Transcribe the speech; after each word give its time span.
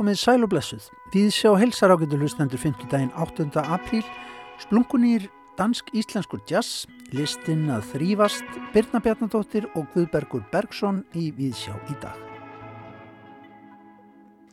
Komið 0.00 0.16
sæl 0.16 0.46
og 0.46 0.48
blessuð. 0.48 0.84
Við 1.12 1.26
sjá 1.36 1.50
helsar 1.60 1.92
ágættu 1.92 2.16
hlustendur 2.16 2.56
5. 2.56 2.86
daginn 2.88 3.10
8. 3.20 3.50
apríl. 3.60 4.06
Splunkunýr 4.62 5.26
dansk-íslenskur 5.58 6.40
jazz, 6.48 6.86
listinn 7.12 7.68
að 7.68 7.84
þrývast, 7.90 8.56
Birna 8.72 9.02
Bjarnadóttir 9.04 9.68
og 9.74 9.90
Guðbergur 9.92 10.46
Bergson 10.48 11.02
í 11.12 11.28
Viðsjá 11.36 11.76
í 11.92 11.98
dag. 12.00 12.16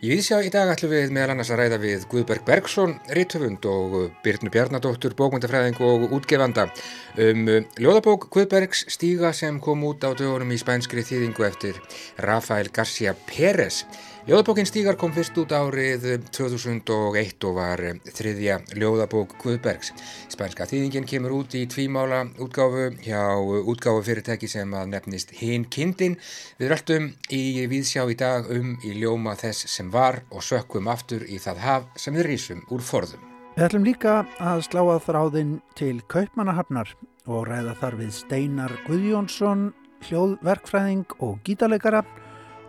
Í 0.03 0.11
Viðsjá 0.11 0.41
í 0.45 0.51
dag 0.53 0.69
ætlum 0.69 0.91
við 0.91 1.15
meðal 1.15 1.37
annars 1.37 1.53
að 1.55 1.61
ræða 1.61 1.77
við 1.81 2.03
Guðberg 2.11 2.43
Bergson, 2.45 2.97
rittöfund 3.15 3.63
og 3.71 3.95
Birnu 4.27 4.51
Bjarnadóttur, 4.51 5.15
bókmyndafræðing 5.17 5.79
og 5.87 6.11
útgefanda 6.19 6.67
um 7.23 7.47
ljóðabók 7.79 8.27
Guðbergs 8.35 8.83
stíga 8.93 9.31
sem 9.31 9.63
kom 9.63 9.87
út 9.87 10.03
á 10.03 10.11
dögunum 10.11 10.51
í 10.51 10.59
spænskri 10.59 11.07
þýðingu 11.07 11.47
eftir 11.47 11.79
Rafael 12.27 12.67
García 12.67 13.15
Pérez. 13.31 13.85
Ljóðabókin 14.27 14.67
Stígar 14.67 14.97
kom 14.99 15.13
fyrst 15.15 15.37
út 15.39 15.53
árið 15.55 16.03
2001 16.35 17.45
og 17.47 17.53
var 17.55 17.79
þriðja 18.11 18.57
ljóðabók 18.75 19.37
Guðbergs. 19.39 19.93
Spænska 20.27 20.67
þýðingin 20.67 21.07
kemur 21.07 21.31
út 21.37 21.55
í 21.55 21.61
tvímála 21.71 22.25
útgáfu 22.43 22.89
hjá 23.05 23.21
útgáfu 23.39 24.03
fyrirtæki 24.03 24.49
sem 24.51 24.75
að 24.75 24.91
nefnist 24.91 25.31
Hinn 25.39 25.63
Kindin. 25.71 26.19
Við 26.59 26.73
röltum 26.73 27.07
í 27.31 27.63
viðsjá 27.71 28.03
í 28.03 28.19
dag 28.19 28.51
um 28.51 28.75
í 28.83 28.97
ljóma 28.99 29.37
þess 29.39 29.71
sem 29.71 29.95
var 29.95 30.19
og 30.27 30.43
sökkum 30.43 30.91
aftur 30.91 31.23
í 31.23 31.39
það 31.39 31.63
haf 31.63 31.89
sem 31.95 32.19
við 32.19 32.33
rýsum 32.33 32.67
úr 32.67 32.83
forðum. 32.83 33.23
Við 33.55 33.69
ætlum 33.69 33.87
líka 33.87 34.19
að 34.43 34.67
slá 34.67 34.83
að 34.83 35.03
þráðinn 35.07 35.57
til 35.79 36.01
Kaupmannahafnar 36.11 36.97
og 37.31 37.47
ræða 37.47 37.79
þar 37.79 38.01
við 38.03 38.15
Steinar 38.19 38.79
Guðjónsson, 38.91 39.69
hljóðverkfræðing 40.03 41.21
og 41.23 41.39
gítarleikara 41.47 42.03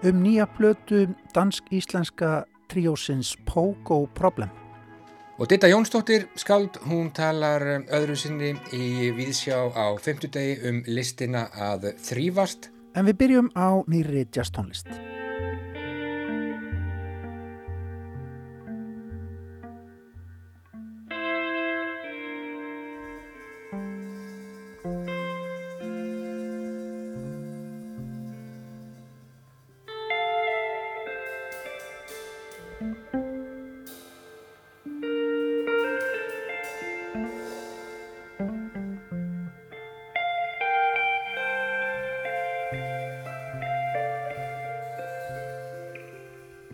um 0.02 0.22
nýja 0.22 0.46
plötu 0.46 1.08
dansk-íslenska 1.34 2.44
tríósins 2.68 3.36
Pogo 3.44 4.06
Problem. 4.06 4.48
Og 5.38 5.46
Ditta 5.50 5.68
Jónsdóttir 5.70 6.26
skald, 6.34 6.80
hún 6.90 7.12
talar 7.14 7.62
öðru 7.94 8.16
sinni 8.18 8.56
í 8.74 9.12
Víðsjá 9.14 9.70
á 9.70 9.86
femtudegi 10.02 10.58
um 10.66 10.80
listina 10.86 11.46
að 11.54 11.92
þrývast. 12.02 12.72
En 12.98 13.06
við 13.06 13.18
byrjum 13.22 13.52
á 13.54 13.78
nýri 13.86 14.26
jazztónlist. 14.34 14.90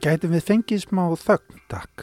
Gætum 0.04 0.34
við 0.34 0.42
fengið 0.44 0.82
smá 0.82 1.06
þögn, 1.16 1.60
takk. 1.72 2.02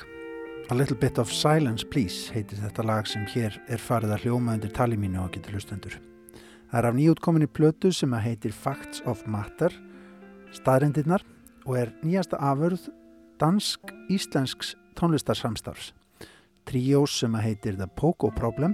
A 0.73 0.73
little 0.73 0.95
bit 0.97 1.19
of 1.21 1.29
silence, 1.29 1.85
please, 1.85 2.31
heitir 2.33 2.57
þetta 2.57 2.85
lag 2.89 3.05
sem 3.05 3.27
hér 3.29 3.59
er 3.69 3.77
farið 3.77 4.15
að 4.15 4.23
hljóma 4.23 4.55
undir 4.57 4.73
tali 4.73 4.97
mínu 4.97 5.19
og 5.21 5.35
getur 5.35 5.53
hlustendur. 5.53 5.99
Það 6.71 6.79
er 6.79 6.87
af 6.89 6.97
nýjútkominni 6.97 7.51
plötu 7.53 7.93
sem 7.93 8.17
að 8.17 8.25
heitir 8.25 8.57
Facts 8.57 9.05
of 9.05 9.21
Matter, 9.29 9.77
staðrendirnar 10.49 11.21
og 11.67 11.77
er 11.77 11.93
nýjasta 12.01 12.41
afurð 12.41 12.89
dansk-íslensks 13.37 14.73
tónlistarsamstafs. 14.97 15.93
Tríós 16.65 17.21
sem 17.21 17.37
að 17.37 17.51
heitir 17.51 17.77
The 17.77 17.85
Pogo 17.85 18.33
Problem 18.33 18.73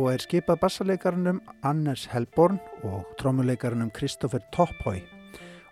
og 0.00 0.14
er 0.14 0.24
skipað 0.24 0.64
bassalegarnum 0.64 1.44
Anders 1.60 2.08
Helborn 2.08 2.56
og 2.88 3.04
trómuleikarnum 3.20 3.92
Kristoffer 3.92 4.40
Topphói 4.56 5.02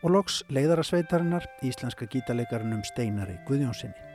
og 0.02 0.14
loks 0.14 0.40
leiðarasveitarinnar 0.52 1.46
íslenska 1.66 2.08
gítarleikarinn 2.10 2.84
Steinari 2.88 3.38
Guðjónssoni. 3.48 4.08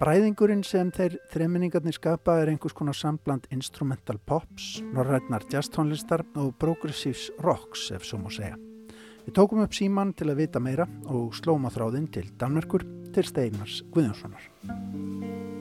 Bræðingurinn 0.00 0.64
sem 0.66 0.90
þeir 0.90 1.14
þreminningarnir 1.30 1.94
skapa 1.94 2.40
er 2.42 2.50
einhvers 2.50 2.74
konar 2.74 2.96
sambland 2.98 3.46
instrumental 3.54 4.18
pops, 4.26 4.80
norrætnar 4.92 5.46
jazztónlistar 5.52 6.26
og 6.34 6.50
progressives 6.58 7.30
rocks 7.44 7.92
ef 7.94 8.02
svo 8.08 8.18
má 8.18 8.28
segja. 8.34 8.58
Við 9.24 9.38
tókum 9.38 9.62
upp 9.64 9.72
síman 9.72 10.12
til 10.18 10.28
að 10.32 10.42
vita 10.42 10.60
meira 10.60 10.88
og 11.06 11.32
slóma 11.38 11.72
þráðinn 11.72 12.10
til 12.12 12.26
Danmerkur 12.36 12.84
til 13.14 13.24
Steinars 13.30 13.80
Guðjónssonar. 13.94 15.53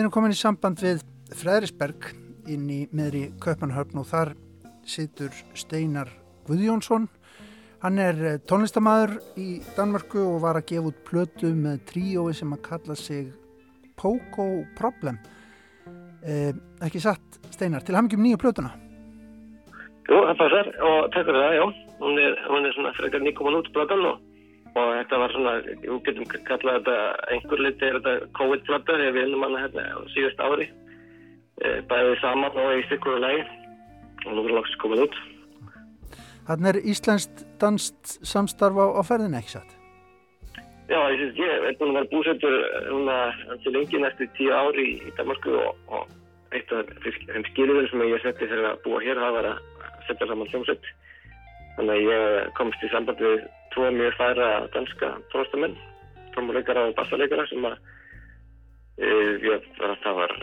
Við 0.00 0.06
erum 0.06 0.12
komin 0.14 0.32
í 0.32 0.36
samband 0.40 0.78
við 0.80 1.02
Fræðrisberg 1.36 2.06
inn 2.48 2.62
í 2.72 2.78
meðri 2.96 3.34
Kaupanhöfn 3.36 3.98
og 4.00 4.06
þar 4.08 4.30
situr 4.88 5.34
Steinar 5.52 6.08
Guðjónsson. 6.46 7.04
Hann 7.82 8.00
er 8.00 8.22
eh, 8.24 8.38
tónlistamæður 8.48 9.12
í 9.36 9.58
Danmörku 9.76 10.22
og 10.22 10.38
var 10.46 10.56
að 10.56 10.70
gefa 10.70 10.88
út 10.88 11.02
plötu 11.04 11.50
með 11.52 11.82
tríói 11.90 12.32
sem 12.38 12.56
að 12.56 12.62
kalla 12.70 12.96
sig 12.96 13.28
Pogo 14.00 14.48
Problem. 14.78 15.20
Eh, 16.24 16.56
ekki 16.80 17.04
satt, 17.04 17.36
Steinar, 17.52 17.84
til 17.84 17.98
hafmyggjum 17.98 18.24
nýju 18.24 18.40
plötuna? 18.40 18.72
Jú, 20.08 20.16
það 20.16 20.36
passar 20.40 20.72
og 20.80 21.12
takk 21.12 21.28
fyrir 21.28 21.42
það, 21.42 21.58
já. 21.58 21.66
Hún 22.00 22.24
er, 22.24 22.40
hún 22.48 22.70
er 22.70 22.78
svona 22.78 22.96
frekar 22.96 23.28
nýkoman 23.28 23.60
út 23.60 23.68
plötan 23.76 24.08
og 24.14 24.24
og 24.74 24.92
þetta 24.94 25.18
var 25.22 25.34
svona, 25.34 25.54
við 25.66 25.96
getum 26.06 26.28
kallað 26.46 26.78
þetta 26.78 26.96
einhver 27.34 27.64
liti 27.64 27.88
er 27.88 27.98
þetta 27.98 28.30
COVID-platta 28.38 28.98
þegar 29.00 29.16
við 29.16 29.26
vinnum 29.26 29.46
hana 29.46 29.64
hérna 29.64 29.86
á 29.90 29.98
síðust 30.14 30.44
ári. 30.44 30.68
E, 31.60 31.74
bæðið 31.90 32.14
saman 32.22 32.62
og 32.62 32.76
í 32.76 32.86
stykkuðu 32.86 33.24
lagi. 33.24 33.42
Og 34.26 34.32
nú 34.36 34.44
er 34.44 34.48
það 34.50 34.56
lóksist 34.58 34.80
komið 34.84 35.04
út. 35.08 35.18
Þannig 36.48 36.70
er 36.70 36.80
Íslandst 36.92 37.44
danst 37.60 38.16
samstarf 38.26 38.78
á, 38.78 38.86
á 38.98 39.02
ferðin 39.06 39.36
ekki 39.38 39.54
satt? 39.56 39.76
Já, 40.90 40.98
ég 41.12 41.20
syns 41.20 41.36
ég 41.38 41.66
er 41.68 41.76
búin 41.78 41.92
að 41.92 42.00
vera 42.00 42.10
búsettur 42.10 42.56
núna 42.90 43.18
til 43.62 43.74
lengi 43.76 44.00
næstu 44.02 44.26
tíu 44.34 44.50
ári 44.50 44.86
í, 44.88 44.96
í 45.06 45.12
Danmarku 45.18 45.54
og, 45.54 45.76
og 45.94 46.08
eitt 46.56 46.72
af 46.74 46.88
þeim 47.04 47.44
skilurinn 47.52 47.86
sem 47.90 48.02
ég 48.08 48.24
setti 48.24 48.48
þegar 48.50 48.72
að 48.72 48.80
búa 48.86 49.02
hér 49.04 49.20
það 49.22 49.36
var 49.36 49.48
að 49.52 49.60
setja 50.08 50.26
saman 50.26 50.50
hljómsett 50.50 50.88
þannig 51.76 51.94
að 51.94 52.08
ég 52.08 52.50
komst 52.58 52.82
í 52.82 52.90
samband 52.90 53.22
við 53.22 53.44
tvo 53.74 53.90
mjög 53.94 54.16
færa 54.18 54.48
danska 54.74 55.14
tónlistamenn, 55.32 55.76
trómuleikara 56.34 56.88
og 56.88 56.96
bassaleikara 56.98 57.46
sem 57.50 57.66
að 57.68 57.76
e, 58.98 59.10
ég, 59.46 59.68
það 59.78 60.18
var 60.18 60.34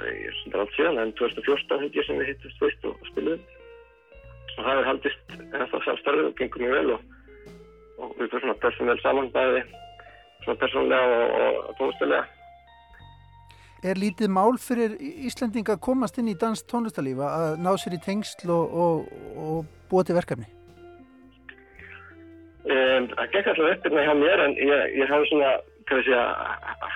allt 0.62 0.76
síðan 0.78 1.02
en 1.04 1.14
2014 1.20 1.84
held 1.84 2.00
ég 2.00 2.08
sem 2.08 2.22
við 2.22 2.32
hittist 2.32 2.64
fyrst 2.64 2.88
og 2.88 3.12
spiluðum 3.12 3.44
og 4.58 4.64
það 4.64 4.80
er 4.80 4.90
haldist 4.90 5.36
ennþá 5.38 5.84
samstarfið 5.86 6.32
og 6.32 6.40
gengur 6.40 6.64
mjög 6.64 6.80
vel 6.80 6.96
og, 6.96 7.06
og 7.98 8.16
við 8.18 8.26
erum 8.30 8.46
svona 8.46 8.58
persónuvel 8.64 9.04
saman 9.04 9.32
bæði 9.36 9.64
svona 10.46 10.60
persónulega 10.64 11.22
og, 11.22 11.38
og 11.70 11.80
tónlistilega 11.82 12.26
Er 13.86 14.00
lítið 14.02 14.32
mál 14.34 14.56
fyrir 14.58 14.96
Íslandinga 14.98 15.76
að 15.76 15.84
komast 15.86 16.18
inn 16.18 16.32
í 16.32 16.38
dansk 16.40 16.66
tónlistalífa 16.72 17.28
að 17.30 17.60
ná 17.62 17.76
sér 17.78 18.00
í 18.00 18.02
tengsl 18.02 18.50
og, 18.50 19.12
og 19.38 19.68
búa 19.92 20.02
til 20.08 20.18
verkefni? 20.18 20.57
Það 22.68 23.30
gekk 23.32 23.48
alltaf 23.52 23.70
upp 23.72 23.86
hérna 23.86 24.04
hjá 24.04 24.14
mér 24.20 24.44
en 24.44 24.56
ég, 24.60 24.96
ég 25.00 25.12
hafi 25.12 25.30
svona, 25.30 25.52
hvað 25.88 26.02
ég 26.02 26.08
segja, 26.08 26.24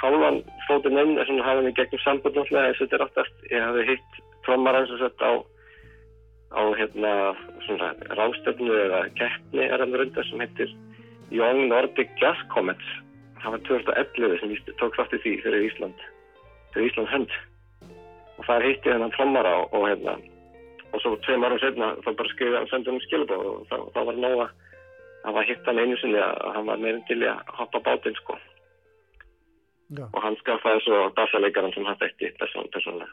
hálfan 0.01 0.39
fótinn 0.67 0.99
inn, 0.99 1.19
svona 1.27 1.45
hafði 1.47 1.67
mig 1.67 1.75
gegnum 1.77 2.01
sambund 2.03 2.35
náttúrulega 2.35 2.71
eins 2.71 2.81
og 2.81 2.87
þetta 2.89 2.97
er 2.97 3.05
oftast. 3.05 3.45
Ég 3.51 3.63
hafi 3.63 3.85
hitt 3.87 4.17
trómmarans 4.47 4.91
og 4.91 4.99
sett 4.99 5.23
á, 5.23 5.31
á 6.51 6.61
hérna 6.75 7.13
svona 7.67 7.91
ráðstöfnu 8.19 8.79
eða 8.85 9.03
keppni 9.19 9.67
er 9.67 9.83
hann 9.85 9.95
rundar 9.95 10.27
sem 10.27 10.43
heitir 10.43 10.73
Young 11.31 11.69
Nordic 11.69 12.11
Jazz 12.19 12.41
Comets. 12.51 12.89
Það 13.39 13.55
var 13.55 13.63
2011 13.69 14.41
sem 14.41 14.51
ég 14.57 14.73
tók 14.81 14.97
þátt 14.99 15.15
í 15.15 15.21
því 15.23 15.37
fyrir 15.45 15.69
Ísland, 15.69 16.03
fyrir 16.75 16.91
Ísland 16.91 17.13
hönd. 17.13 17.37
Og 18.41 18.43
það 18.49 18.67
hitti 18.67 18.91
hennan 18.91 19.15
trómmara 19.15 19.55
og, 19.61 19.71
og 19.77 19.87
hérna, 19.87 20.17
og 20.91 20.99
svo 20.99 21.15
tveim 21.23 21.47
árum 21.47 21.61
setna 21.61 21.93
þá 22.03 22.11
bara 22.11 22.33
skriði 22.33 22.59
hann 22.59 22.69
sendunum 22.73 23.01
skilabóð 23.05 23.47
og 23.53 23.63
þá, 23.71 23.77
þá 23.95 24.01
var 24.09 24.19
nóga 24.19 24.49
það 25.23 25.35
var 25.37 25.49
hitt 25.49 25.67
hann 25.67 25.81
einu 25.81 25.97
sinni 26.01 26.21
að 26.21 26.55
hann 26.55 26.69
var 26.69 26.81
meirinn 26.81 27.05
til 27.09 27.19
að 27.29 27.53
hoppa 27.59 27.83
bátinn 27.87 28.17
sko 28.21 28.37
Já. 29.97 30.05
og 30.07 30.21
hann 30.23 30.37
skaffaði 30.39 30.85
svo 30.85 31.01
dassaleikaran 31.17 31.73
sem 31.75 31.85
hann 31.85 31.99
þekki 31.99 32.33
persónlega 32.39 33.11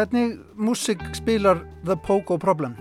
Hvernig 0.00 0.38
músik 0.56 0.98
spilar 1.12 1.56
The 1.84 1.96
Pogo 2.06 2.38
Problem? 2.40 2.72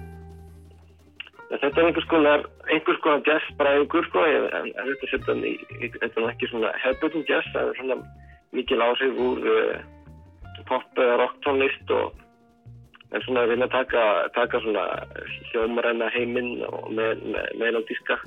Þetta 1.52 1.82
er 1.82 1.88
einhvers 1.90 2.06
konar, 2.08 2.46
einhvers 2.72 3.02
konar 3.04 3.26
jazz 3.28 3.50
bræðingur 3.60 4.08
sko, 4.08 4.24
en, 4.24 4.46
en 4.56 4.70
þetta 4.78 5.04
er 5.04 5.12
setjan 5.12 5.42
í, 5.44 5.52
þetta 5.98 6.22
er 6.22 6.28
ekki 6.30 6.48
svona 6.48 6.72
hefðbundin 6.80 7.26
jazz, 7.28 7.50
það 7.52 7.74
er 7.74 7.82
svona 7.82 7.98
mikil 8.56 8.80
áhrif 8.86 9.20
úr 9.26 9.52
uh, 9.52 9.84
pop 10.72 11.04
eða 11.04 11.20
rock 11.26 11.36
tónlist 11.44 11.94
og 11.98 12.24
en 13.12 13.28
svona 13.28 13.44
að 13.44 13.52
vilja 13.56 13.70
taka, 13.76 14.08
taka 14.40 14.64
svona 14.64 14.88
hljómaræna 15.52 16.08
heiminn 16.16 16.64
og 16.72 16.88
með, 16.96 17.28
með 17.36 17.54
melodíska 17.66 18.22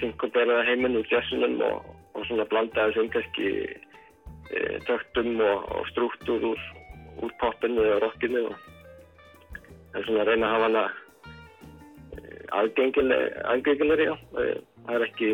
synkoperaða 0.00 0.64
heiminn 0.72 1.02
úr 1.04 1.12
jazzinum 1.12 1.60
og, 1.68 1.94
og 2.16 2.28
svona 2.32 2.48
blanda 2.48 2.88
þessu 2.88 3.04
umkvæmski 3.04 3.56
e, 3.60 4.68
töktum 4.88 5.34
og, 5.44 5.68
og 5.68 5.88
struktúr 5.92 6.54
úr, 6.54 6.68
úr 7.24 7.32
popinu 7.40 7.84
og 7.94 8.02
rockinu 8.04 8.44
og 8.50 8.56
en 9.94 10.04
svona 10.06 10.26
reyna 10.26 10.48
að 10.48 10.54
hafa 10.54 10.68
hana 10.68 10.84
aðgengilegri 12.60 14.06
já. 14.08 14.14
Það 14.86 14.94
er 14.96 15.04
ekki, 15.06 15.30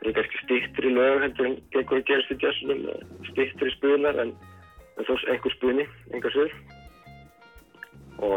það 0.00 0.10
er 0.10 0.20
ekki 0.24 0.42
stýttir 0.42 0.88
í 0.88 0.94
lög 0.96 1.24
heldur 1.26 1.48
en 1.50 1.56
að 1.78 2.04
gerast 2.08 2.34
í 2.34 2.38
jazzinum, 2.42 3.08
stýttir 3.30 3.70
í 3.70 3.74
spunar 3.76 4.20
en, 4.22 4.34
en 4.96 5.08
þó 5.08 5.14
einhver 5.34 5.56
spunni, 5.56 5.86
einhver 6.12 6.34
svör. 6.34 6.54
Og 8.22 8.36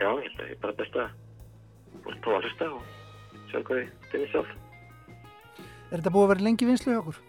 já, 0.00 0.10
ég 0.10 0.28
held 0.28 0.40
að 0.40 0.46
ég 0.46 0.54
er 0.56 0.62
bara 0.62 0.78
best 0.80 1.00
að 1.00 2.12
prófa 2.22 2.38
að 2.38 2.48
hlusta 2.48 2.70
og 2.74 2.82
sjá 3.50 3.58
hvað 3.60 3.82
þið 3.82 4.10
finnir 4.12 4.34
sjálf. 4.34 4.54
Er 5.86 6.00
þetta 6.00 6.12
búið 6.14 6.24
að 6.26 6.32
vera 6.34 6.46
lengi 6.48 6.68
vinslu 6.68 6.94
hjá 6.94 7.02
okkur? 7.02 7.25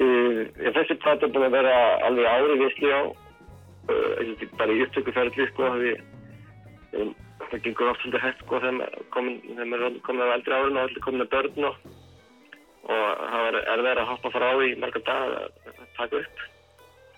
Uh, 0.00 0.46
þessi 0.76 0.96
platt 1.02 1.22
er 1.22 1.32
búin 1.34 1.48
að 1.50 1.58
vera 1.58 1.74
alveg 2.08 2.28
ári 2.30 2.60
vinslu 2.62 2.92
á, 2.92 3.02
uh, 3.92 4.44
bara 4.56 4.76
í 4.76 4.84
upptökuferðli 4.86 5.48
sko, 5.50 5.72
við 5.80 6.00
það 7.50 7.64
gengur 7.64 7.90
oft 7.90 8.04
svolítið 8.04 8.24
hægt 8.24 8.44
sko 8.44 8.60
þegar 8.62 8.76
maður 8.78 9.98
komin 10.04 10.22
á 10.22 10.34
eldri 10.36 10.54
árun 10.54 10.78
og 10.78 10.86
allir 10.86 11.04
komin 11.04 11.24
að 11.24 11.32
börn 11.34 11.66
og, 11.68 11.76
og 12.86 13.24
það 13.34 13.58
er 13.60 13.84
verið 13.86 14.02
að 14.02 14.10
hoppa 14.12 14.32
frá 14.34 14.48
í 14.64 14.72
marga 14.80 15.02
dag 15.08 15.36
að 15.40 15.84
taka 15.98 16.22
upp. 16.22 16.46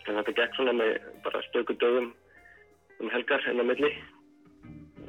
En 0.08 0.18
þetta 0.18 0.36
gekk 0.40 0.58
svona 0.58 0.74
með 0.74 0.96
bara 1.24 1.44
stöku 1.48 1.76
dögum 1.78 2.10
um 3.02 3.12
helgar 3.12 3.44
enn 3.50 3.62
á 3.62 3.64
milli. 3.66 3.92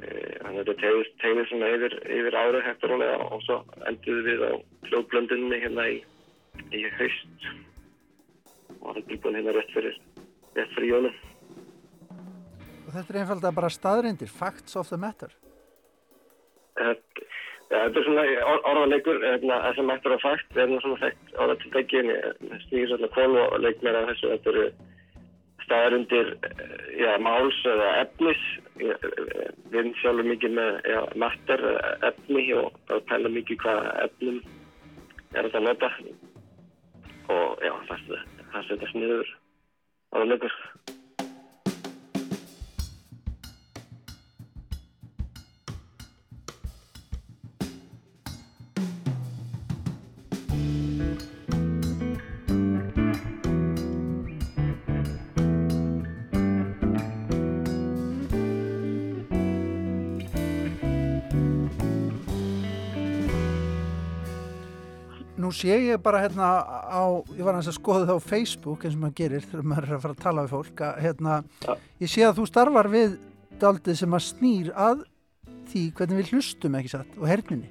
Þannig 0.04 0.60
að 0.60 0.72
þetta 0.74 1.04
tegði 1.22 1.46
svona 1.48 1.70
yfir, 1.74 1.94
yfir 2.18 2.36
árið 2.36 2.66
hægt 2.66 2.84
og 2.84 2.92
rólega 2.92 3.28
og 3.30 3.44
svo 3.46 3.60
endur 3.88 4.20
við 4.26 4.44
á 4.44 4.52
hljóðblöndunni 4.90 5.60
hérna 5.62 5.86
í, 5.88 6.02
í 6.74 6.84
haust. 6.98 7.48
Og 8.80 8.90
það 8.90 9.04
er 9.04 9.22
búin 9.22 9.40
hérna 9.40 9.56
rétt 9.56 9.72
fyrir 9.76 10.02
rétt 10.54 10.74
fyrir 10.76 10.92
jónum 10.92 11.22
þetta 12.94 13.14
er 13.14 13.20
einfalda 13.22 13.52
bara 13.54 13.72
staðrindir, 13.72 14.30
facts 14.30 14.76
of 14.78 14.90
the 14.90 14.98
matter. 15.00 15.32
Þetta 16.78 18.00
er 18.00 18.06
svona 18.06 18.24
orðanleikur, 18.70 19.20
það 19.42 19.78
sem 19.78 19.92
eftir 19.94 20.14
að 20.14 20.24
fakt, 20.24 20.50
það 20.54 20.64
er 20.64 20.82
svona 20.84 21.00
þekkt 21.02 21.38
orðatildegin, 21.44 22.10
stýr 22.66 22.90
svona 22.90 23.10
kvól 23.14 23.38
og 23.44 23.56
leik 23.62 23.80
mér 23.82 24.00
af 24.00 24.10
þessu, 24.12 24.34
þetta 24.34 24.52
eru 24.52 24.66
staðrindir, 25.64 26.34
já, 27.00 27.10
máls 27.24 27.62
eða 27.70 27.88
efnis, 28.02 28.42
við 28.76 29.78
erum 29.80 29.94
sjálfur 30.02 30.28
mikið 30.28 30.58
með, 30.58 30.78
já, 30.92 31.00
matter 31.24 31.64
efni 32.10 32.46
og 32.58 32.76
það 32.90 33.06
pæla 33.10 33.32
mikið 33.38 33.60
hvað 33.64 33.90
efnum 34.04 34.38
er 35.34 35.48
þetta 35.48 35.62
að 35.62 35.68
nota 35.70 35.90
og 37.32 37.62
já, 37.64 37.72
það 37.88 38.68
setja 38.68 38.90
sniður 38.92 39.30
orðanleikur. 40.14 40.58
Nú 65.44 65.50
sé 65.52 65.76
ég 65.76 66.00
bara 66.00 66.22
hérna 66.22 66.46
á, 66.64 67.04
ég 67.36 67.44
var 67.44 67.58
að 67.58 67.68
skoða 67.76 68.06
það 68.08 68.16
á 68.16 68.28
Facebook 68.30 68.84
eins 68.86 68.94
og 68.96 69.02
maður 69.02 69.16
gerir 69.18 69.42
þegar 69.44 69.66
maður 69.68 69.88
er 69.90 69.96
að 69.96 70.04
fara 70.04 70.14
að 70.16 70.22
tala 70.22 70.44
við 70.46 70.54
fólk 70.54 70.82
að 70.86 71.00
hérna, 71.04 71.34
ja. 71.66 71.74
ég 72.00 72.12
sé 72.12 72.22
að 72.24 72.38
þú 72.38 72.46
starfar 72.48 72.88
við 72.94 73.16
daldið 73.60 73.98
sem 74.00 74.16
að 74.16 74.22
snýr 74.28 74.70
að 74.72 75.02
því 75.68 75.82
hvernig 75.98 76.20
við 76.20 76.30
hlustum 76.32 76.78
ekki 76.78 76.92
satt 76.94 77.18
og 77.20 77.28
herninni. 77.28 77.68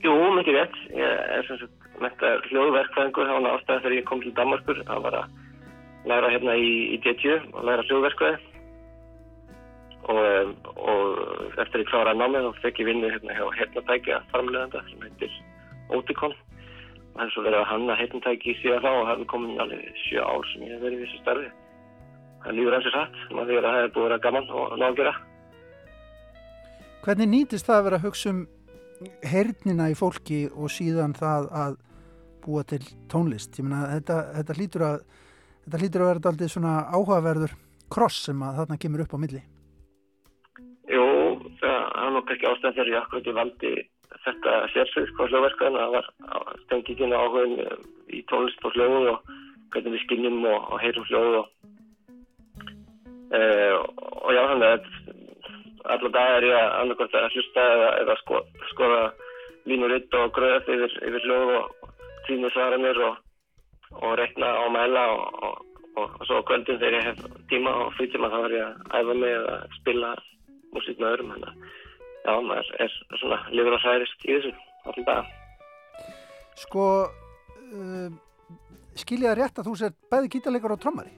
Jú, 0.00 0.14
mikið 0.40 0.58
vett. 0.58 0.80
Ég 0.96 1.22
er 1.36 1.46
sem 1.46 1.60
sagt 1.60 1.88
metta 2.00 2.32
hljóðverkfæðingur 2.48 3.28
þá 3.28 3.34
hann 3.36 3.50
ástæði 3.50 3.82
þegar 3.84 3.96
ég 3.98 4.06
kom 4.08 4.22
til 4.24 4.34
Danmarkur 4.38 4.82
að 4.86 5.04
var 5.06 5.18
að 5.20 6.08
læra 6.10 6.32
hérna 6.32 6.56
í, 6.56 6.70
í 6.96 7.00
DTU 7.04 7.36
og 7.52 7.66
læra 7.68 7.84
hljóðverkfæði 7.86 8.38
og, 10.10 10.66
og 10.80 11.60
eftir 11.60 11.84
ég 11.84 11.90
kláraði 11.92 12.22
námið 12.22 12.48
þá 12.48 12.62
fekk 12.64 12.82
ég 12.82 12.90
vinnu 12.90 13.12
hérna 13.12 13.36
hjá 13.36 13.44
hernatækja 13.58 14.22
farmleðanda 14.32 14.82
sem 14.88 15.04
heitir 15.04 15.36
Oticon 15.96 16.36
og 17.14 17.24
er 17.24 17.32
svo 17.34 17.42
verið 17.44 17.60
að 17.60 17.70
hanna 17.72 17.96
heitintæki 17.98 18.54
síðan 18.60 18.84
þá 18.84 18.90
og 18.92 19.10
er 19.12 19.24
komin 19.30 19.60
alveg 19.62 19.98
sjö 20.04 20.22
ár 20.22 20.46
sem 20.52 20.64
ég 20.66 20.76
hef 20.76 20.84
verið 20.84 21.00
í 21.00 21.06
þessu 21.06 21.20
starfi. 21.22 21.50
Það 22.44 22.56
lífur 22.56 22.76
eins 22.76 22.88
og 22.88 22.96
satt 22.96 23.18
maður 23.34 23.50
þegar 23.50 23.66
það 23.66 23.78
hefur 23.78 23.92
búið 23.96 24.04
að 24.04 24.08
vera 24.08 24.24
gaman 24.26 24.50
og 24.56 24.78
ná 24.80 24.86
að 24.86 24.98
gera. 25.00 25.14
Hvernig 27.04 27.30
nýtist 27.32 27.68
það 27.68 27.78
að 27.78 27.86
vera 27.88 28.00
að 28.00 28.06
hugsa 28.06 28.32
um 28.34 28.40
hernina 29.32 29.88
í 29.90 29.96
fólki 29.96 30.40
og 30.52 30.72
síðan 30.72 31.16
það 31.16 31.48
að 31.64 31.78
búa 32.44 32.64
til 32.68 32.82
tónlist? 33.12 33.58
Ég 33.58 33.66
meina 33.66 33.88
þetta, 33.96 34.20
þetta 34.38 34.58
hlýtur 34.58 34.86
að 34.86 34.98
þetta 35.64 35.80
hlýtur 35.82 36.04
að 36.04 36.10
vera 36.10 36.32
aldrei 36.32 36.52
svona 36.52 36.74
áhugaverður 36.88 37.56
kross 37.90 38.26
sem 38.28 38.42
að 38.46 38.60
þarna 38.60 38.80
kemur 38.80 39.04
upp 39.04 39.16
á 39.16 39.22
milli. 39.22 39.40
Jú, 40.90 41.06
það 41.60 41.78
er 41.78 42.12
nokk 42.16 42.34
ekki 42.34 42.48
ástæðan 42.50 42.76
þegar 42.76 42.92
ég 42.92 43.00
akkurat 43.00 43.30
í 43.30 43.34
valdi 43.40 43.74
þetta 44.24 44.56
sérsvið 44.74 45.12
hvað 45.16 45.32
hljóðverkan 45.32 45.78
það 45.78 45.94
var 45.96 46.10
stengikinn 46.64 47.16
áhugin 47.16 47.56
um, 47.64 47.86
í 48.10 48.22
tónlist 48.30 48.66
og 48.66 48.76
hljóð 48.76 49.08
og 49.14 49.32
hvernig 49.72 49.94
við 49.94 50.04
skinnum 50.04 50.44
og, 50.50 50.58
og 50.74 50.82
heyrum 50.82 51.06
hljóð 51.08 51.38
og, 51.40 51.48
e, 53.36 53.40
og 54.20 54.30
já 54.34 54.42
þannig 54.50 54.68
að 54.74 54.88
allar 55.94 56.14
dag 56.16 56.36
er 56.36 56.48
ég 56.50 56.58
að 56.58 56.76
annarkvæmt 56.82 57.18
að 57.20 57.36
hlusta 57.36 57.66
eða, 57.74 57.90
eða 58.02 58.16
sko, 58.20 58.42
skoða 58.74 59.02
línuritt 59.70 60.14
og 60.18 60.32
gröðast 60.36 60.70
yfir, 60.74 60.96
yfir 61.08 61.26
hljóð 61.26 61.54
og 61.60 61.90
tími 62.26 62.50
svaranir 62.54 63.02
og, 63.06 63.20
og 64.00 64.16
rekna 64.20 64.52
á 64.60 64.64
mæla 64.72 65.06
og 65.14 66.26
svo 66.26 66.40
kvöldin 66.46 66.78
þegar 66.80 66.98
ég 66.98 67.06
hef 67.08 67.22
tíma 67.50 67.72
og 67.84 67.94
frítíma 67.96 68.30
þá 68.32 68.38
er 68.44 68.56
ég 68.56 68.66
að 68.66 68.98
æfa 69.00 69.16
mig 69.22 69.36
eða 69.36 69.56
spila 69.78 70.10
músík 70.74 71.00
með 71.00 71.14
öðrum 71.14 71.32
þannig 71.34 71.48
að 71.50 71.79
já, 72.24 72.34
maður 72.40 72.72
er 72.84 72.96
svona 73.20 73.40
lifur 73.54 73.76
og 73.76 73.84
hærist 73.84 74.26
í 74.26 74.36
þessu 74.36 74.52
allir 74.90 75.08
dag 75.08 75.36
Sko 76.60 76.86
uh, 77.08 78.08
skilja 78.98 79.32
það 79.32 79.38
rétt 79.40 79.60
að 79.60 79.68
þú 79.70 79.74
sér 79.80 79.98
bæði 80.12 80.32
gítarleikar 80.34 80.74
og 80.76 80.80
trommari? 80.82 81.12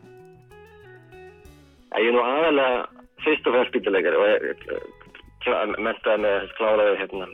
Ég 1.92 2.08
er 2.08 2.14
nú 2.14 2.22
aðalega 2.24 3.06
fyrst 3.24 3.48
og 3.48 3.56
fyrst 3.58 3.76
gítarleikar 3.76 4.18
og 4.18 4.26
ég 4.30 4.66
mentaði 5.82 6.22
með 6.22 6.52
kláraði 6.58 7.00
hérna 7.00 7.28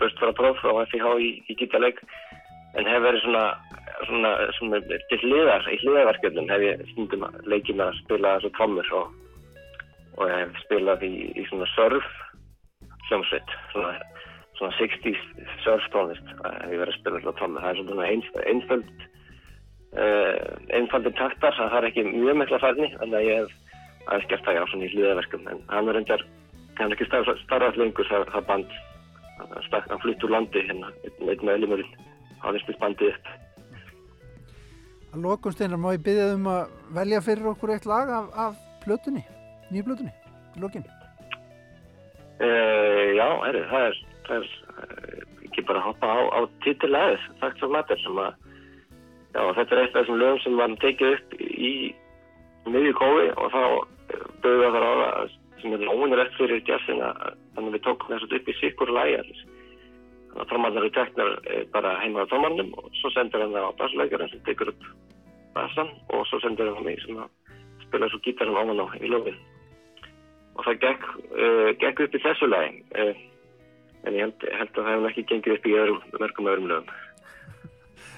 börstvarapróf 0.00 0.60
frá 0.62 0.86
FIH 0.90 1.10
í, 1.20 1.30
í 1.50 1.56
gítarleik 1.58 2.00
en 2.74 2.88
hef 2.90 3.04
verið 3.04 3.22
svona, 3.22 3.44
svona, 4.08 4.32
svona 4.58 4.80
til 5.10 5.20
hliðar, 5.22 5.66
í 5.70 5.78
hliðarverkefnum 5.82 6.50
hef 6.50 6.64
ég 6.64 6.86
stundum 6.92 7.26
leikið 7.46 7.78
með 7.78 7.86
að 7.86 8.00
spila 8.00 8.34
þessu 8.38 8.52
trommur 8.58 8.90
og, 8.98 9.12
og 10.18 10.32
hef 10.32 10.60
spilað 10.64 11.06
í, 11.06 11.12
í 11.38 11.46
svona 11.50 11.68
surf 11.74 12.08
hljómsveit. 13.08 13.56
Svona, 13.72 13.96
svona 14.58 14.76
60's 14.78 15.24
surf 15.64 15.90
tónlist 15.94 16.30
að 16.44 16.72
ég 16.74 16.80
verið 16.82 16.94
að 16.94 17.00
spila 17.00 17.20
alltaf 17.20 17.40
tónlist. 17.40 17.64
Það 17.64 17.72
er 17.72 17.82
svona 17.82 18.48
einföld 18.52 19.04
uh, 19.98 20.38
einfaldir 20.78 21.14
taktar 21.18 21.56
það 21.58 21.76
er 21.78 21.88
ekki 21.90 22.06
mjög 22.08 22.40
mikla 22.40 22.62
færni 22.62 22.90
að 23.00 23.14
ég 23.26 23.44
hef 23.44 23.54
aðeins 24.08 24.30
gert 24.30 24.46
það 24.46 24.58
já 24.58 24.64
svona 24.70 24.86
í 24.88 24.90
hlýðaverkum 24.94 25.46
en 25.52 25.62
hann 25.70 25.88
er 25.88 25.98
reyndar 25.98 26.26
hann 26.78 26.90
er 26.90 26.96
ekki 26.96 27.08
starfað 27.44 27.78
lengur 27.80 28.10
það, 28.10 28.26
það 28.34 28.48
band 28.50 28.74
hann 29.74 30.02
flytt 30.02 30.26
úr 30.26 30.34
landi 30.34 30.66
hérna 30.66 30.90
einn 31.06 31.46
með 31.46 31.54
elimurinn 31.56 31.94
hann 32.42 32.58
er 32.58 32.64
spilt 32.64 32.82
bandið 32.82 33.14
upp. 33.14 33.30
Að 35.14 35.22
lokum 35.24 35.54
steinar 35.54 35.80
má 35.80 35.92
ég 35.94 36.02
byggja 36.04 36.34
um 36.34 36.50
að 36.50 36.74
velja 36.98 37.22
fyrir 37.24 37.52
okkur 37.54 37.76
eitt 37.76 37.88
lag 37.88 38.10
af, 38.10 38.28
af 38.34 38.60
plötunni, 38.84 39.22
nýju 39.70 39.86
plötunni, 39.86 40.12
lokin 40.60 40.84
Uh, 42.42 43.14
já, 43.14 43.28
er, 43.46 43.60
það 43.70 43.84
er, 43.88 43.98
það 44.26 44.36
er 44.36 44.48
uh, 44.74 45.20
ekki 45.46 45.66
bara 45.68 45.82
að 45.82 45.86
hoppa 45.90 46.08
á, 46.10 46.18
á 46.34 46.40
títilegðis, 46.64 47.28
Facts 47.38 47.62
of 47.62 47.70
Matter 47.70 48.00
sem 48.02 48.18
að, 48.18 48.32
já, 49.36 49.42
þetta 49.60 49.76
er 49.76 49.82
eitt 49.84 49.94
af 49.94 50.00
þessum 50.00 50.18
lögum 50.18 50.42
sem 50.42 50.58
var 50.58 50.74
tekið 50.82 51.14
upp 51.14 51.36
í 51.44 51.72
miðju 52.66 52.94
kói 52.98 53.30
og 53.36 53.52
þá 53.52 53.62
bauða 54.42 54.70
það 54.74 54.82
ráða 54.82 55.08
sem 55.60 55.74
er 55.76 55.88
óvinnilegt 55.88 56.36
fyrir 56.38 56.62
jazzina 56.68 57.12
þannig 57.54 57.70
að 57.70 57.76
við 57.76 57.84
tókum 57.86 58.12
þess 58.12 58.26
að 58.26 58.36
upp 58.38 58.50
í 58.50 58.56
sikkur 58.58 58.92
lægi 58.92 59.16
allir. 59.20 59.40
Þannig 60.28 60.42
að 60.42 60.50
trómarnar 60.50 60.82
eru 60.82 60.92
teknar 60.98 61.32
eh, 61.46 61.64
bara 61.72 61.94
heima 62.02 62.26
á 62.26 62.30
trómarnum 62.30 62.72
og 62.80 62.90
svo 63.00 63.10
sendur 63.14 63.44
hann 63.44 63.54
það 63.54 63.68
á 63.70 63.78
bassleikarinn 63.80 64.32
sem 64.32 64.44
tekur 64.48 64.72
upp 64.74 64.86
bassan 65.54 65.92
og 66.10 66.26
svo 66.28 66.40
sendur 66.42 66.72
hann 66.74 66.86
mig 66.86 67.00
sem 67.04 67.20
að 67.22 67.30
spila 67.86 68.10
svo 68.10 68.20
gítarinn 68.26 68.58
ofan 68.58 68.82
á 68.82 68.86
í 68.98 69.12
löfin. 69.12 69.38
Og 70.54 70.66
það 70.66 70.82
gekk, 70.86 71.06
uh, 71.34 71.70
gekk 71.82 72.04
upp 72.04 72.14
í 72.14 72.24
þessu 72.24 72.50
lægi 72.50 72.84
uh, 72.94 73.14
en 74.04 74.16
ég 74.16 74.26
held, 74.26 74.46
held 74.60 74.70
að 74.70 74.80
það 74.80 74.92
hefði 74.92 75.10
ekki 75.10 75.26
gengið 75.30 75.56
upp 75.56 75.66
í 75.66 75.76
öðrum, 75.80 76.00
mörgum 76.20 76.50
öðrum 76.52 76.70
lögum. 76.70 76.96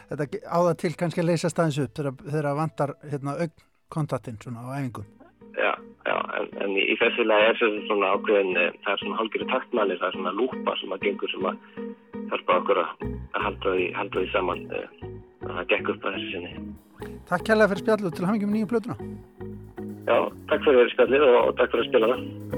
Þetta 0.06 0.40
áða 0.46 0.72
til 0.78 0.92
kannski 0.98 1.22
að 1.22 1.28
leysa 1.32 1.50
staðins 1.50 1.78
upp 1.82 1.98
þegar 1.98 2.48
það 2.48 2.58
vantar 2.60 2.94
hérna, 3.10 3.36
augkontaktinn 3.44 4.40
svona 4.42 4.62
á 4.62 4.68
æfingum. 4.78 5.12
Já, 5.56 5.72
já, 6.04 6.16
en, 6.38 6.48
en 6.62 6.74
í, 6.76 6.84
í 6.92 6.96
þessu 7.00 7.24
lagi 7.26 7.48
er 7.48 7.58
þetta 7.60 7.84
svona 7.88 8.12
ákveðin, 8.14 8.58
eh, 8.60 8.74
það 8.84 8.92
er 8.92 9.02
svona 9.02 9.20
hálfgerið 9.20 9.52
taktmæli, 9.54 9.98
það 10.00 10.08
er 10.08 10.18
svona 10.18 10.34
lúpa 10.36 10.74
sem 10.80 10.92
að 10.94 11.06
gengur 11.06 11.32
sem 11.32 11.48
að 11.50 11.62
hjálpa 12.30 12.58
okkur 12.60 12.82
að 12.82 13.06
halda 13.46 13.76
því, 13.78 13.86
halda 13.96 14.20
því 14.20 14.32
saman 14.34 14.66
eh, 14.76 15.06
að 15.46 15.54
það 15.54 15.70
gekk 15.72 15.94
upp 15.94 16.06
að 16.10 16.18
þessu 16.18 16.34
sinni. 16.34 17.16
Takk 17.26 17.48
kærlega 17.48 17.72
fyrir 17.72 17.84
spjallu 17.84 18.12
til 18.12 18.28
hafingjum 18.28 18.54
nýju 18.54 18.70
plötuna. 18.74 18.98
Já, 20.06 20.18
takk 20.50 20.62
fyrir 20.62 20.92
spjallið 20.94 21.26
og, 21.26 21.40
og 21.48 21.56
takk 21.58 21.72
fyrir 21.72 21.84
að 21.84 21.90
spila 21.90 22.12
það. 22.12 22.55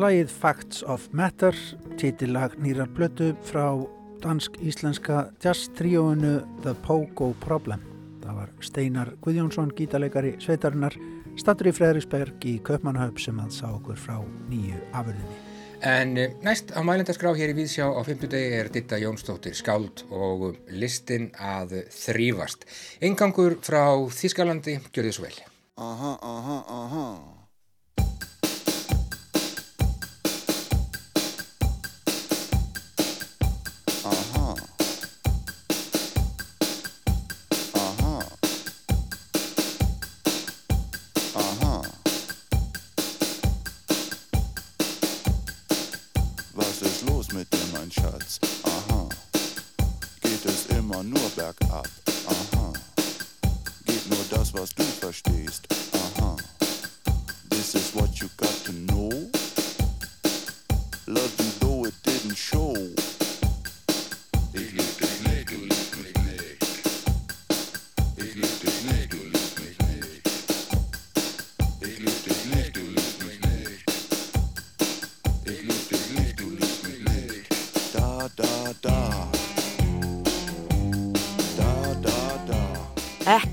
Lagið 0.00 0.30
Facts 0.32 0.80
of 0.88 1.02
Matter, 1.12 1.52
títillag 2.00 2.54
nýrar 2.64 2.88
blötu 2.96 3.34
frá 3.44 3.66
dansk-íslenska 4.22 5.26
jazz-tríóinu 5.44 6.38
The 6.64 6.72
Pogo 6.86 7.34
Problem. 7.42 7.82
Það 8.22 8.38
var 8.38 8.54
Steinar 8.64 9.10
Guðjónsson, 9.20 9.74
gítarleikari 9.76 10.30
Sveitarinnar, 10.40 10.94
statur 11.36 11.68
í 11.68 11.74
Freðriksberg 11.76 12.46
í 12.48 12.54
Köpmannhaupp 12.64 13.20
sem 13.20 13.42
að 13.44 13.50
sá 13.58 13.66
okkur 13.68 13.98
frá 14.00 14.14
nýju 14.48 14.78
afurðinni. 14.96 15.36
En 15.84 16.16
eh, 16.16 16.32
næst 16.48 16.72
á 16.72 16.80
mælendaskrá 16.80 17.34
hér 17.36 17.52
í 17.52 17.58
Víðsjá 17.58 17.90
á 17.92 18.00
50 18.00 18.32
degi 18.32 18.54
er 18.56 18.70
Ditta 18.72 18.96
Jónsdóttir 19.02 19.58
skáld 19.58 20.06
og 20.08 20.54
listin 20.72 21.28
að 21.36 21.82
þrýfast. 21.92 22.64
Engangur 23.04 23.58
frá 23.60 23.84
Þískalandi, 24.16 24.78
gjör 24.88 25.10
þið 25.10 25.18
svo 25.18 25.28
vel. 25.28 25.36
Aha, 25.76 26.14
aha, 26.24 26.58
aha. 26.78 27.04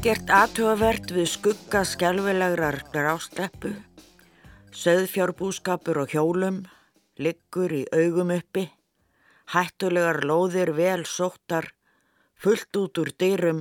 Ekkert 0.08 0.30
aðtöfavert 0.32 1.12
við 1.12 1.26
skugga 1.28 1.82
skjálfilegrar 1.84 2.78
grásteppu, 2.94 3.74
söðfjárbúskapur 4.72 6.00
og 6.00 6.14
hjólum, 6.16 6.62
liggur 7.20 7.76
í 7.76 7.82
augum 7.92 8.32
uppi, 8.38 8.64
hættulegar 9.52 10.22
lóðir 10.24 10.72
vel 10.78 11.04
sóttar, 11.04 11.68
fullt 12.40 12.80
út 12.80 13.04
úr 13.04 13.12
dyrum 13.20 13.60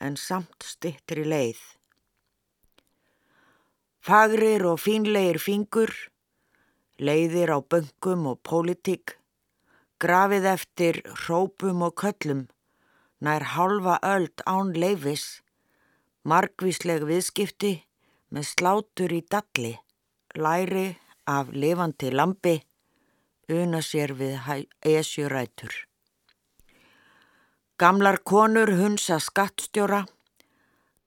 en 0.00 0.16
samt 0.16 0.64
stittir 0.64 1.26
í 1.26 1.26
leið. 1.34 1.60
Fagrir 4.00 4.64
og 4.72 4.80
fínleir 4.80 5.42
fingur, 5.44 5.92
leiðir 6.96 7.52
á 7.52 7.60
böngum 7.60 8.30
og 8.32 8.40
pólitík, 8.40 9.18
grafið 10.00 10.48
eftir 10.56 11.04
hrópum 11.26 11.84
og 11.84 11.98
köllum, 12.00 12.46
nær 13.20 13.50
halva 13.52 14.00
öld 14.00 14.48
án 14.48 14.72
leifis, 14.72 15.42
margvísleg 16.28 17.02
viðskipti 17.06 17.72
með 18.32 18.46
slátur 18.48 19.12
í 19.12 19.22
dalli, 19.26 19.72
læri 20.38 20.92
af 21.28 21.50
lifandi 21.52 22.12
lampi, 22.14 22.56
una 23.50 23.82
sér 23.82 24.14
við 24.16 24.68
esjurætur. 24.86 25.72
Gamlar 27.78 28.20
konur 28.22 28.70
hunsa 28.78 29.18
skattstjóra, 29.18 30.04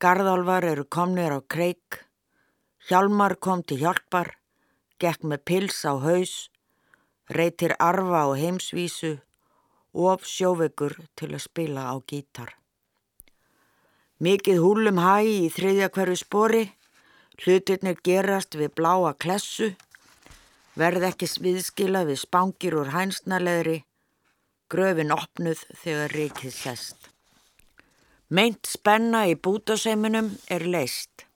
garðálvar 0.03 0.67
eru 0.67 0.83
komnir 0.91 1.31
á 1.31 1.39
kreik, 1.47 2.01
hjálmar 2.89 3.37
kom 3.39 3.63
til 3.63 3.79
hjálpar, 3.85 4.35
gekk 4.99 5.23
með 5.23 5.45
pils 5.47 5.79
á 5.87 5.95
haus, 5.95 6.35
reytir 7.31 7.77
arfa 7.79 8.27
á 8.27 8.29
heimsvísu, 8.35 9.15
of 9.95 10.27
sjóvegur 10.27 10.99
til 11.15 11.31
að 11.31 11.45
spila 11.47 11.87
á 11.87 11.95
gítar. 12.03 12.51
Mikið 14.23 14.61
húlum 14.63 14.99
hæ 15.03 15.27
í 15.27 15.47
þriðja 15.51 15.89
hverju 15.91 16.15
spori, 16.15 16.61
hlutirnir 17.43 17.97
gerast 17.99 18.55
við 18.55 18.71
bláa 18.79 19.11
klessu, 19.19 19.73
verð 20.79 21.09
ekki 21.09 21.27
viðskila 21.43 22.05
við 22.07 22.21
spangir 22.21 22.77
úr 22.79 22.93
hænsnarleðri, 22.95 23.81
gröfin 24.71 25.11
opnuð 25.11 25.65
þegar 25.81 26.15
rikið 26.15 26.55
sest. 26.55 27.09
Meint 28.31 28.71
spenna 28.71 29.25
í 29.27 29.35
bútaseiminum 29.35 30.31
er 30.47 30.63
leist. 30.63 31.27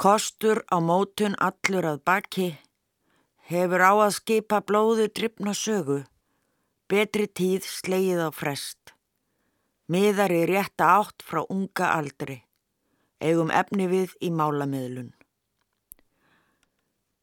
Kostur 0.00 0.64
á 0.72 0.80
mótun 0.80 1.36
allur 1.36 1.84
að 1.84 2.00
baki, 2.08 2.48
hefur 3.52 3.84
á 3.84 3.92
að 4.08 4.16
skipa 4.22 4.64
blóðu 4.64 5.12
drifna 5.12 5.52
sögu, 5.52 6.00
betri 6.88 7.28
tíð 7.28 7.68
slegið 7.68 8.24
á 8.24 8.30
frest. 8.32 8.93
Miðar 9.84 10.32
í 10.32 10.44
rétta 10.48 10.86
átt 10.96 11.20
frá 11.20 11.42
unga 11.52 11.90
aldri, 11.92 12.38
eigum 13.20 13.50
efni 13.52 13.84
við 13.90 14.14
í 14.24 14.30
málamiðlun. 14.32 15.10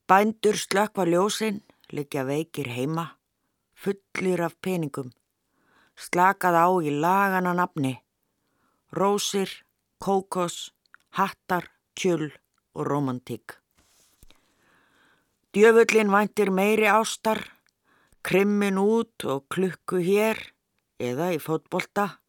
Bændur 0.06 0.60
slökva 0.62 1.08
ljósinn, 1.10 1.64
liggja 1.90 2.22
veikir 2.28 2.70
heima, 2.70 3.16
fullir 3.74 4.44
af 4.46 4.54
peningum, 4.62 5.10
slakað 5.98 6.60
á 6.62 6.68
í 6.86 6.94
lagana 7.02 7.56
nafni, 7.58 7.96
rósir, 8.94 9.50
kókos, 9.98 10.70
hattar, 11.18 11.66
tjöl 11.98 12.30
og 12.78 12.86
romantík. 12.86 13.58
Djöfullin 15.50 16.14
væntir 16.14 16.54
meiri 16.54 16.86
ástar, 16.94 17.42
krimmin 18.22 18.78
út 18.78 19.26
og 19.26 19.50
klukku 19.50 19.98
hér 19.98 20.38
eða 21.02 21.34
í 21.34 21.42
fótbolta, 21.42 22.22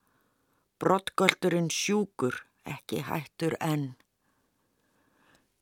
brottgöldurinn 0.83 1.71
sjúkur, 1.71 2.35
ekki 2.67 3.05
hættur 3.07 3.55
enn. 3.63 3.93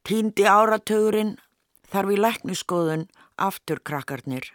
Týndi 0.06 0.46
áratögurinn 0.48 1.34
þarf 1.92 2.14
í 2.14 2.16
lækniskoðun 2.16 3.04
aftur 3.36 3.82
krakkarnir. 3.84 4.46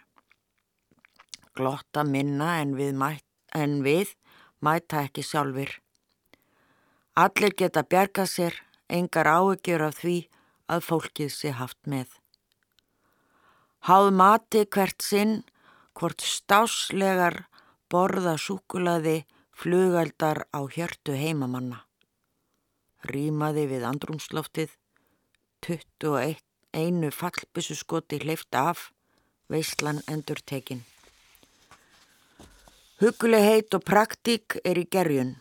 Glotta 1.56 2.02
minna 2.04 2.56
en 2.62 2.74
við, 2.78 2.96
mæt, 2.98 3.22
en 3.54 3.78
við 3.86 4.16
mæta 4.58 5.04
ekki 5.06 5.22
sjálfur. 5.22 5.70
Allir 7.16 7.54
geta 7.56 7.84
bjargað 7.86 8.32
sér, 8.32 8.58
engar 8.90 9.30
áökjur 9.30 9.86
af 9.86 10.02
því 10.02 10.16
að 10.66 10.84
fólkið 10.88 11.30
sé 11.32 11.54
haft 11.60 11.78
með. 11.86 12.10
Háð 13.86 14.10
mati 14.18 14.66
hvert 14.66 14.98
sinn, 14.98 15.38
hvort 15.94 16.26
stáslegar 16.26 17.44
borða 17.88 18.34
súkulaði 18.34 19.20
flugaldar 19.56 20.44
á 20.52 20.60
hjörtu 20.68 21.14
heimamanna. 21.16 21.78
Rýmaði 23.08 23.64
við 23.70 23.86
andrumsloftið, 23.88 24.74
21 25.64 26.42
einu 26.76 27.08
fallbissuskoti 27.10 28.20
hleyft 28.24 28.52
af, 28.54 28.90
veislan 29.48 30.02
endur 30.12 30.42
tekin. 30.44 30.84
Hugulegheit 33.00 33.72
og 33.76 33.86
praktík 33.88 34.58
er 34.64 34.76
í 34.80 34.84
gerjun. 34.92 35.34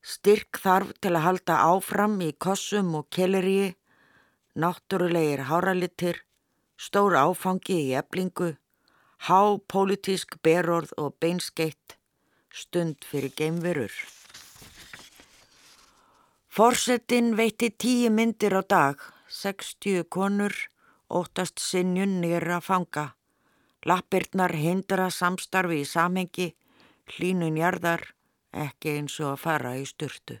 Styrk 0.00 0.56
þarf 0.64 0.96
til 1.04 1.12
að 1.12 1.26
halda 1.26 1.60
áfram 1.68 2.16
í 2.24 2.32
kossum 2.32 2.94
og 2.96 3.10
kelleríi, 3.12 3.74
náttúrulegir 4.56 5.44
háralittir, 5.52 6.24
stór 6.80 7.16
áfangi 7.20 7.76
í 7.84 7.96
eblingu, 8.00 8.54
há 9.28 9.40
pólitísk 9.68 10.40
berorð 10.44 10.96
og 10.96 11.16
beinskeitt, 11.20 11.99
stund 12.52 13.04
fyrir 13.06 13.32
geimverur. 13.36 13.92
Forsetin 16.50 17.36
veitti 17.38 17.70
tíu 17.70 18.10
myndir 18.10 18.56
á 18.58 18.62
dag, 18.66 18.98
60 19.28 20.04
konur, 20.10 20.54
óttast 21.08 21.62
sinjun 21.62 22.20
nýra 22.20 22.60
fanga. 22.60 23.14
Lappirnar 23.86 24.52
hindra 24.58 25.08
samstarfi 25.10 25.80
í 25.84 25.88
samhengi, 25.88 26.48
hlínun 27.14 27.56
jarðar, 27.56 28.02
ekki 28.52 28.96
eins 28.98 29.20
og 29.22 29.36
að 29.36 29.42
fara 29.44 29.76
í 29.78 29.86
styrtu. 29.86 30.40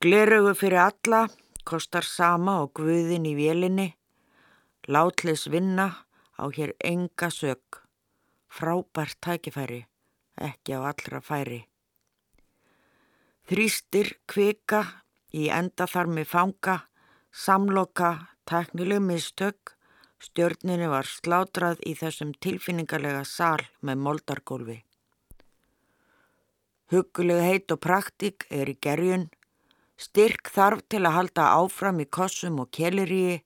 Glerugu 0.00 0.54
fyrir 0.54 0.84
alla, 0.86 1.26
kostar 1.66 2.06
sama 2.06 2.60
og 2.62 2.72
guðin 2.78 3.26
í 3.26 3.34
vélinni, 3.34 3.88
látlis 4.86 5.48
vinna 5.50 5.88
á 6.38 6.44
hér 6.54 6.76
enga 6.84 7.30
sög, 7.32 7.82
frábært 8.46 9.18
tækifæri, 9.24 9.82
ekki 10.40 10.76
á 10.76 10.80
allra 10.90 11.20
færi. 11.20 11.62
Þrýstir 13.46 14.16
kvika 14.26 14.82
í 15.32 15.48
endaþarmi 15.52 16.24
fanga, 16.26 16.80
samloka, 17.30 18.28
teknileg 18.48 19.02
mistök, 19.04 19.76
stjörninu 20.18 20.88
var 20.90 21.06
slátrað 21.06 21.82
í 21.86 21.94
þessum 21.98 22.32
tilfinningarlega 22.42 23.22
sál 23.28 23.62
með 23.86 24.02
moldargólfi. 24.06 24.78
Huguleg 26.90 27.42
heit 27.42 27.72
og 27.74 27.82
praktík 27.82 28.46
er 28.50 28.70
í 28.70 28.76
gerjun, 28.78 29.28
styrk 29.98 30.50
þarf 30.54 30.84
til 30.90 31.02
að 31.04 31.16
halda 31.18 31.46
áfram 31.58 32.02
í 32.02 32.06
kossum 32.06 32.60
og 32.62 32.70
keliríi, 32.70 33.40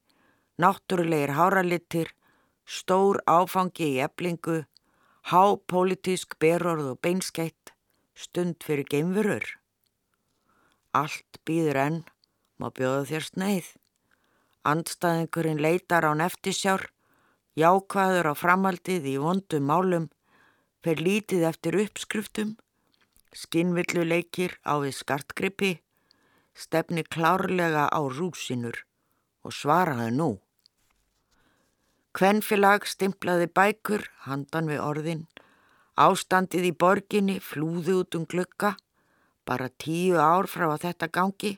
náttúrulegir 0.60 1.32
háralittir, 1.38 2.10
stór 2.68 3.22
áfangi 3.24 3.94
í 3.96 4.02
eblingu, 4.04 4.64
há 5.28 5.56
politísk 5.68 6.38
berorð 6.40 6.94
og 6.94 7.00
beinskeitt, 7.04 7.74
stund 8.14 8.64
fyrir 8.64 8.88
geimverur. 8.88 9.44
Allt 10.96 11.40
býður 11.46 11.78
enn, 11.84 12.00
má 12.58 12.70
bjóða 12.74 13.04
þér 13.10 13.26
sneið. 13.28 13.68
Andstæðingurinn 14.66 15.62
leitar 15.62 16.04
á 16.04 16.12
neftisjár, 16.16 16.88
jákvæður 17.56 18.32
á 18.32 18.34
framhaldið 18.36 19.06
í 19.12 19.16
vondum 19.20 19.68
málum, 19.70 20.10
fer 20.84 21.00
lítið 21.00 21.46
eftir 21.48 21.78
uppskriftum, 21.84 22.56
skinnvillu 23.36 24.04
leikir 24.04 24.56
á 24.66 24.80
við 24.82 24.96
skartgrippi, 24.98 25.72
stefni 26.56 27.04
klárlega 27.06 27.86
á 27.88 28.00
rúsinur 28.02 28.84
og 29.44 29.54
svaraði 29.54 30.10
nú. 30.16 30.30
Kvenfilag 32.12 32.86
stimplaði 32.90 33.46
bækur, 33.54 34.04
handan 34.26 34.68
við 34.70 34.80
orðin, 34.82 35.26
ástandið 35.94 36.70
í 36.70 36.76
borginni 36.76 37.38
flúði 37.40 38.00
út 38.02 38.16
um 38.18 38.24
glukka, 38.26 38.74
Bara 39.50 39.66
tíu 39.82 40.14
ár 40.14 40.46
frá 40.46 40.68
að 40.70 40.84
þetta 40.84 41.06
gangi, 41.10 41.56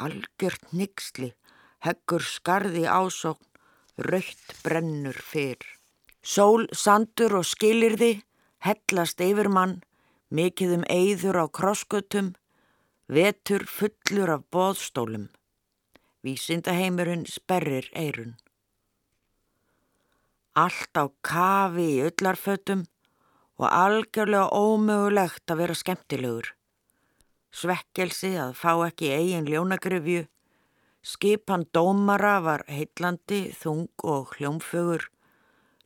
algjört 0.00 0.70
nixli, 0.72 1.34
heggur 1.84 2.24
skarði 2.24 2.86
ásókn, 2.88 3.44
raukt 4.08 4.54
brennur 4.62 5.18
fyrr. 5.20 5.60
Sól, 6.24 6.64
sandur 6.72 7.36
og 7.36 7.44
skilirði, 7.44 8.22
hellast 8.64 9.20
yfir 9.20 9.50
mann, 9.52 9.82
mikið 10.32 10.78
um 10.78 10.86
eyður 10.88 11.42
á 11.44 11.46
krosskutum, 11.58 12.32
vetur 13.12 13.66
fullur 13.68 14.32
af 14.38 14.48
boðstólum. 14.48 15.28
Vísindaheimurinn 16.24 17.28
sperrir 17.28 17.92
eirun. 17.92 18.34
Allt 20.56 20.96
á 20.96 21.04
kafi 21.20 21.88
í 21.98 22.04
öllarfötum 22.08 22.86
og 23.60 23.66
algjörlega 23.68 24.48
ómögulegt 24.56 25.52
að 25.52 25.60
vera 25.62 25.76
skemmtilegur 25.76 26.56
svekkelsi 27.56 28.34
að 28.40 28.56
fá 28.58 28.72
ekki 28.86 29.12
eigin 29.16 29.48
ljónagrefju, 29.48 30.26
skipan 31.06 31.64
dómara 31.72 32.38
var 32.44 32.64
heitlandi, 32.68 33.46
þung 33.56 33.88
og 34.04 34.34
hljómfögur, 34.36 35.08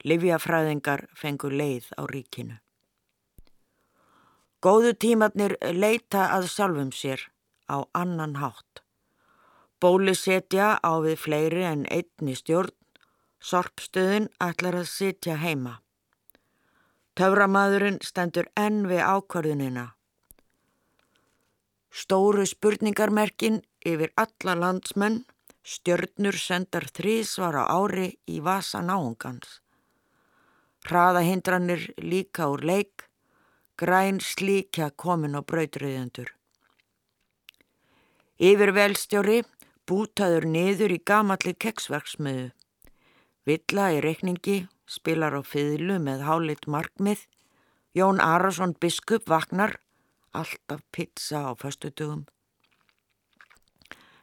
livjafræðingar 0.03 1.07
fengur 1.15 1.55
leið 1.55 1.91
á 1.95 2.03
ríkinu. 2.11 2.59
Góðu 4.61 4.93
tímatnir 5.01 5.57
leita 5.73 6.27
að 6.35 6.51
sjálfum 6.53 6.91
sér 6.93 7.29
á 7.71 7.87
annan 7.97 8.37
hátt. 8.41 8.83
Bóli 9.81 10.13
setja 10.17 10.75
á 10.77 10.93
við 11.01 11.17
fleiri 11.17 11.65
en 11.65 11.87
einni 11.89 12.35
stjórn, 12.37 12.75
sorpstöðin 13.40 14.29
ætlar 14.42 14.76
að 14.83 14.90
sitja 14.92 15.37
heima. 15.40 15.81
Töframadurinn 17.16 17.98
stendur 18.05 18.46
enn 18.57 18.85
við 18.88 19.03
ákvarðunina. 19.05 19.87
Stóru 21.90 22.44
spurningarmerkin 22.46 23.61
yfir 23.85 24.12
alla 24.20 24.55
landsmenn, 24.55 25.24
stjörnur 25.66 26.37
sendar 26.38 26.87
þrísvar 26.87 27.59
á 27.61 27.64
ári 27.66 28.12
í 28.31 28.38
vasa 28.44 28.81
náungans. 28.85 29.59
Hraðahindranir 30.87 31.90
líka 31.98 32.46
úr 32.48 32.62
leik, 32.64 33.09
græn 33.76 34.20
slíkja 34.20 34.90
komin 34.96 35.37
á 35.37 35.42
brautriðendur. 35.42 36.31
Yfir 38.40 38.72
velstjóri 38.72 39.42
bútaður 39.85 40.46
niður 40.48 40.94
í 40.94 41.03
gamalli 41.05 41.53
keksverksmiðu. 41.59 42.48
Villa 43.48 43.90
í 43.94 44.00
reikningi 44.05 44.66
spilar 44.90 45.37
á 45.38 45.42
fyrlu 45.46 45.96
með 46.03 46.26
hálit 46.26 46.66
markmið. 46.66 47.22
Jón 47.96 48.20
Arason 48.22 48.74
biskup 48.79 49.26
vaknar, 49.29 49.81
alltaf 50.33 50.83
pizza 50.92 51.48
á 51.48 51.53
föstutugum. 51.59 52.26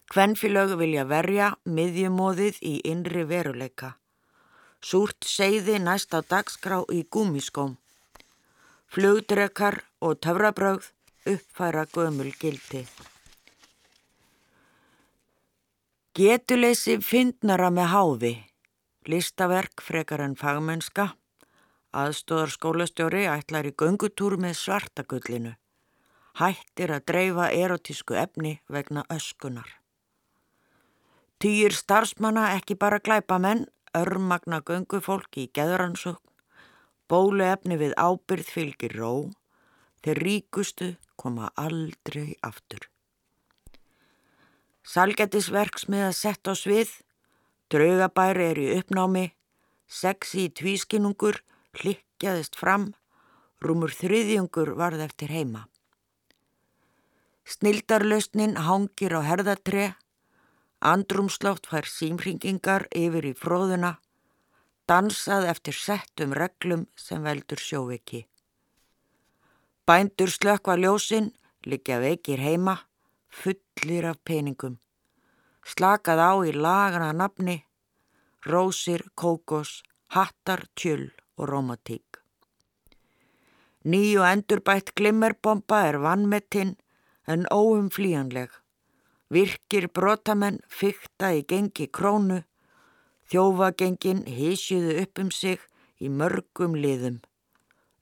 Kvenfilög 0.08 0.78
vilja 0.80 1.04
verja 1.04 1.50
miðjumóðið 1.68 2.62
í 2.64 2.78
innri 2.88 3.26
veruleika. 3.28 3.98
Súrt 4.80 5.26
seiði 5.28 5.82
næst 5.84 6.14
á 6.16 6.24
dagskrá 6.24 6.84
í 6.94 7.02
gúmiskóm. 7.12 7.76
Flugdrekar 8.88 9.82
og 10.00 10.22
töfrabröð 10.24 10.94
uppfæra 11.28 11.84
gömul 11.92 12.32
gildi. 12.40 12.86
Getuleysi 16.16 17.02
fyndnara 17.04 17.68
með 17.70 17.92
háfi. 17.92 18.34
Listaverk 19.08 19.80
frekar 19.80 20.20
en 20.20 20.34
fagmennska. 20.36 21.14
Aðstóðar 21.96 22.52
skólastjóri 22.52 23.22
ætlar 23.32 23.70
í 23.70 23.72
göngutúr 23.72 24.36
með 24.44 24.58
svartagullinu. 24.60 25.54
Hættir 26.36 26.92
að 26.92 27.06
dreifa 27.08 27.46
erotísku 27.56 28.18
efni 28.20 28.58
vegna 28.68 29.06
öskunar. 29.14 29.70
Týr 31.40 31.72
starfsmanna 31.72 32.50
ekki 32.58 32.76
bara 32.76 33.00
glæpa 33.00 33.40
menn, 33.40 33.64
örmagna 33.96 34.60
göngufólki 34.68 35.48
í 35.48 35.52
geðransókn, 35.56 36.28
bóluefni 37.08 37.80
við 37.80 37.96
ábyrð 37.96 38.52
fylgir 38.52 39.00
ró, 39.00 39.12
þeir 40.04 40.24
ríkustu 40.28 40.94
koma 41.16 41.54
aldrei 41.56 42.36
aftur. 42.44 42.90
Salgætisverksmiða 44.84 46.12
sett 46.12 46.44
á 46.44 46.54
svið, 46.58 46.92
draugabæri 47.74 48.50
er 48.52 48.60
í 48.62 48.68
uppnámi, 48.78 49.26
sexi 49.88 50.48
í 50.48 50.54
tvískinungur, 50.56 51.42
hlikkjaðist 51.78 52.56
fram, 52.60 52.94
rúmur 53.64 53.92
þriðjungur 53.92 54.76
varð 54.80 55.04
eftir 55.08 55.34
heima. 55.34 55.68
Snildarlausnin 57.48 58.58
hangir 58.68 59.16
á 59.16 59.22
herðatre, 59.24 59.96
Andrumslátt 60.78 61.66
fær 61.66 61.88
símringingar 61.90 62.86
yfir 62.94 63.26
í 63.26 63.34
fróðuna, 63.34 63.96
dansað 64.88 65.48
eftir 65.52 65.74
settum 65.74 66.36
reglum 66.38 66.86
sem 66.96 67.24
veldur 67.26 67.60
sjóviki. 67.60 68.28
Bændur 69.88 70.30
slökva 70.30 70.76
ljósinn, 70.78 71.32
liggja 71.66 71.98
veikir 72.04 72.44
heima, 72.44 72.78
fullir 73.28 74.06
af 74.12 74.20
peningum. 74.24 74.78
Slakað 75.68 76.20
á 76.24 76.32
í 76.48 76.52
lagana 76.56 77.12
nafni, 77.12 77.58
rósir, 78.48 79.04
kókos, 79.20 79.84
hattar, 80.16 80.64
tjöl 80.80 81.12
og 81.36 81.50
romantík. 81.52 82.22
Nýju 83.84 84.24
endurbætt 84.24 84.94
glimmerbomba 84.96 85.82
er 85.90 85.98
vannmettinn 86.04 86.78
en 87.28 87.44
óumflíjanleg. 87.52 88.52
Virkir 89.32 89.90
brotamenn 89.92 90.62
fykta 90.72 91.34
í 91.36 91.44
gengi 91.44 91.90
krónu, 91.92 92.42
þjófagengin 93.28 94.24
hísjuðu 94.24 94.96
upp 95.04 95.20
um 95.24 95.32
sig 95.32 95.60
í 96.00 96.08
mörgum 96.08 96.78
liðum. 96.80 97.20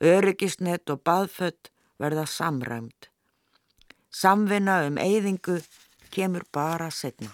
Öryggisnett 0.01 0.89
og 0.93 1.01
baðfött 1.01 1.71
verða 1.97 2.27
samræmt. 2.29 3.09
Samvinna 4.13 4.83
um 4.85 5.01
eyðingu 5.01 5.57
kemur 6.13 6.45
bara 6.53 6.91
setna. 6.91 7.33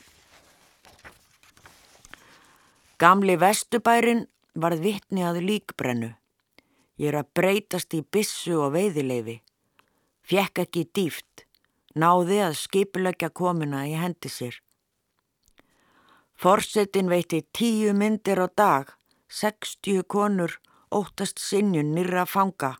Gamli 3.02 3.34
vestubærin 3.40 4.28
varð 4.54 4.84
vittni 4.86 5.24
að 5.26 5.40
líkbrennu. 5.48 6.12
Ég 7.02 7.10
er 7.10 7.16
að 7.24 7.32
breytast 7.34 7.96
í 7.98 8.04
bissu 8.06 8.60
og 8.62 8.76
veiðileifi. 8.76 9.40
Fjekk 10.22 10.62
ekki 10.66 10.84
dýft 10.94 11.48
náði 11.98 12.38
að 12.46 12.60
skipulegja 12.60 13.32
komuna 13.34 13.88
í 13.90 13.96
hendi 13.98 14.30
sér. 14.30 14.60
Forsetin 16.38 17.10
veitti 17.10 17.42
tíu 17.58 17.94
myndir 17.98 18.42
á 18.42 18.48
dag, 18.48 18.94
60 19.30 20.06
konur 20.06 20.60
óttast 20.92 21.42
sinnjun 21.42 21.94
nýra 21.96 22.26
fanga, 22.26 22.76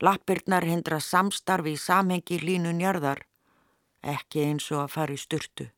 lappirnar 0.00 0.64
hindra 0.68 1.00
samstarfi 1.00 1.74
í 1.74 1.80
samhengi 1.80 2.40
línunjarðar, 2.42 3.24
ekki 4.02 4.44
eins 4.44 4.70
og 4.72 4.84
að 4.84 4.94
fara 4.98 5.16
í 5.16 5.20
styrtu. 5.20 5.68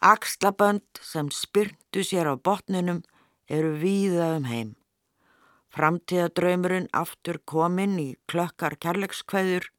Akslabönd 0.00 1.00
sem 1.00 1.30
spyrntu 1.30 2.02
sér 2.04 2.28
á 2.28 2.34
botnunum 2.36 3.04
eru 3.48 3.76
víða 3.80 4.36
um 4.36 4.50
heim. 4.50 4.74
Framtíðadraumurinn 5.72 6.90
aftur 6.92 7.40
kominn 7.44 7.98
í 8.00 8.10
klökkar 8.30 8.76
kærleikskveður 8.80 9.70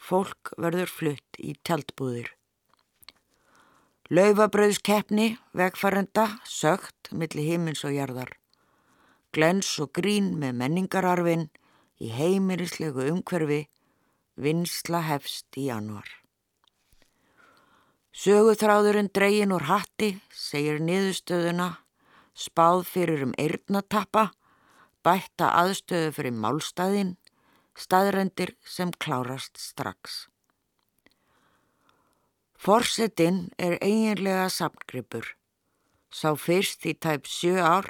Fólk 0.00 0.54
verður 0.56 0.88
flutt 0.88 1.38
í 1.38 1.52
tjaldbúðir. 1.66 2.30
Laufabröðskeppni, 4.10 5.36
vegfærenda, 5.54 6.24
sögt 6.48 7.12
millir 7.12 7.46
himins 7.46 7.84
og 7.86 7.94
jarðar. 7.94 8.32
Glens 9.36 9.68
og 9.78 9.92
grín 9.94 10.32
með 10.40 10.56
menningararfin 10.62 11.44
í 12.00 12.10
heimirislegu 12.16 13.06
umhverfi, 13.12 13.60
vinsla 14.40 15.04
hefst 15.06 15.60
í 15.60 15.68
januar. 15.68 16.19
Söguþráðurinn 18.10 19.10
dregin 19.14 19.52
úr 19.54 19.68
hatti, 19.68 20.16
segir 20.34 20.80
niðurstöðuna, 20.82 21.68
spáð 22.34 22.82
fyrir 22.90 23.22
um 23.28 23.34
eirnatappa, 23.38 24.32
bætta 25.06 25.52
aðstöðu 25.60 26.10
fyrir 26.16 26.34
málstæðin, 26.34 27.12
staðrendir 27.78 28.56
sem 28.66 28.90
klárast 28.98 29.60
strax. 29.62 30.26
Forsettinn 32.60 33.46
er 33.56 33.78
eiginlega 33.80 34.48
samgripur. 34.52 35.24
Sá 36.10 36.34
fyrst 36.34 36.82
í 36.90 36.96
tæp 36.98 37.30
sjö 37.30 37.62
ár, 37.62 37.86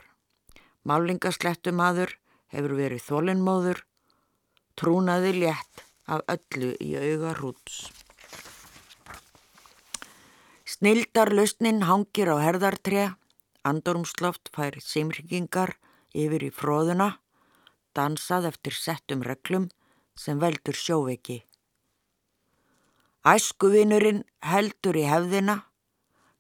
málingaslettumadur 0.85 2.12
hefur 2.52 2.76
verið 2.76 3.02
þólinnmóður, 3.09 3.80
trúnaði 4.76 5.33
létt 5.40 5.83
af 6.04 6.22
öllu 6.28 6.74
í 6.76 6.92
auga 7.00 7.33
hrúts. 7.40 7.99
Snildarlausnin 10.70 11.80
hangir 11.83 12.28
á 12.30 12.38
herðartré, 12.38 13.09
andorumsloft 13.66 14.52
fær 14.54 14.76
simringingar 14.78 15.72
yfir 16.14 16.44
í 16.46 16.50
fróðuna, 16.54 17.09
dansað 17.98 18.46
eftir 18.52 18.76
settum 18.78 19.24
reglum 19.26 19.66
sem 20.14 20.38
veldur 20.38 20.78
sjóveiki. 20.78 21.40
Æskuvinurinn 23.26 24.20
heldur 24.46 24.98
í 25.00 25.02
hefðina, 25.11 25.56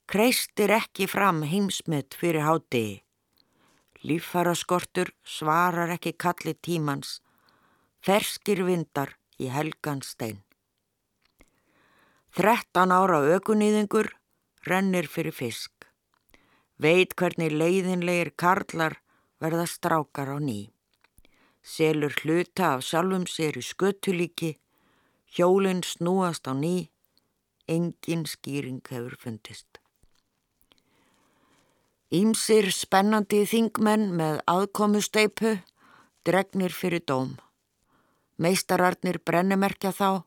kreistir 0.06 0.76
ekki 0.76 1.08
fram 1.10 1.42
heimsmynd 1.50 2.14
fyrir 2.20 2.46
hátegi. 2.46 3.00
Líffaraskortur 4.06 5.10
svarar 5.26 5.90
ekki 5.96 6.14
kalli 6.14 6.54
tímans, 6.54 7.18
ferskir 7.98 8.62
vindar 8.68 9.16
í 9.42 9.50
helgan 9.50 10.06
stein. 10.06 10.38
Þrettan 12.30 12.94
ára 12.94 13.18
aukunýðingur 13.34 14.14
rennir 14.66 15.08
fyrir 15.08 15.32
fisk. 15.32 15.72
Veit 16.80 17.14
hvernig 17.14 17.52
leiðinleir 17.52 18.32
karlar 18.36 19.00
verða 19.40 19.66
strákar 19.68 20.32
á 20.32 20.38
ný 20.40 20.70
selur 21.62 22.14
hluta 22.22 22.74
af 22.74 22.84
sjálfum 22.84 23.26
sér 23.28 23.58
í 23.60 23.64
sköttulíki, 23.64 24.56
hjólinn 25.34 25.82
snúast 25.84 26.48
á 26.48 26.52
ný, 26.56 26.90
engin 27.68 28.24
skýring 28.26 28.82
hefur 28.88 29.16
fundist. 29.20 29.78
Ímsir 32.10 32.72
spennandi 32.74 33.44
þingmenn 33.46 34.10
með 34.18 34.40
aðkomusteipu 34.50 35.60
dregnir 36.26 36.74
fyrir 36.74 37.04
dóm. 37.06 37.36
Meistararnir 38.40 39.20
brennumerkja 39.22 39.92
þá, 39.94 40.24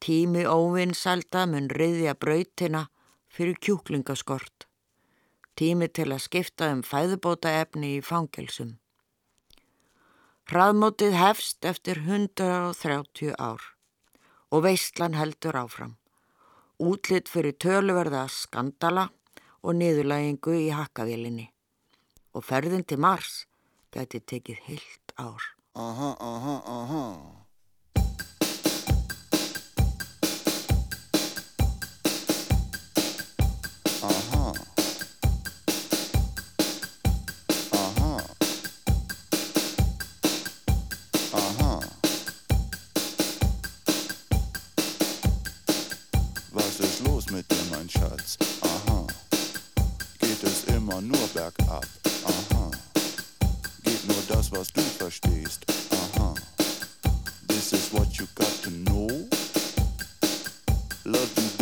tími 0.00 0.46
óvinnsalda 0.46 1.44
mun 1.50 1.68
riðja 1.68 2.14
brautina 2.14 2.86
fyrir 3.28 3.58
kjúklingaskort. 3.62 4.66
Tími 5.58 5.88
til 5.90 6.10
að 6.12 6.24
skipta 6.26 6.68
um 6.74 6.84
fæðubóta 6.86 7.50
efni 7.62 7.96
í 7.98 8.04
fangelsum. 8.04 8.76
Hraðmótið 10.48 11.16
hefst 11.18 11.66
eftir 11.68 11.98
130 12.06 13.34
ár 13.36 13.64
og 14.48 14.62
veistlan 14.64 15.16
heldur 15.18 15.58
áfram. 15.60 15.96
Útlitt 16.78 17.28
fyrir 17.28 17.56
töluverða 17.60 18.24
skandala 18.32 19.08
og 19.60 19.76
niðurlægingu 19.76 20.54
í 20.56 20.70
hakkavélinni. 20.72 21.50
Og 22.32 22.46
ferðin 22.46 22.86
til 22.86 23.02
Mars 23.02 23.42
gæti 23.92 24.22
tekið 24.22 24.64
heilt 24.68 25.14
ár. 25.18 25.42
Aha, 25.74 26.14
aha. 26.16 26.56
Aha. 26.78 27.37
Immer 50.88 51.00
nur 51.02 51.28
bergab? 51.34 51.86
Aha. 52.24 52.70
Geht 53.84 54.06
nur 54.06 54.22
das, 54.28 54.50
was 54.52 54.72
du 54.72 54.80
verstehst? 54.80 55.66
Aha. 55.90 56.34
This 57.46 57.72
is 57.72 57.92
what 57.92 58.18
you 58.18 58.26
got 58.34 58.62
to 58.62 58.70
know. 58.70 59.08
Love 61.04 61.30
you 61.36 61.57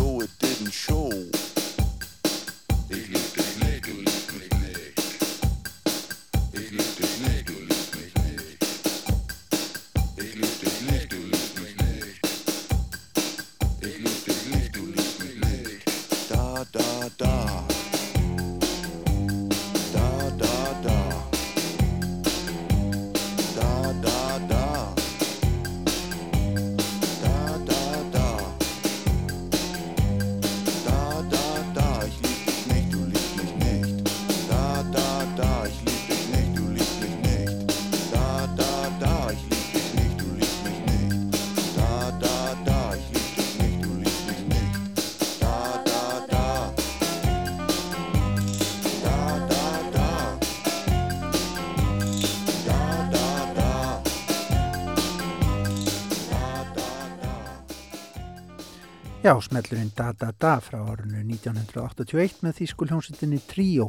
Já, 59.27 59.35
smellurinn 59.43 59.91
Da 59.97 60.13
Da 60.13 60.29
Da 60.39 60.61
frá 60.63 60.77
árinu 60.87 61.19
1981 61.19 62.45
með 62.47 62.61
þýskul 62.61 62.87
hljómsveitinni 62.93 63.41
Tríó. 63.51 63.89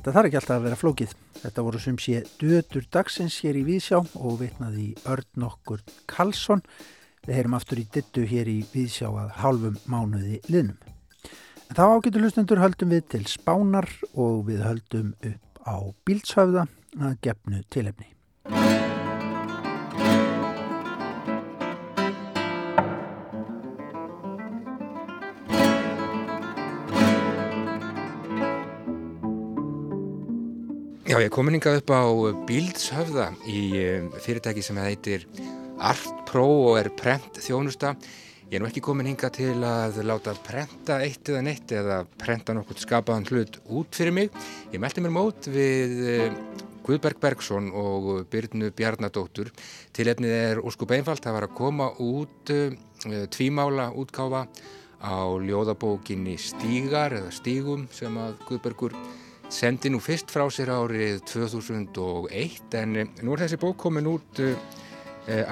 Það 0.00 0.16
þarf 0.16 0.26
ekki 0.26 0.38
alltaf 0.40 0.54
að 0.56 0.64
vera 0.64 0.78
flókið. 0.80 1.12
Þetta 1.44 1.62
voru 1.62 1.82
sem 1.84 1.98
sé 2.02 2.22
dötur 2.40 2.88
dagsins 2.90 3.36
hér 3.44 3.60
í 3.60 3.62
Víðsjá 3.68 4.00
og 4.02 4.40
vitnaði 4.40 4.88
Örn 5.06 5.46
okkur 5.46 5.84
Karlsson. 6.10 6.64
Við 7.22 7.38
heyrum 7.38 7.54
aftur 7.54 7.84
í 7.84 7.86
dittu 7.94 8.24
hér 8.26 8.50
í 8.50 8.56
Víðsjá 8.72 9.12
að 9.12 9.30
hálfum 9.44 9.78
mánuði 9.86 10.40
liðnum. 10.48 10.80
En 11.68 11.78
þá 11.78 11.84
ágætu 11.92 12.24
hlustendur 12.24 12.64
höldum 12.64 12.96
við 12.96 13.06
til 13.14 13.22
Spánar 13.30 13.86
og 14.10 14.42
við 14.50 14.66
höldum 14.66 15.14
upp 15.22 15.62
á 15.70 15.76
Bíldshöfða 16.02 16.66
að 16.98 17.14
gefnu 17.22 17.62
tilefni. 17.70 18.13
Já, 31.14 31.20
ég 31.22 31.30
kom 31.30 31.46
hingað 31.46 31.76
upp 31.78 31.90
á 31.94 32.02
Bíldshöfða 32.42 33.24
í 33.46 33.60
um, 33.78 34.06
fyrirtæki 34.18 34.64
sem 34.66 34.80
heitir 34.82 35.28
Art 35.78 36.24
Pro 36.26 36.42
og 36.72 36.78
er 36.80 36.88
prent 36.98 37.38
þjónusta. 37.38 37.92
Ég 38.48 38.56
er 38.58 38.64
nú 38.64 38.66
ekki 38.66 38.82
komin 38.82 39.06
hingað 39.12 39.36
til 39.36 39.52
að 39.62 40.00
láta 40.10 40.34
prenta 40.42 40.96
eitt 41.06 41.30
eða 41.30 41.44
neitt 41.46 41.70
eða 41.70 42.00
prenta 42.18 42.58
nokkuð 42.58 42.82
skapaðan 42.82 43.28
hlut 43.30 43.60
út 43.62 43.94
fyrir 43.94 44.16
mig. 44.16 44.34
Ég 44.74 44.82
meldi 44.82 45.06
mér 45.06 45.14
mót 45.14 45.46
við 45.54 45.94
uh, 46.02 46.38
Guðberg 46.82 47.22
Bergson 47.22 47.70
og 47.70 48.24
Byrnu 48.34 48.74
Bjarnadóttur. 48.74 49.54
Tilefnið 49.94 50.38
er 50.40 50.66
óskup 50.66 50.98
einfalt, 50.98 51.22
það 51.22 51.38
var 51.38 51.46
að 51.46 51.58
koma 51.60 51.92
út 52.02 52.56
uh, 52.58 52.74
tvímála 53.30 53.92
útkáfa 53.94 54.48
á 54.98 55.30
ljóðabókinni 55.46 56.40
Stígar 56.42 57.14
eða 57.20 57.30
Stígum 57.38 57.86
sem 57.94 58.18
að 58.18 58.34
Guðbergur 58.48 58.98
sendi 59.54 59.90
nú 59.92 60.00
fyrst 60.02 60.32
frá 60.34 60.42
sér 60.50 60.72
árið 60.74 61.20
2001 61.30 62.74
en 62.80 62.96
eh, 62.98 63.10
nú 63.22 63.34
er 63.34 63.44
þessi 63.44 63.58
bók 63.62 63.76
komin 63.84 64.08
út 64.10 64.40
uh, 64.42 64.54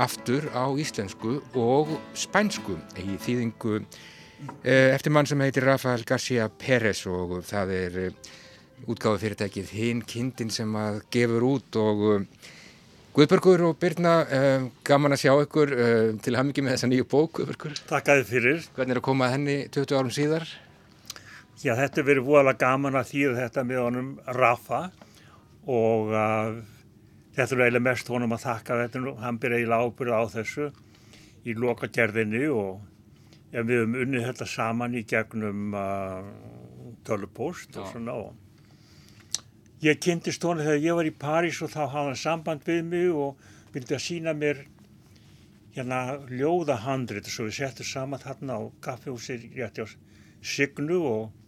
aftur 0.03 0.49
á 0.51 0.67
íslensku 0.75 1.37
og 1.59 1.93
spænsku 2.19 2.75
í 2.99 3.15
þýðingu 3.23 3.77
uh, 3.79 3.85
eftir 4.67 5.15
mann 5.15 5.29
sem 5.31 5.45
heitir 5.45 5.69
Rafael 5.69 6.03
García 6.09 6.49
Pérez 6.51 7.05
og 7.07 7.39
það 7.47 7.77
er 7.77 8.01
uh, 8.09 8.33
útgáðu 8.91 9.23
fyrirtækið 9.23 9.71
Hinn 9.77 10.03
kindin 10.03 10.51
sem 10.51 10.75
að 10.75 11.05
gefur 11.15 11.47
út 11.53 11.79
og 11.79 12.05
Guðbergur 13.13 13.61
og 13.69 13.77
Birna, 13.77 14.23
gaman 14.89 15.13
að 15.13 15.21
sjá 15.21 15.35
ykkur 15.45 15.75
til 16.25 16.33
hamingi 16.33 16.63
með 16.65 16.79
þessa 16.79 16.89
nýju 16.89 17.05
bók 17.13 17.35
Guðbergur. 17.37 17.77
Takkaði 17.91 18.25
fyrir. 18.25 18.63
Hvernig 18.73 18.97
er 18.97 19.01
að 19.03 19.05
koma 19.05 19.29
að 19.29 19.35
henni 19.37 19.57
20 19.69 19.99
árum 20.01 20.15
síðar? 20.17 20.49
Já, 21.61 21.75
þetta 21.77 22.01
er 22.01 22.07
verið 22.09 22.27
voðalega 22.27 22.63
gaman 22.65 22.97
að 22.97 23.11
þýða 23.11 23.35
þetta 23.43 23.65
með 23.69 23.83
honum 23.83 24.13
Rafa 24.39 24.81
og 25.69 26.15
uh, 26.17 26.55
þetta 27.37 27.55
er 27.55 27.65
eiginlega 27.67 27.85
mest 27.87 28.09
honum 28.11 28.33
að 28.35 28.47
þakka 28.47 28.79
þetta. 28.81 29.03
Hann 29.21 29.41
byrja 29.43 29.61
eiginlega 29.61 29.91
ábyrða 29.91 30.23
á 30.23 30.25
þessu 30.33 30.71
í 31.45 31.55
lokagerðinni 31.59 32.47
og 32.49 32.81
ja, 33.53 33.63
við 33.63 33.83
höfum 33.83 33.99
unnið 34.07 34.27
þetta 34.31 34.49
saman 34.49 34.97
í 34.97 35.05
gegnum 35.09 35.77
uh, 35.77 36.23
tölupóst 37.07 37.77
og 37.77 37.91
svona 37.93 38.17
og 38.17 38.39
ég 39.83 39.99
kynntist 40.03 40.45
honum 40.47 40.65
þegar 40.65 40.85
ég 40.87 40.99
var 40.99 41.09
í 41.09 41.17
París 41.25 41.61
og 41.65 41.73
þá 41.73 41.83
hafði 41.85 42.07
hann 42.09 42.21
samband 42.23 42.65
við 42.67 42.85
mig 42.89 43.11
og 43.11 43.43
vildi 43.75 43.97
að 43.97 44.05
sína 44.05 44.35
mér 44.39 44.65
hérna 45.77 46.01
ljóðahandrit 46.31 47.29
og 47.29 47.35
svo 47.35 47.47
við 47.49 47.59
settum 47.59 47.89
saman 47.89 48.23
þarna 48.23 48.59
á 48.61 48.63
kaffehúsi 48.85 49.39
rétti 49.57 49.85
á 49.85 49.87
Signu 50.43 50.99
og 51.07 51.42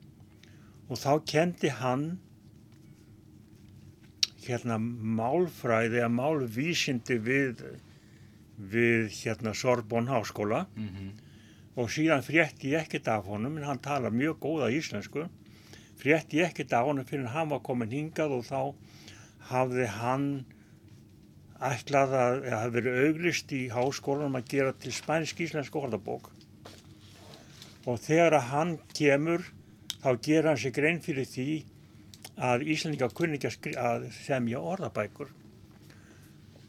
og 0.94 1.00
þá 1.00 1.12
kendi 1.26 1.72
hann 1.74 2.04
hérna 4.44 4.76
málfræði 4.78 6.04
að 6.04 6.12
málvísindi 6.14 7.16
við 7.18 7.64
við 8.54 9.08
hérna 9.10 9.54
Sorbonne 9.58 10.12
háskóla. 10.12 10.66
Mm 10.76 10.88
-hmm. 10.88 11.10
og 11.76 11.90
síðan 11.90 12.22
frétti 12.22 12.70
ég 12.70 12.86
ekkert 12.86 13.08
af 13.08 13.24
honum 13.26 13.56
en 13.58 13.64
hann 13.64 13.78
tala 13.78 14.10
mjög 14.10 14.38
góða 14.38 14.70
íslensku. 14.70 15.28
Frétti 15.98 16.38
ég 16.38 16.46
ekkert 16.46 16.72
af 16.72 16.86
honum 16.86 17.04
fyrir 17.04 17.26
hann 17.26 17.48
var 17.48 17.58
komin 17.58 17.90
hingað 17.90 18.30
og 18.30 18.44
þá 18.44 18.74
hafði 19.50 19.86
hann 19.86 20.44
ætlað 21.60 22.14
að 22.14 22.44
það 22.44 22.60
hefði 22.60 22.74
verið 22.76 23.06
auglist 23.06 23.52
í 23.52 23.68
háskólanum 23.68 24.36
að 24.36 24.48
gera 24.48 24.72
til 24.72 24.92
spænsk 24.92 25.40
íslensk 25.40 25.74
orðabók. 25.74 26.30
Og 27.86 27.98
þegar 28.00 28.32
að 28.32 28.48
hann 28.52 28.78
kemur 28.94 29.42
þá 30.04 30.10
gera 30.20 30.52
hann 30.52 30.60
sig 30.60 30.74
grein 30.76 31.00
fyrir 31.00 31.28
því 31.28 31.48
að 32.44 32.66
Íslandinga 32.74 33.08
kunni 33.16 33.40
ekki 33.40 33.72
að, 33.78 34.10
semja 34.12 34.60
orðabækur 34.60 35.32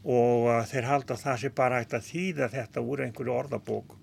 og 0.05 0.47
þeir 0.69 0.87
halda 0.87 1.15
að 1.15 1.23
það 1.25 1.39
sé 1.41 1.51
bara 1.57 1.81
hægt 1.81 1.95
að 1.97 2.07
þýða 2.07 2.49
þetta 2.53 2.83
úr 2.85 3.03
einhverju 3.07 3.33
orðabók. 3.33 3.95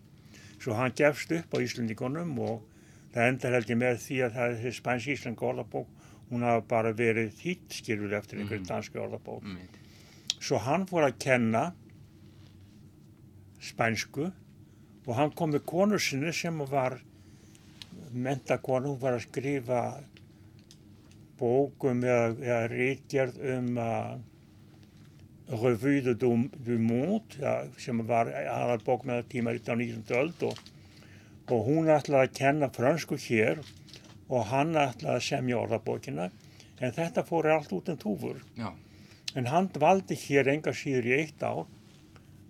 Svo 0.60 0.74
hann 0.76 0.94
gefst 0.98 1.32
upp 1.36 1.54
á 1.54 1.62
Íslandingunum 1.62 2.34
og 2.42 2.64
það 3.14 3.28
endar 3.28 3.56
held 3.56 3.70
ég 3.70 3.78
með 3.78 4.00
því 4.02 4.18
að 4.26 4.36
það 4.36 4.48
er 4.48 4.58
þessi 4.64 4.80
spænsk 4.80 5.14
íslenska 5.14 5.46
orðabók 5.46 6.02
hún 6.32 6.44
hafa 6.48 6.64
bara 6.68 6.92
verið 6.96 7.32
þýtt 7.36 7.78
skilur 7.78 8.14
eftir 8.16 8.40
einhverju 8.40 8.66
danski 8.68 9.00
orðabók. 9.00 9.44
Mm. 9.44 9.80
svo 10.42 10.58
hann 10.58 10.86
fór 10.90 11.04
að 11.06 11.18
kenna 11.22 11.62
spænsku 13.62 14.30
og 15.06 15.12
hann 15.14 15.34
kom 15.36 15.52
með 15.52 15.66
konu 15.68 15.98
sinni 16.00 16.32
sem 16.34 16.56
var 16.70 16.98
mentakonu, 18.12 18.94
hún 18.94 19.00
var 19.02 19.16
að 19.16 19.26
skrifa 19.26 19.82
bókum 21.40 22.04
eða, 22.06 22.28
eða 22.38 22.60
rítgerð 22.70 23.40
um 23.56 23.72
uh, 23.80 24.20
Revue 25.52 26.00
de 26.00 26.14
du, 26.14 26.30
du 26.64 26.78
Monde 26.78 27.40
ja, 27.40 27.56
sem 27.78 27.98
var 28.08 28.30
aðal 28.30 28.78
bók 28.86 29.04
með 29.08 29.26
tíma 29.34 29.52
á 29.52 29.74
19. 29.74 30.04
öld 30.16 30.44
og, 30.48 30.60
og 31.50 31.66
hún 31.66 31.90
ætlaði 31.92 32.28
að 32.28 32.36
kenna 32.38 32.70
fransku 32.72 33.18
hér 33.20 33.60
og 34.30 34.46
hann 34.52 34.72
ætlaði 34.78 35.18
að 35.18 35.26
semja 35.26 35.58
orðabókina 35.60 36.30
en 36.82 36.94
þetta 36.94 37.26
fór 37.26 37.50
allt 37.52 37.74
út 37.74 37.90
en 37.92 38.00
túfur 38.00 38.38
Já, 38.56 38.70
en 39.34 39.50
hann 39.50 39.68
valdi 39.82 40.16
hér 40.22 40.48
enga 40.54 40.72
síður 40.76 41.10
í 41.10 41.18
eitt 41.18 41.42
ár 41.42 41.66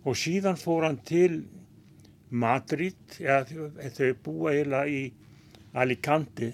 og 0.04 0.18
síðan 0.18 0.60
fór 0.60 0.86
hann 0.86 1.00
til 1.08 1.42
Madrid 2.30 3.18
eða 3.20 3.90
þau 3.96 4.12
búa 4.24 4.54
eiginlega 4.54 4.86
í 4.88 5.02
Alicante. 5.72 6.52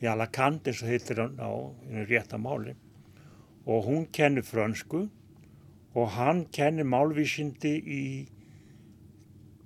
Í 0.00 0.08
Alicante 0.10 0.74
svo 0.74 0.88
heitir 0.90 1.20
hann 1.22 1.38
á 1.38 1.50
í 1.90 2.04
rétta 2.08 2.40
máli. 2.40 2.74
Og 3.66 3.86
hún 3.86 4.06
kennir 4.10 4.46
frönsku 4.46 5.06
og 5.94 6.12
hann 6.16 6.46
kennir 6.54 6.86
málvísindi 6.86 7.74
í 7.78 8.04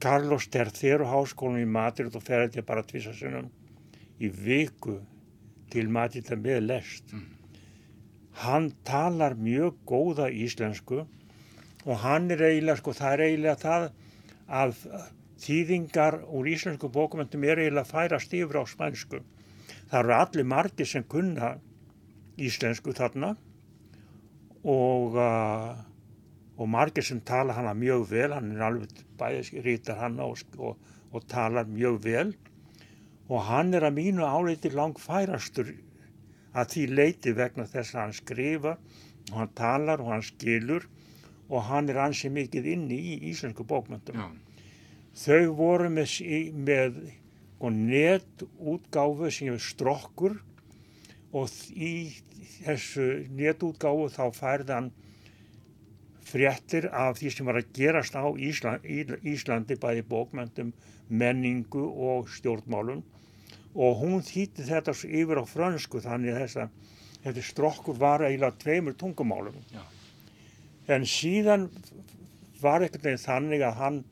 Carlos 0.01 0.49
III 0.53 1.07
háskólanum 1.09 1.65
í 1.65 1.71
Madrid 1.77 2.17
og 2.17 2.25
fer 2.25 2.45
þetta 2.45 2.67
bara 2.69 2.85
tvisasunum 2.85 3.49
í 4.21 4.29
viku 4.29 4.99
til 5.73 5.89
Madrid 5.89 6.29
með 6.37 6.67
lest. 6.69 7.15
Hann 8.45 8.73
talar 8.85 9.37
mjög 9.39 9.79
góða 9.89 10.29
íslensku 10.29 11.05
og 11.85 11.97
hann 12.03 12.31
er 12.33 12.43
eiginlega, 12.51 12.81
sko, 12.81 12.93
það 12.97 13.13
er 13.15 13.25
eiginlega 13.29 13.57
það 13.63 13.89
að 14.49 14.77
þýðingar 15.45 16.21
úr 16.25 16.49
íslensku 16.51 16.91
bókumendum 16.93 17.45
er 17.45 17.61
eiginlega 17.63 17.85
að 17.85 17.93
færast 17.93 18.37
yfir 18.37 18.61
á 18.61 18.65
spænsku. 18.69 19.21
Það 19.91 19.99
eru 20.01 20.15
allir 20.17 20.49
margir 20.49 20.89
sem 20.89 21.05
kunna 21.05 21.55
íslensku 22.41 22.95
þarna 22.97 23.35
og, 24.65 25.19
uh, 25.21 25.75
og 26.57 26.71
margir 26.71 27.05
sem 27.07 27.21
tala 27.21 27.55
hana 27.57 27.75
mjög 27.77 28.09
vel, 28.11 28.33
hann 28.33 28.55
er 28.55 28.65
alveg 28.71 29.05
bæðis 29.21 29.53
rítar 29.65 30.01
hana 30.01 30.27
og, 30.27 30.41
og, 30.59 30.79
og 31.13 31.27
talar 31.31 31.69
mjög 31.69 32.01
vel 32.05 32.35
og 33.29 33.45
hann 33.49 33.73
er 33.75 33.87
að 33.87 33.97
mínu 33.99 34.25
áleiti 34.27 34.73
lang 34.73 34.99
færastur 35.01 35.71
að 36.55 36.73
því 36.75 36.87
leiti 36.93 37.33
vegna 37.37 37.67
þess 37.69 37.95
að 37.95 38.03
hann 38.03 38.17
skrifa 38.17 38.75
og 39.31 39.39
hann 39.39 39.55
talar 39.57 40.03
og 40.05 40.13
hann 40.13 40.25
skilur 40.25 40.89
og 41.49 41.65
hann 41.69 41.89
er 41.93 42.01
ansi 42.05 42.31
mikið 42.33 42.69
inni 42.75 42.99
í 43.15 43.15
íslensku 43.31 43.65
bókmyndum. 43.69 44.17
já, 44.17 44.44
Þau 45.15 45.53
voru 45.55 45.91
með, 45.95 46.19
með 46.55 46.99
sko, 47.65 47.71
netútgáfu 47.71 49.31
sem 49.31 49.55
er 49.55 49.63
strokkur 49.63 50.37
og 51.33 51.49
í 51.73 52.13
þessu 52.65 53.27
netútgáfu 53.33 54.11
þá 54.13 54.25
færði 54.35 54.73
hann 54.75 54.91
fréttir 56.25 56.89
af 56.93 57.19
því 57.19 57.31
sem 57.31 57.47
var 57.47 57.61
að 57.61 57.73
gerast 57.77 58.15
á 58.17 58.25
Íslandi, 58.27 59.19
Íslandi 59.23 59.77
bæði 59.77 60.05
bókmyndum, 60.09 60.73
menningu 61.09 61.85
og 61.85 62.29
stjórnmálum 62.29 63.03
og 63.75 63.99
hún 63.99 64.23
þýtti 64.23 64.65
þetta 64.69 64.95
svo 64.95 65.09
yfir 65.11 65.41
á 65.43 65.45
frönsku 65.45 66.01
þannig 66.01 66.35
að 66.35 66.43
þessa, 66.45 66.69
þetta 67.25 67.43
strokkur 67.43 67.99
var 67.99 68.23
eiginlega 68.23 68.61
tveimur 68.63 68.95
tungumálum. 68.95 69.57
Já. 69.73 69.83
En 70.89 71.05
síðan 71.09 71.71
var 72.61 72.85
ekkert 72.85 73.05
veginn 73.05 73.25
þannig 73.25 73.65
að 73.67 73.81
hann 73.81 74.05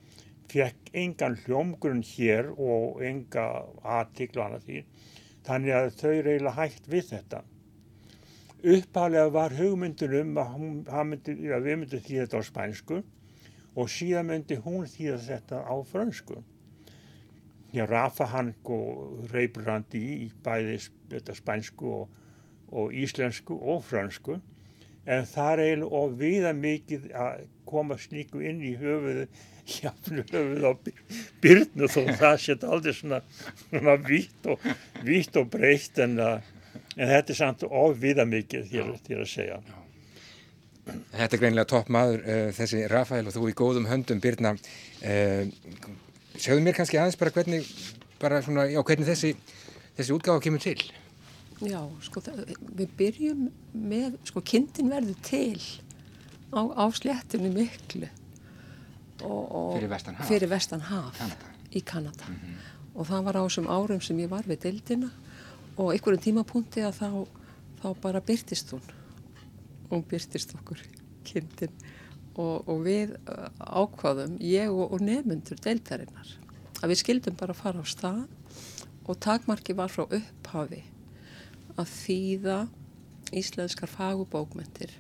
fekk 0.53 0.93
engan 1.03 1.39
hljómgrunn 1.45 2.05
hér 2.07 2.53
og 2.53 3.01
enga 3.07 3.47
aðtiklu 3.99 4.45
annað 4.45 4.69
því. 4.69 4.85
Þannig 5.47 5.77
að 5.79 5.89
þau 5.99 6.13
eiginlega 6.13 6.55
hægt 6.59 6.89
við 6.93 7.09
þetta. 7.11 7.43
Upphalega 8.63 9.33
var 9.35 9.57
hugmyndin 9.59 10.17
um 10.21 10.37
að, 10.39 11.05
myndi, 11.09 11.35
að 11.51 11.65
við 11.67 11.79
myndum 11.81 12.05
þýða 12.07 12.27
þetta 12.27 12.39
á 12.39 12.51
spænsku 12.51 13.01
og 13.73 13.91
síðan 13.91 14.29
myndi 14.29 14.59
hún 14.63 14.87
þýða 14.87 15.19
þetta 15.27 15.63
á 15.67 15.75
frönsku. 15.91 16.39
Já, 17.73 17.87
Rafa 17.89 18.29
hann 18.29 18.53
og 18.69 19.29
reybrandi 19.33 20.03
í 20.27 20.31
bæði 20.45 20.79
þetta 21.11 21.35
spænsku 21.35 21.95
og, 22.03 22.17
og 22.71 22.93
íslensku 22.93 23.57
og 23.57 23.81
frönsku 23.89 24.37
en 25.05 25.25
það 25.27 25.53
er 25.53 25.63
eiginlega 25.65 25.99
of 25.99 26.13
viða 26.21 26.53
mikið 26.55 27.09
að 27.19 27.47
koma 27.67 27.97
slíku 27.99 28.43
inn 28.45 28.61
í 28.63 28.77
höfuðu 28.79 29.27
jafnvel 29.69 30.25
höfuð 30.31 30.65
á 30.67 30.73
Byr- 30.87 31.21
byrnu 31.45 31.89
þó 31.91 32.01
það 32.19 32.41
setja 32.43 32.71
aldrei 32.75 32.95
svona, 32.97 33.21
svona 33.69 33.95
vítt 34.09 34.49
og, 34.51 34.65
vítt 35.07 35.39
og 35.39 35.51
breytt 35.53 36.01
en, 36.03 36.19
uh, 36.19 36.41
en 36.97 37.13
þetta 37.13 37.35
er 37.35 37.39
samt 37.39 37.65
of 37.69 37.97
viða 38.03 38.27
mikið 38.29 38.71
þér 38.73 39.23
að 39.23 39.31
segja. 39.31 39.61
Þetta 40.87 41.37
er 41.37 41.39
greinilega 41.39 41.71
topp 41.71 41.93
maður, 41.95 42.25
uh, 42.27 42.49
þessi 42.57 42.87
Rafael 42.91 43.27
og 43.29 43.37
þú 43.37 43.51
í 43.53 43.55
góðum 43.59 43.87
höndum, 43.91 44.23
Birna. 44.23 44.57
Uh, 45.03 45.47
segðu 46.35 46.65
mér 46.65 46.75
kannski 46.79 46.99
aðeins 46.99 47.21
bara 47.21 47.35
hvernig, 47.35 47.69
bara 48.23 48.43
svona, 48.43 48.67
já, 48.71 48.81
hvernig 48.83 49.07
þessi, 49.07 49.37
þessi 49.99 50.17
útgáfa 50.17 50.43
kemur 50.43 50.63
til. 50.65 50.79
Já, 51.63 51.79
sko, 52.03 52.19
það, 52.27 52.57
við 52.75 52.95
byrjum 52.99 53.43
með, 53.79 54.17
sko, 54.27 54.43
kindin 54.43 54.91
verður 54.91 55.19
til 55.23 55.61
á, 56.51 56.63
á 56.75 56.85
sléttunni 56.91 57.53
miklu. 57.55 58.09
Og, 59.23 59.43
og, 59.53 59.69
Fyrir 59.77 59.91
vestan 59.93 60.19
haf. 60.19 60.29
Fyrir 60.29 60.51
vestan 60.51 60.85
haf 60.89 61.19
Kanada. 61.19 61.53
í 61.73 61.83
Kanada. 61.87 62.31
Og 62.93 63.09
það 63.09 63.25
var 63.29 63.39
á 63.39 63.43
þessum 63.47 63.71
árum 63.73 64.03
sem 64.05 64.19
ég 64.21 64.31
var 64.33 64.49
við 64.49 64.65
dildina 64.67 65.11
og 65.77 65.93
einhverjum 65.95 66.25
tímapunkti 66.27 66.85
að 66.85 66.99
þá, 66.99 67.09
þá 67.81 67.89
bara 68.03 68.21
byrtist 68.21 68.75
hún. 68.75 68.85
Hún 69.91 70.05
byrtist 70.09 70.55
okkur, 70.59 70.83
kindin. 71.29 71.73
Og, 72.33 72.69
og 72.69 72.85
við 72.85 73.15
uh, 73.29 73.49
ákvaðum, 73.61 74.39
ég 74.41 74.73
og, 74.73 74.95
og 74.97 75.03
nefnundur 75.05 75.59
deildarinnar, 75.61 76.31
að 76.81 76.95
við 76.95 77.03
skildum 77.03 77.37
bara 77.37 77.57
fara 77.57 77.85
á 77.85 77.87
stað 77.89 78.25
og 79.05 79.19
takmarki 79.21 79.75
var 79.77 79.93
frá 79.93 80.07
upphafi 80.07 80.81
að 81.77 81.91
þýða 81.93 82.57
íslenskar 83.37 83.91
fagubókmentir 83.91 84.93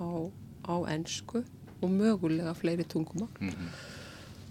á, 0.00 0.28
á 0.64 0.74
ensku 0.92 1.44
og 1.80 1.90
mögulega 1.90 2.52
fleiri 2.56 2.84
tungumál. 2.88 3.30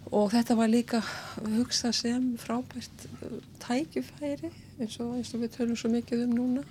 Og 0.09 0.31
þetta 0.33 0.55
var 0.57 0.71
líka 0.71 1.03
hugsað 1.37 1.93
sem 1.93 2.23
frábært 2.41 3.05
uh, 3.21 3.37
tækifæri 3.61 4.49
eins 4.79 4.97
og, 5.03 5.13
eins 5.19 5.33
og 5.35 5.43
við 5.43 5.53
tölum 5.57 5.77
svo 5.77 5.91
mikið 5.93 6.23
um 6.25 6.33
núna, 6.33 6.63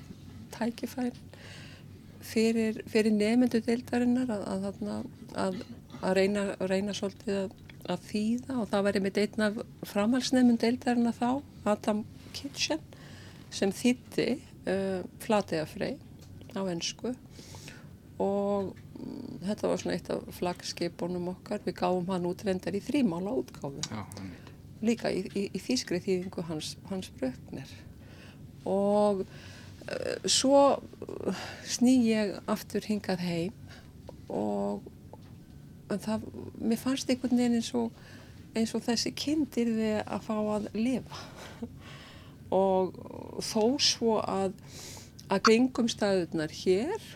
tækifæri 0.56 1.14
fyrir, 2.28 2.82
fyrir 2.90 3.14
nefnendu 3.14 3.61
deildarinnar 3.62 4.32
að, 4.34 4.42
að, 4.48 4.80
að, 5.44 5.61
að, 6.00 6.12
reyna, 6.18 6.44
reyna 6.70 6.96
svolítið 6.96 7.44
að, 7.44 7.54
að 7.94 8.04
þýða. 8.11 8.59
Og 8.59 8.68
það 8.72 8.84
væri 8.88 9.04
með 9.04 9.22
einn 9.22 9.46
af 9.46 9.62
framhalsnefnum 9.92 10.61
deildarinnar 10.64 11.16
þá, 11.20 11.30
Adam 11.68 12.02
Kitchen, 12.34 12.82
sem 13.54 13.70
þýtti 13.70 14.28
uh, 14.66 15.06
Flateyafrey 15.22 15.94
á 16.59 16.61
ensku. 16.66 17.14
Og 18.18 18.72
mm, 18.72 18.88
þetta 19.44 19.70
var 19.70 19.80
svona 19.80 19.96
eitt 19.96 20.11
af 20.12 20.24
flaggskipunum 20.38 21.30
okkar, 21.34 21.62
við 21.64 21.78
gáum 21.80 22.09
hann 22.12 22.26
útrendar 22.28 22.76
í 22.76 22.82
þrímála 22.84 23.34
útgáfu. 23.40 23.82
Já, 23.88 24.05
líka 24.84 25.12
í, 25.12 25.24
í, 25.34 25.46
í 25.55 25.62
þýskri 25.62 26.01
þýðingu 26.05 26.44
hans, 26.49 26.76
hans 26.90 27.11
bröknir 27.18 27.70
og 28.68 29.24
uh, 29.24 30.28
svo 30.28 30.61
uh, 30.76 31.42
sný 31.66 31.96
ég 32.11 32.36
aftur 32.51 32.86
hingað 32.86 33.24
heim 33.24 33.57
og 34.28 34.84
það, 35.88 36.28
mér 36.61 36.80
fannst 36.80 37.11
einhvern 37.11 37.40
veginn 37.40 37.59
eins 37.59 37.72
og, 37.78 38.05
eins 38.55 38.74
og 38.76 38.84
þessi 38.84 39.14
kindir 39.16 39.72
þið 39.72 39.99
að 40.05 40.26
fá 40.26 40.36
að 40.36 40.68
lifa. 40.76 41.22
Og 42.55 42.94
þó 43.44 43.62
svo 43.82 44.18
að 44.24 44.55
að 45.28 45.42
kringumstæðunar 45.49 46.53
hér 46.62 47.09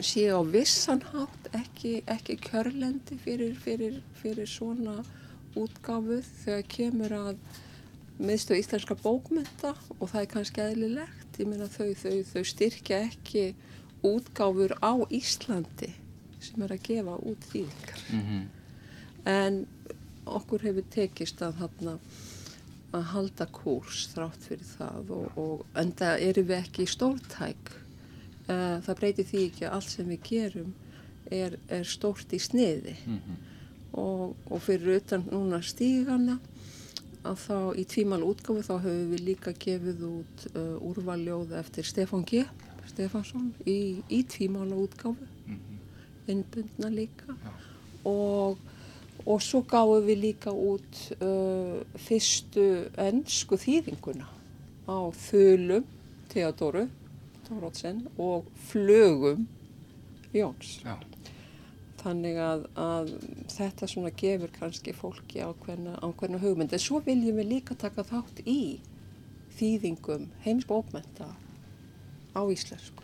sé 0.00 0.26
á 0.28 0.40
vissan 0.44 1.00
hátt 1.12 1.48
ekki, 1.56 2.02
ekki 2.06 2.36
kjörlendi 2.36 3.16
fyrir, 3.22 3.54
fyrir, 3.56 4.00
fyrir 4.20 4.48
svona 4.48 5.00
útgáfu 5.56 6.20
þegar 6.42 6.66
kemur 6.68 7.14
að 7.16 7.38
miðstöð 8.20 8.60
íslenska 8.60 8.96
bókmenta 9.00 9.74
og 9.98 10.10
það 10.10 10.20
er 10.20 10.28
kannski 10.32 10.64
eðlilegt. 10.64 11.38
Ég 11.40 11.48
meina 11.48 11.68
þau, 11.68 11.92
þau, 11.96 12.16
þau 12.32 12.44
styrkja 12.48 13.00
ekki 13.08 13.46
útgáfur 14.04 14.76
á 14.80 14.92
Íslandi 15.12 15.92
sem 16.40 16.62
er 16.62 16.76
að 16.76 16.84
gefa 16.86 17.16
út 17.26 17.48
þýðingar. 17.50 18.04
En 19.26 19.66
okkur 20.26 20.62
hefur 20.66 20.86
tekist 20.92 21.42
að, 21.42 21.56
þarna, 21.62 21.96
að 22.96 23.08
halda 23.12 23.46
kúrs 23.52 24.06
þrátt 24.12 24.46
fyrir 24.48 24.70
það 24.76 25.10
og, 25.16 25.40
og 25.40 25.66
enda 25.80 26.16
erum 26.22 26.48
við 26.52 26.60
ekki 26.60 26.86
stórtæk. 26.90 27.72
Uh, 28.46 28.78
það 28.86 28.98
breytir 29.00 29.26
því 29.26 29.40
ekki 29.48 29.64
að 29.66 29.72
allt 29.74 29.90
sem 29.90 30.10
við 30.12 30.20
gerum 30.28 30.74
er, 31.34 31.56
er 31.68 31.86
stórt 31.88 32.30
í 32.36 32.38
sniði. 32.38 32.94
Og, 33.96 34.36
og 34.52 34.60
fyrir 34.62 35.00
utan 35.00 35.24
núna 35.30 35.62
stígana 35.64 36.36
að 37.26 37.40
þá 37.42 37.58
í 37.80 37.84
tvímal 37.90 38.20
útgáfu 38.26 38.62
þá 38.66 38.74
höfum 38.84 39.10
við 39.14 39.24
líka 39.30 39.52
gefið 39.56 40.02
út 40.06 40.46
uh, 40.52 40.76
úrvaljóð 40.90 41.56
eftir 41.58 41.86
Stefán 41.88 42.24
G. 42.28 42.44
Stefansson 42.86 43.50
í, 43.66 44.02
í 44.06 44.22
tvímála 44.30 44.76
útgáfu, 44.78 45.26
innbundna 46.30 46.90
líka. 46.92 47.34
Og, 48.06 48.60
og 49.26 49.42
svo 49.42 49.64
gáfum 49.66 50.06
við 50.06 50.22
líka 50.28 50.54
út 50.54 51.00
uh, 51.18 51.82
fyrstu 52.06 52.86
ennsku 53.08 53.58
þýðinguna 53.58 54.28
á 54.86 54.98
þölum 55.26 55.86
Theodóru 56.30 56.86
Tórótsen 57.46 58.04
og 58.18 58.48
flögum 58.68 59.46
Jóns. 60.36 60.80
Já. 60.84 60.96
Þannig 62.02 62.36
að, 62.38 62.66
að 62.78 63.08
þetta 63.50 63.86
svona 63.90 64.10
gefur 64.14 64.50
kannski 64.54 64.92
fólki 64.94 65.40
ákveðna, 65.42 65.96
ákveðna 66.04 66.40
hugmynd. 66.42 66.74
En 66.76 66.82
svo 66.82 67.00
viljum 67.06 67.38
við 67.40 67.48
líka 67.54 67.76
taka 67.78 68.04
þátt 68.06 68.42
í 68.46 68.78
þýðingum 69.56 70.28
heimsbókmenta 70.44 71.30
á 72.36 72.40
íslensku. 72.52 73.02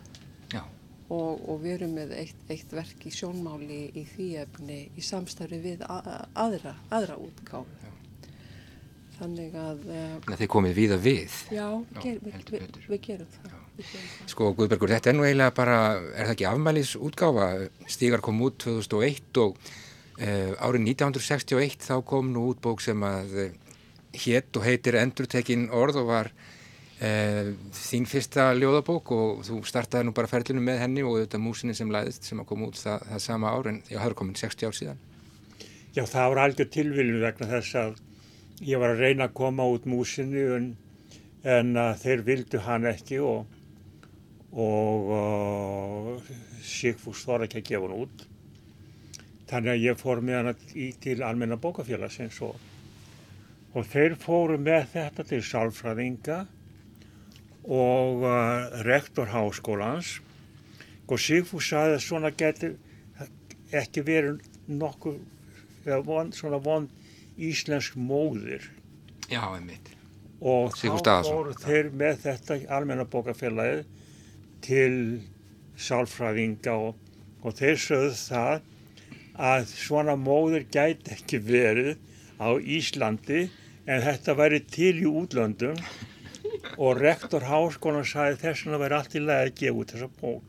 Já. 0.53 0.62
Og, 1.09 1.40
og 1.49 1.62
við 1.64 1.78
erum 1.78 1.97
með 1.97 2.12
eitt, 2.20 2.45
eitt 2.53 2.72
verk 2.76 3.07
í 3.09 3.14
sjónmáli 3.14 3.80
í 3.97 4.05
því 4.12 4.28
efni 4.45 4.78
í 4.97 5.05
samstarfi 5.05 5.59
við 5.64 5.86
aðra, 5.88 6.76
aðra 6.93 7.16
útgáfu. 7.20 7.90
Þannig 9.18 9.57
að, 9.59 9.82
uh, 9.86 9.99
Þannig 10.22 10.36
að 10.36 10.40
þið 10.45 10.53
komið 10.53 10.78
víða 10.78 10.97
við. 11.03 11.34
já, 11.53 11.66
Já, 11.95 12.01
ger, 12.03 12.22
við, 12.24 12.38
við, 12.51 12.80
við 12.90 13.03
gerum 13.07 13.28
það. 13.34 13.45
Við 13.45 13.53
það. 13.57 13.62
Sko 14.29 14.53
Guðbergur, 14.57 14.91
þetta 14.93 15.11
er 15.11 15.16
nú 15.16 15.25
eiginlega 15.27 15.55
bara, 15.57 15.79
er 16.12 16.29
það 16.29 16.35
ekki 16.35 16.49
afmælis 16.49 16.93
útgáfa? 17.01 17.49
Stígar 17.91 18.23
kom 18.25 18.41
út 18.45 18.59
2001 18.62 19.41
og 19.43 19.57
uh, 19.57 20.53
árið 20.61 20.89
1961 20.93 21.87
þá 21.87 21.95
kom 22.07 22.33
nú 22.35 22.51
út 22.53 22.61
bók 22.62 22.83
sem 22.85 23.01
að 23.07 23.37
uh, 23.47 23.55
hétt 24.25 24.59
og 24.59 24.66
heitir 24.66 24.99
Endurtekin 25.01 25.70
orð 25.73 26.03
og 26.03 26.11
var 26.11 26.31
uh, 26.33 27.49
þín 27.79 28.09
fyrsta 28.11 28.51
ljóðabók 28.59 29.14
og 29.16 29.41
þú 29.49 29.62
startaði 29.68 30.11
nú 30.11 30.16
bara 30.16 30.31
ferlinu 30.31 30.62
með 30.64 30.85
henni 30.85 31.07
og 31.07 31.23
þetta 31.23 31.41
músinni 31.41 31.77
sem 31.79 31.91
læðist 31.93 32.29
sem 32.29 32.45
að 32.45 32.51
koma 32.53 32.68
út 32.68 32.81
það, 32.81 33.09
það 33.09 33.25
sama 33.27 33.57
ár 33.57 33.73
en 33.73 33.81
það 33.89 34.07
er 34.11 34.18
komin 34.20 34.39
60 34.39 34.68
ár 34.68 34.79
síðan. 34.79 35.03
Já, 35.93 36.05
það 36.05 36.29
var 36.33 36.43
algjör 36.45 36.70
tilviljun 36.73 37.25
vegna 37.25 37.51
þess 37.57 37.81
að 37.81 37.99
ég 38.64 38.81
var 38.81 38.95
að 38.95 39.03
reyna 39.05 39.27
að 39.29 39.35
koma 39.37 39.66
út 39.68 39.89
músinni 39.89 40.45
en, 40.57 40.70
en 41.43 41.75
þeir 42.01 42.23
vildu 42.25 42.61
hann 42.64 42.87
ekki 42.89 43.18
og, 43.20 43.49
og 44.53 45.12
uh, 45.16 46.32
Sigfús 46.62 47.24
þor 47.24 47.46
ekki 47.46 47.62
að 47.62 47.68
gefa 47.70 47.88
hann 47.88 48.03
út. 48.05 48.24
Þannig 49.53 49.72
að 49.72 49.84
ég 49.84 50.00
fór 50.00 50.20
með 50.24 50.38
hann 50.38 50.66
í 50.76 50.88
til 51.00 51.18
almenna 51.24 51.59
bókafélagsins 51.61 52.40
og, 52.44 52.57
og 53.72 53.88
þeir 53.92 54.16
fóru 54.20 54.59
með 54.61 54.90
þetta 54.94 55.26
til 55.28 55.40
sálfræðinga 55.44 56.42
og 57.62 58.24
uh, 58.26 58.82
rektor 58.84 59.30
háskólans 59.32 60.18
og 61.12 61.20
Sigfús 61.20 61.68
sagði 61.68 61.98
að 61.98 62.05
svona 62.07 62.32
getur 62.32 62.76
ekki 63.72 64.05
verið 64.05 64.44
nokkuð 64.68 65.18
von, 66.07 66.32
svona 66.32 66.61
von 66.62 66.88
íslensk 67.36 67.96
móðir 67.96 68.68
Já, 69.28 69.42
einmitt. 69.53 69.92
og 70.40 70.76
Sigfús 70.76 71.05
þá 71.05 71.28
fóru 71.28 71.57
þeir 71.61 71.90
með 71.96 72.22
þetta 72.26 72.59
almenna 72.72 73.09
bókafélagið 73.09 73.84
til 74.65 74.95
sálfræðinga 75.81 76.75
og, 76.77 76.95
og 77.43 77.57
þeir 77.59 77.81
sögðu 77.81 78.15
það 78.19 78.71
að 79.51 79.67
svona 79.73 80.15
móðir 80.21 80.67
gæti 80.73 81.15
ekki 81.17 81.41
verið 81.47 81.95
á 82.37 82.49
Íslandi 82.59 83.47
en 83.87 84.05
þetta 84.05 84.37
væri 84.39 84.61
til 84.71 84.95
í 85.03 85.09
útlöndum 85.09 85.79
og 86.77 87.01
rektor 87.01 87.45
háskólan 87.49 88.07
sagði 88.07 88.41
þess 88.43 88.67
vegna 88.67 88.81
væri 88.83 88.99
allt 88.99 89.17
í 89.19 89.23
lagi 89.23 89.49
að 89.49 89.57
gefa 89.61 89.81
út 89.83 89.95
þessa 89.95 90.11
bók. 90.21 90.49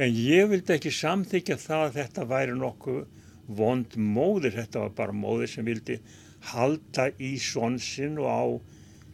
En 0.00 0.12
ég 0.16 0.48
vildi 0.50 0.74
ekki 0.76 0.92
samþykja 0.96 1.58
það 1.60 1.86
að 1.86 1.96
þetta 2.00 2.28
væri 2.28 2.56
nokkuð 2.58 3.02
vond 3.52 3.96
móðir, 3.96 4.56
þetta 4.56 4.86
var 4.86 4.94
bara 4.96 5.16
móðir 5.16 5.50
sem 5.52 5.66
vildi 5.66 5.98
halda 6.52 7.10
í 7.20 7.34
svonsinn 7.40 8.18
og 8.20 8.28
á 8.28 8.44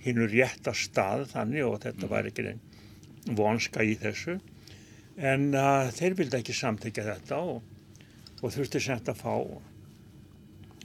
hinnu 0.04 0.28
rétta 0.30 0.72
stað 0.76 1.26
þannig 1.32 1.66
og 1.66 1.80
þetta 1.82 2.10
var 2.10 2.28
ekki 2.30 2.46
einn 2.52 2.67
vonska 3.36 3.84
í 3.84 3.96
þessu. 4.00 4.38
En 5.18 5.50
uh, 5.56 5.88
þeir 5.94 6.16
vildi 6.18 6.38
ekki 6.38 6.54
samþykja 6.54 7.06
þetta 7.12 7.40
og, 7.42 7.62
og 8.42 8.54
þurfti 8.54 8.82
semt 8.82 9.10
að 9.10 9.22
fá 9.24 9.34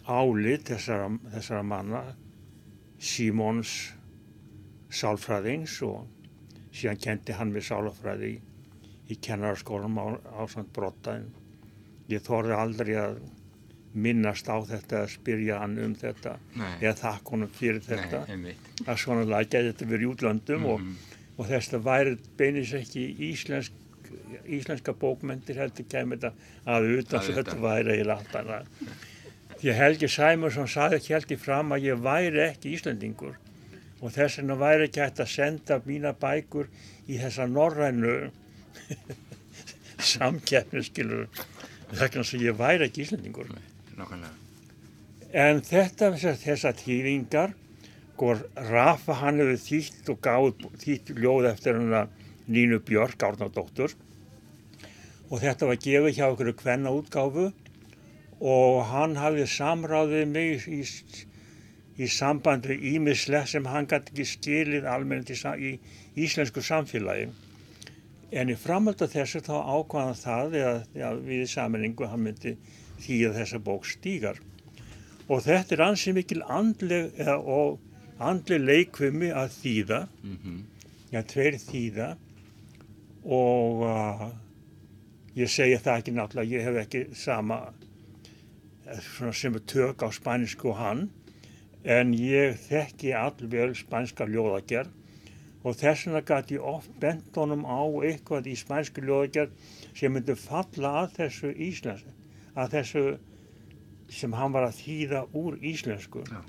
álit 0.03 0.67
þessara, 0.67 1.11
þessara 1.35 1.63
manna, 1.63 2.01
Simons 3.03 3.93
sálfræðings 4.93 5.77
og 5.87 6.07
síðan 6.73 6.99
kendi 7.01 7.37
hann 7.37 7.53
með 7.53 7.67
sálfræði 7.69 8.33
í, 8.33 8.35
í 9.13 9.17
kennarskólanum 9.23 9.99
á, 10.01 10.07
á 10.39 10.43
samt 10.51 10.73
brotta 10.75 11.17
en 11.19 11.29
ég 12.11 12.23
þorði 12.25 12.57
aldrei 12.57 12.93
að 12.99 13.17
minnast 13.93 14.49
á 14.49 14.57
þetta 14.65 15.03
að 15.03 15.11
spyrja 15.13 15.59
hann 15.61 15.75
um 15.81 15.93
þetta 15.97 16.37
Nei. 16.57 16.71
eða 16.81 16.95
þakka 17.03 17.35
honum 17.35 17.51
fyrir 17.53 17.83
þetta 17.85 18.23
Nei, 18.33 18.55
að 18.87 19.01
svona 19.03 19.25
lag 19.29 19.45
gæti 19.45 19.69
þetta 19.69 19.89
verið 19.91 20.05
í 20.05 20.09
útlöndum 20.13 20.65
og, 20.71 20.87
og 21.37 21.47
þess 21.49 21.73
að 21.73 21.87
væri 21.87 22.17
beinis 22.37 22.73
ekki 22.77 23.07
íslensk, 23.29 23.73
íslenska 24.45 24.93
bókmyndir 24.99 25.57
heldur 25.61 25.87
kemur 25.89 26.21
þetta 26.21 26.33
að 26.75 26.91
utan 26.99 27.25
svo 27.25 27.37
þetta 27.39 27.57
væri 27.63 27.99
í 28.01 28.05
landana 28.07 28.61
því 29.63 29.73
Helgi 29.77 30.09
Sæmursson 30.11 30.67
saði 30.67 30.99
ekki 30.99 31.15
heldur 31.15 31.39
fram 31.39 31.71
að 31.71 31.85
ég 31.87 31.99
væri 32.03 32.41
ekki 32.49 32.73
Íslendingur 32.75 33.37
og 34.03 34.11
þess 34.11 34.41
vegna 34.41 34.57
væri 34.59 34.89
ekki 34.89 34.99
hægt 34.99 35.21
að 35.23 35.31
senda 35.31 35.77
mína 35.85 36.11
bækur 36.19 36.67
í 37.07 37.19
þessa 37.21 37.47
norrænu 37.47 38.15
samkeppni 40.13 40.83
skilur 40.83 41.29
þess 41.93 42.33
að 42.35 42.43
ég 42.43 42.57
væri 42.59 42.89
ekki 42.89 43.05
Íslendingur. 43.05 43.53
Nákvæmlega. 43.95 44.33
En 45.33 45.63
þetta, 45.65 46.11
þessar, 46.13 46.35
þessar 46.43 46.75
þýðingar, 46.77 47.53
hvor 48.17 48.43
Rafa 48.69 49.17
hann 49.21 49.41
hefur 49.41 49.59
þýtt 49.63 50.11
og 50.13 50.19
gáð 50.23 50.67
þýtt 50.83 51.13
ljóð 51.17 51.49
eftir 51.49 51.79
hann 51.79 52.11
Nínu 52.47 52.79
Björk, 52.83 53.23
Árnardóttur. 53.23 53.93
Og 55.31 55.39
þetta 55.41 55.69
var 55.69 55.79
gefið 55.81 56.17
hjá 56.17 56.25
okkur 56.27 56.51
kvenna 56.59 56.91
útgáfu 56.93 57.51
og 58.43 58.81
hann 58.89 59.15
hafði 59.15 59.45
samráðið 59.47 60.25
mig 60.27 60.65
í, 60.67 60.81
í 61.95 62.09
sambandi 62.11 62.75
ímislega 62.91 63.47
sem 63.47 63.69
hann 63.71 63.87
gæti 63.87 64.11
ekki 64.11 64.27
skilið 64.27 64.89
almennt 64.91 65.31
í, 65.31 65.37
í 65.39 65.71
íslensku 66.25 66.61
samfélagi. 66.61 67.29
En 68.33 68.49
í 68.49 68.57
framhald 68.59 69.01
af 69.05 69.13
þessu 69.13 69.43
þá 69.45 69.55
ákvaðan 69.61 70.19
það 70.19 70.59
eða, 70.59 70.75
eða 70.97 71.13
við 71.23 71.45
saminningu 71.53 72.09
hann 72.09 72.25
myndi 72.27 72.57
þýða 73.05 73.33
þessa 73.39 73.61
bók 73.63 73.87
stígar. 73.87 74.41
Og 75.31 75.45
þetta 75.45 75.77
er 75.77 75.85
ansið 75.87 76.17
mikil 76.19 76.41
andleg 76.51 77.13
eða, 77.15 77.37
og 77.39 77.79
andleg 78.29 78.61
leikvimi 78.63 79.31
að 79.35 79.57
þýða, 79.59 79.99
já, 81.13 81.19
tveir 81.29 81.59
þýða 81.61 82.09
og 83.23 83.83
uh, 83.87 84.23
ég 85.37 85.49
segja 85.49 85.79
það 85.81 85.99
ekki 85.99 86.15
náttúrulega, 86.17 86.53
ég 86.53 86.65
hef 86.67 86.79
ekki 86.83 87.03
sama 87.15 87.59
eh, 88.85 89.31
sem 89.31 89.55
er 89.55 89.63
tök 89.69 90.03
á 90.03 90.09
spænsku 90.13 90.73
hann, 90.77 91.07
en 91.83 92.13
ég 92.15 92.57
þekki 92.67 93.13
allvel 93.17 93.73
spænska 93.75 94.27
ljóðagerð 94.29 94.91
og 95.63 95.77
þess 95.79 96.07
vegna 96.07 96.23
gæti 96.27 96.57
ég 96.57 96.65
oft 96.67 96.91
bent 96.99 97.35
honum 97.39 97.63
á 97.63 97.83
eitthvað 98.03 98.49
í 98.51 98.55
spænsku 98.59 99.03
ljóðagerð 99.03 99.53
sem 99.95 100.11
myndi 100.11 100.35
falla 100.35 100.97
að 101.03 101.15
þessu 101.19 101.53
íslensku, 101.69 102.11
að 102.55 102.75
þessu 102.77 103.05
sem 104.13 104.35
hann 104.37 104.53
var 104.53 104.67
að 104.67 104.81
þýða 104.83 105.23
úr 105.39 105.57
íslensku. 105.63 106.25
Já. 106.27 106.41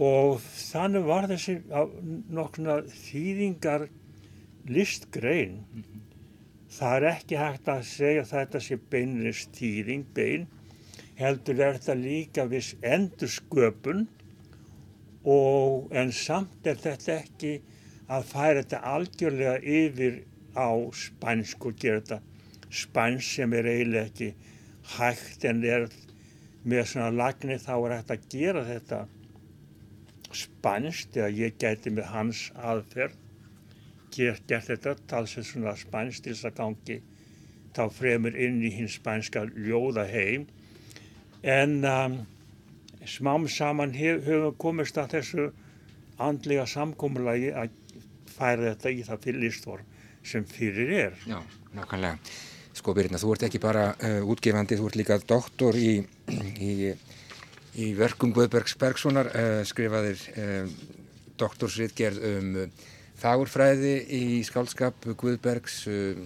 Og 0.00 0.38
þannig 0.40 1.04
var 1.04 1.26
þessi 1.28 1.58
nokkuna 2.32 2.78
þýðingar 2.88 3.88
listgrein. 4.70 5.58
Það 6.70 6.96
er 6.96 7.06
ekki 7.10 7.40
hægt 7.40 7.68
að 7.68 7.82
segja 7.88 8.24
þetta 8.30 8.62
sé 8.64 8.78
beinlist 8.92 9.52
þýðing 9.58 10.06
bein, 10.14 10.46
heldur 11.18 11.60
er 11.60 11.76
þetta 11.76 11.96
líka 11.98 12.46
viss 12.48 12.76
endursköpun 12.80 14.06
og 15.28 15.90
en 15.92 16.12
samt 16.16 16.66
er 16.70 16.78
þetta 16.80 17.18
ekki 17.18 17.54
að 18.10 18.28
færa 18.30 18.62
þetta 18.62 18.80
algjörlega 18.94 19.58
yfir 19.60 20.22
á 20.56 20.70
spænsk 20.96 21.66
og 21.68 21.76
gera 21.82 22.00
þetta 22.00 22.20
spænsk 22.70 23.36
sem 23.36 23.52
er 23.58 23.68
eiginlega 23.68 24.08
ekki 24.08 24.30
hægt 24.96 25.44
en 25.50 25.64
er 25.64 25.88
með 26.64 26.86
svona 26.92 27.10
lagni 27.14 27.58
þá 27.60 27.74
er 27.76 27.96
hægt 27.98 28.14
að 28.14 28.28
gera 28.32 28.64
þetta 28.70 29.02
spænst 30.36 31.16
eða 31.16 31.30
ég 31.34 31.56
gæti 31.58 31.92
með 31.94 32.10
hans 32.14 32.42
aðferð 32.54 33.16
gert, 34.14 34.44
gert 34.46 34.68
þetta 34.70 34.96
talsið 35.10 35.46
svona 35.46 35.76
spænst 35.78 36.24
til 36.24 36.34
þess 36.34 36.50
að 36.50 36.58
gangi 36.60 36.98
þá 37.76 37.82
fremur 37.94 38.36
inn 38.36 38.60
í 38.62 38.70
hins 38.74 38.98
spænska 38.98 39.46
ljóða 39.54 40.06
heim 40.10 40.46
en, 41.42 41.80
um, 41.84 42.20
smám 43.06 43.48
saman 43.48 43.94
hef, 43.94 44.24
höfum 44.26 44.56
komist 44.60 44.98
að 45.00 45.16
þessu 45.16 45.50
andlega 46.20 46.66
samkomulagi 46.68 47.52
að 47.56 47.76
færa 48.30 48.74
þetta 48.74 48.92
í 48.92 49.02
það 49.06 49.24
fyrir 49.24 49.44
listform 49.46 49.86
sem 50.26 50.44
fyrir 50.44 50.90
er. 51.06 51.14
Já, 51.28 51.38
nákvæmlega. 51.74 52.18
Sko 52.76 52.92
Birna, 52.94 53.18
þú 53.18 53.32
ert 53.34 53.46
ekki 53.48 53.60
bara 53.60 53.90
uh, 53.92 54.20
útgefandi, 54.30 54.76
þú 54.78 54.90
ert 54.90 54.98
líka 55.00 55.16
doktor 55.28 55.76
í, 55.76 55.98
í, 56.60 56.92
í 57.78 57.92
verkum 57.98 58.32
Guðbergs 58.34 58.74
Bergsonar, 58.80 59.30
uh, 59.30 59.60
skrifaðir 59.68 60.22
uh, 60.34 60.70
doktorsritgerð 61.40 62.24
um 62.30 62.54
uh, 62.64 62.88
fagurfræði 63.20 63.94
í 64.16 64.22
skálskap 64.46 65.10
Guðbergs, 65.20 65.82
uh, 65.90 66.16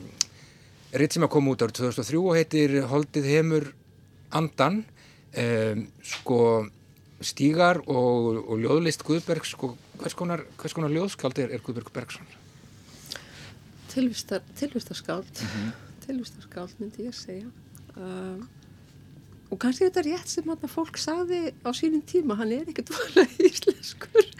ritt 0.94 1.16
sem 1.16 1.26
að 1.26 1.32
koma 1.34 1.54
út 1.54 1.64
árið 1.64 1.80
2003 1.82 2.20
og 2.22 2.38
heitir 2.38 2.78
Holdið 2.90 3.28
heimur 3.32 3.68
andan, 4.34 4.84
um, 5.36 5.84
sko 6.06 6.40
stígar 7.24 7.80
og, 7.86 8.40
og 8.44 8.62
ljóðlist 8.62 9.04
Guðbergs, 9.06 9.54
sko 9.54 9.74
hvers 10.00 10.16
konar, 10.18 10.44
hvers 10.60 10.74
konar 10.76 10.92
ljóðskald 10.92 11.38
er, 11.42 11.54
er 11.54 11.62
Guðberg 11.64 11.92
Bergson? 11.94 12.26
Tilvistar, 13.92 14.42
tilvistarskáld, 14.58 15.44
tilvistarskáld 16.06 16.74
myndi 16.80 17.06
ég 17.06 17.14
segja. 17.14 17.46
Um, 17.94 18.42
og 19.54 19.60
kannski 19.62 19.86
þetta 19.86 20.00
er 20.02 20.08
rétt 20.08 20.30
sem 20.32 20.48
að 20.50 20.64
fólk 20.72 20.96
sagði 20.98 21.40
á 21.62 21.70
sínum 21.76 22.02
tíma, 22.02 22.34
hann 22.40 22.52
er 22.56 22.70
ekkert 22.70 22.90
volið 22.90 23.34
íslenskur, 23.48 24.30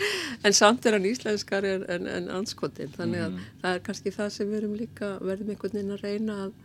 en 0.43 0.57
samt 0.57 0.87
er 0.89 0.97
hann 0.97 1.07
íslenskar 1.07 1.67
en, 1.69 2.09
en, 2.11 2.31
anskotin. 2.35 2.91
Þannig 2.97 3.23
að 3.23 3.37
það 3.63 3.77
er 3.77 3.83
kannski 3.87 4.13
það 4.15 4.33
sem 4.35 4.51
við 4.51 4.61
erum 4.61 4.77
líka, 4.79 5.11
verðum 5.23 5.53
einhvern 5.55 5.79
veginn 5.79 5.95
að 5.95 6.03
reyna 6.03 6.39
að, 6.45 6.57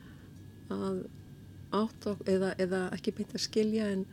að 0.74 1.02
átt 1.82 2.08
okkur, 2.14 2.32
eða, 2.34 2.54
eða 2.66 2.80
ekki 2.98 3.14
beint 3.20 3.36
að 3.38 3.46
skilja 3.46 3.92
en, 3.94 4.06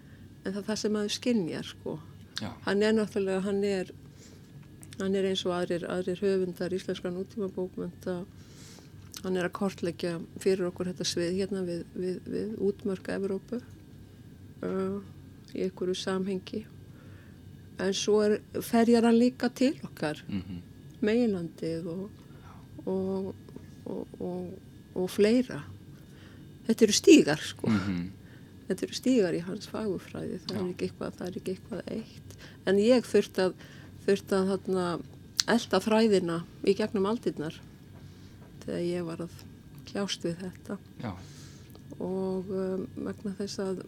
en 0.43 0.57
það 0.59 0.67
það 0.69 0.83
sem 0.83 0.97
maður 0.99 1.15
skiljar, 1.17 1.71
sko. 1.71 1.99
Hann 2.67 2.85
er 2.85 2.93
náttúrulega, 2.93 3.45
hann 3.47 3.63
er, 3.65 3.95
hann 4.99 5.17
er 5.17 5.31
eins 5.31 5.47
og 5.49 5.55
aðrir, 5.57 5.87
aðrir 5.89 6.21
höfundar 6.21 6.77
íslenskra 6.77 7.15
nútíma 7.15 7.49
bókmynda 7.57 8.19
hann 9.25 9.39
er 9.41 9.49
að 9.49 9.57
kortleggja 9.57 10.19
fyrir 10.43 10.69
okkur 10.69 10.91
þetta 10.91 11.07
svið 11.09 11.39
hérna 11.39 11.63
við, 11.65 11.87
við, 11.97 12.19
við 12.29 12.53
útmörka 12.69 13.17
Evrópu 13.17 13.63
uh, 14.63 15.03
í 15.55 15.67
einhverju 15.67 15.95
samhengi. 15.95 16.65
En 17.83 17.93
svo 17.93 18.23
er, 18.25 18.39
ferjar 18.65 19.05
hann 19.05 19.19
líka 19.21 19.51
til 19.53 19.75
okkar 19.85 20.23
Mm 20.29 20.63
meginlandið 21.05 21.89
og, 21.91 22.05
og, 22.87 23.33
og, 23.85 24.21
og, 24.21 24.53
og 24.97 25.11
fleira. 25.13 25.63
Þetta 26.67 26.87
eru 26.87 26.97
stígar 26.97 27.43
sko. 27.43 27.69
-hmm. 27.71 28.07
þetta 28.69 28.87
eru 28.87 28.95
stígar 28.99 29.35
í 29.35 29.43
hans 29.47 29.69
fagufræði 29.71 30.41
það 30.47 30.57
er 30.57 30.71
ekki 30.71 30.89
eitthvað, 30.89 31.13
það 31.19 31.27
er 31.27 31.37
ekki 31.41 31.51
eitthvað 31.55 31.83
eitt. 31.87 32.39
En 32.67 32.79
ég 32.83 33.05
þurft 33.07 33.39
að 33.39 33.55
þurft 34.07 34.33
að 34.33 34.49
þarna 34.51 34.87
elda 35.47 35.81
fræðina 35.81 36.41
í 36.65 36.75
gegnum 36.75 37.07
aldirnar 37.07 37.61
þegar 38.65 38.81
ég 38.83 39.05
var 39.07 39.23
að 39.23 39.31
kljást 39.87 40.25
við 40.25 40.43
þetta. 40.43 40.79
Já, 41.03 41.13
og 42.03 42.51
um, 42.51 42.89
vegna 42.97 43.35
þess 43.39 43.59
að 43.63 43.85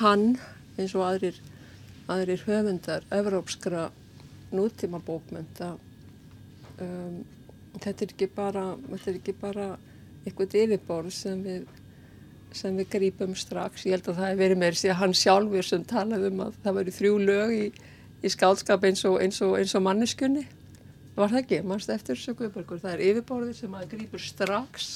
hann 0.00 0.36
eins 0.78 0.94
og 0.96 1.06
aðrir 1.06 1.38
aðrir 2.12 2.42
höfundar 2.46 3.04
evrópskra 3.12 3.90
nútíma 4.52 5.00
bókmynda 5.04 5.74
um, 6.80 7.22
þetta 7.78 8.06
er 8.06 8.10
ekki 8.10 8.28
bara 8.32 8.64
þetta 8.88 9.10
er 9.10 9.20
ekki 9.20 9.36
bara 9.40 9.68
eitthvað 10.22 10.58
yfirborð 10.62 11.14
sem 11.16 11.44
við 11.44 11.70
sem 12.56 12.76
við 12.76 12.88
grípum 12.92 13.36
strax. 13.38 13.86
Ég 13.86 13.96
held 13.96 14.10
að 14.10 14.18
það 14.18 14.30
hef 14.30 14.40
verið 14.40 14.60
meir 14.60 14.76
síðan 14.78 14.98
hann 15.00 15.14
sjálfur 15.16 15.66
sem 15.66 15.84
talaði 15.88 16.30
um 16.32 16.42
að 16.46 16.58
það 16.64 16.78
væri 16.78 16.94
þrjú 16.98 17.12
lög 17.22 17.54
í, 17.56 17.62
í 18.20 18.32
skálskap 18.32 18.84
eins 18.88 19.04
og, 19.08 19.18
eins 19.24 19.40
og, 19.44 19.54
eins 19.60 19.72
og 19.78 19.84
manneskunni. 19.86 20.44
Var 21.16 21.32
það 21.32 21.40
ekki? 21.42 21.60
Manstu 21.68 21.94
eftir 21.94 22.16
þessu 22.16 22.36
Guðbergur? 22.38 22.80
Það 22.82 22.94
er 22.94 23.04
yfirborðið 23.10 23.56
sem 23.58 23.72
maður 23.72 23.90
grípur 23.94 24.24
strax. 24.24 24.90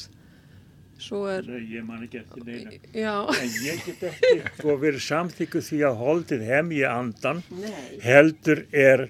Svo 0.98 1.26
er, 1.28 1.44
Ég 1.44 1.84
man 1.84 2.02
ekki 2.06 2.22
eftir 2.22 2.44
neina. 2.46 2.70
já, 2.94 3.14
En 3.28 3.50
ég 3.66 3.82
get 3.84 4.02
ekki 4.08 4.30
svo 4.62 4.76
verið 4.80 5.02
samþykkuð 5.04 5.66
því 5.68 5.80
að 5.90 5.98
holdið 6.00 6.44
hemji 6.48 6.84
andan 6.88 7.42
nei, 7.52 7.98
heldur 8.04 8.62
er 8.72 9.06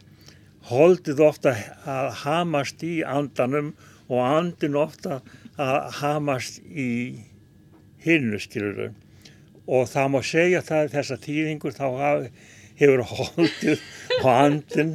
holdið 0.66 1.20
ofta 1.28 1.52
að 1.86 2.08
hamast 2.24 2.82
í 2.82 2.96
andanum 3.06 3.68
og 4.08 4.22
andin 4.26 4.74
ofta 4.78 5.20
að 5.62 5.76
hamast 6.00 6.58
í 6.66 6.88
hinnu 8.02 8.38
skiluru 8.42 8.90
og 9.66 9.86
það 9.90 10.10
má 10.14 10.18
segja 10.26 10.60
það 10.66 10.90
þessa 10.94 11.16
tíðingur 11.22 11.74
þá 11.74 11.86
hefur 12.78 13.02
holdið 13.12 13.80
og 14.20 14.28
andin 14.34 14.92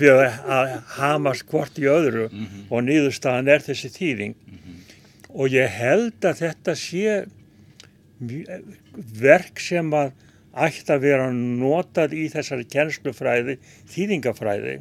fyrir 0.00 0.32
að 0.48 0.72
hamast 0.96 1.44
hvort 1.52 1.76
í 1.80 1.86
öðru 1.92 2.26
og 2.72 2.84
niðurstaðan 2.88 3.52
er 3.52 3.64
þessi 3.68 3.92
tíðing 3.94 4.34
og 5.32 5.52
ég 5.52 5.70
held 5.72 6.24
að 6.28 6.42
þetta 6.44 6.74
sé 6.78 7.22
verk 9.22 9.60
sem 9.62 9.88
að 9.96 10.12
ætti 10.52 10.92
að 10.92 11.04
vera 11.06 11.28
notað 11.32 12.14
í 12.16 12.26
þessari 12.32 12.66
kennslufræði, 12.68 13.56
þýðingafræði. 13.92 14.74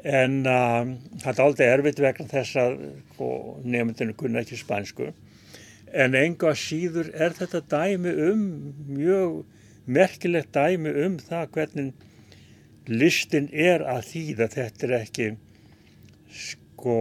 En 0.00 0.38
um, 0.48 0.94
það 1.20 1.32
er 1.32 1.42
aldrei 1.44 1.66
erfitt 1.68 2.00
vegna 2.00 2.28
þess 2.30 2.56
að 2.60 2.78
nefndinu 3.68 4.16
kunna 4.16 4.40
ekki 4.40 4.56
spænsku. 4.56 5.10
En 5.92 6.16
enga 6.16 6.54
síður 6.56 7.10
er 7.12 7.34
þetta 7.36 7.60
dæmi 7.68 8.14
um 8.30 8.44
mjög 8.88 9.42
merkilegt 9.90 10.54
dæmi 10.54 10.94
um 11.04 11.18
það 11.20 11.50
hvernig 11.56 11.92
listin 12.88 13.50
er 13.52 13.84
að 13.84 14.06
þýða. 14.14 14.48
Þetta 14.56 14.88
er 14.88 14.96
ekki 15.02 15.28
sko 16.32 16.96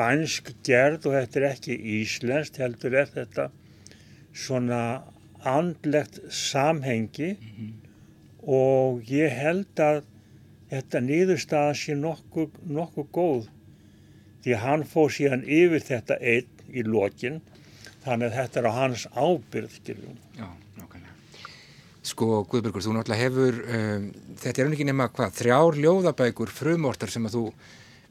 spænsk 0.00 0.54
gerð 0.64 1.10
og 1.10 1.16
þetta 1.18 1.40
er 1.40 1.46
ekki 1.50 1.74
íslenskt 2.00 2.56
heldur 2.60 2.94
er 2.96 3.08
þetta 3.12 3.50
svona 4.32 5.02
andlegt 5.44 6.20
samhengi. 6.32 7.34
Og 8.40 9.04
ég 9.10 9.28
held 9.36 9.80
að 9.84 10.02
þetta 10.70 11.02
niðurstaða 11.04 11.74
sé 11.76 11.96
nokkuð 11.98 12.56
nokku 12.64 13.04
góð 13.12 13.50
því 14.40 14.54
að 14.56 14.64
hann 14.64 14.86
fór 14.88 15.12
síðan 15.12 15.44
yfir 15.44 15.84
þetta 15.84 16.16
einn 16.16 16.72
í 16.72 16.84
lokin 16.86 17.42
þannig 18.06 18.30
að 18.30 18.38
þetta 18.38 18.60
er 18.60 18.68
á 18.70 18.72
hans 18.72 19.04
ábyrð 19.12 19.76
já, 19.84 20.46
nákvæmlega. 20.78 21.12
Sko, 22.00 22.46
Guðbergur, 22.48 22.80
þú 22.80 22.94
náttúrulega 22.96 23.26
hefur, 23.26 23.60
um, 23.66 24.08
þetta 24.40 24.62
er 24.62 24.72
ekki 24.72 24.88
nema 24.88 25.10
hvað, 25.12 25.36
þrjár 25.42 25.80
ljóðabækur 25.84 26.54
frumortar 26.54 27.12
sem 27.12 27.28
að 27.28 27.36
þú 27.36 27.44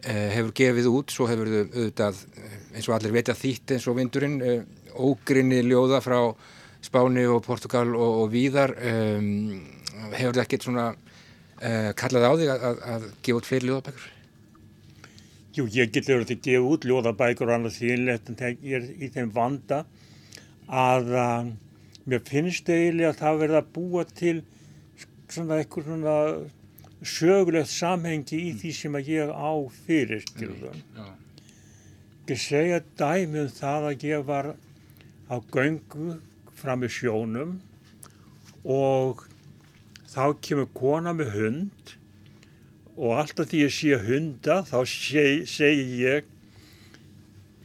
hefur 0.07 0.53
gefið 0.55 0.87
út, 0.93 1.11
svo 1.11 1.27
hefur 1.27 1.49
þau 1.51 1.59
auðvitað, 1.65 2.21
eh, 2.39 2.53
eins 2.75 2.87
og 2.87 2.95
allir 2.95 3.15
veit 3.17 3.31
að 3.31 3.41
þýtt 3.41 3.73
eins 3.75 3.87
og 3.87 3.97
vindurinn, 3.97 4.37
uh, 4.39 4.61
ógrinni 4.95 5.59
ljóða 5.65 5.99
frá 6.03 6.19
Spáni 6.81 7.25
og 7.27 7.43
Portugal 7.43 7.91
og, 7.91 8.21
og 8.23 8.29
víðar, 8.31 8.71
um, 8.79 9.59
hefur 10.13 10.37
það 10.37 10.43
ekkert 10.45 10.67
svona 10.67 10.85
uh, 10.93 11.91
kallað 11.99 12.27
á 12.27 12.33
þig 12.39 12.51
að, 12.53 12.63
að, 12.69 12.79
að 12.93 13.07
gefa 13.19 13.41
út 13.41 13.49
fleiri 13.49 13.67
ljóðabækur? 13.67 14.05
Jú, 15.57 15.65
ég 15.75 15.91
get 15.91 16.07
verið 16.07 16.31
að 16.31 16.45
gefa 16.47 16.69
út 16.71 16.87
ljóðabækur 16.87 17.51
og 17.51 17.57
en 17.57 17.71
þegar 17.73 18.55
ég 18.63 18.77
er 18.79 18.87
í 18.95 19.09
þeim 19.11 19.33
vanda 19.35 19.81
að 20.69 21.11
uh, 21.11 21.49
mér 22.07 22.23
finnst 22.23 22.69
eiginlega 22.69 23.11
að 23.11 23.19
það 23.19 23.43
verða 23.43 23.61
að 23.65 23.73
búa 23.75 24.05
til 24.07 24.37
svona 25.29 25.59
eitthvað 25.59 25.91
svona 25.91 26.15
sögulegt 27.05 27.71
samhengi 27.71 28.39
í 28.49 28.53
því 28.59 28.71
sem 28.75 28.97
að 28.99 29.11
ég 29.13 29.31
á 29.31 29.51
fyrir 29.85 30.23
skilðum. 30.25 30.81
Já. 30.97 31.07
Ég 32.29 32.41
segja 32.43 32.81
dæmi 32.99 33.45
um 33.45 33.53
það 33.55 33.87
að 33.89 34.05
ég 34.09 34.25
var 34.27 34.51
á 35.31 35.35
göngu 35.53 36.19
fram 36.59 36.83
í 36.83 36.89
sjónum 36.91 37.55
og 38.67 39.23
þá 40.11 40.35
kemur 40.43 40.69
kona 40.75 41.13
með 41.15 41.31
hund 41.37 41.95
og 42.99 43.15
alltaf 43.21 43.47
því 43.49 43.63
ég 43.63 43.73
sé 43.73 43.99
hunda 44.03 44.59
þá 44.67 44.79
seg, 44.91 45.45
segi 45.47 46.01
ég 46.03 46.27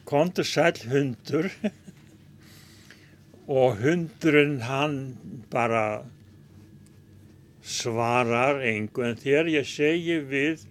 komdu 0.06 0.44
sæl 0.46 0.76
hundur 0.92 1.50
og 3.60 3.80
hundurinn 3.82 4.60
hann 4.68 4.98
bara 5.52 6.04
svarar 7.64 8.60
engu 8.68 9.04
en 9.06 9.16
þegar 9.16 9.48
ég 9.48 9.68
segi 9.68 10.20
við 10.28 10.66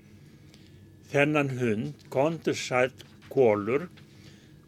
þennan 1.13 1.49
hund 1.57 2.07
komdu 2.13 2.53
sæl 2.57 2.91
kólur 3.33 3.87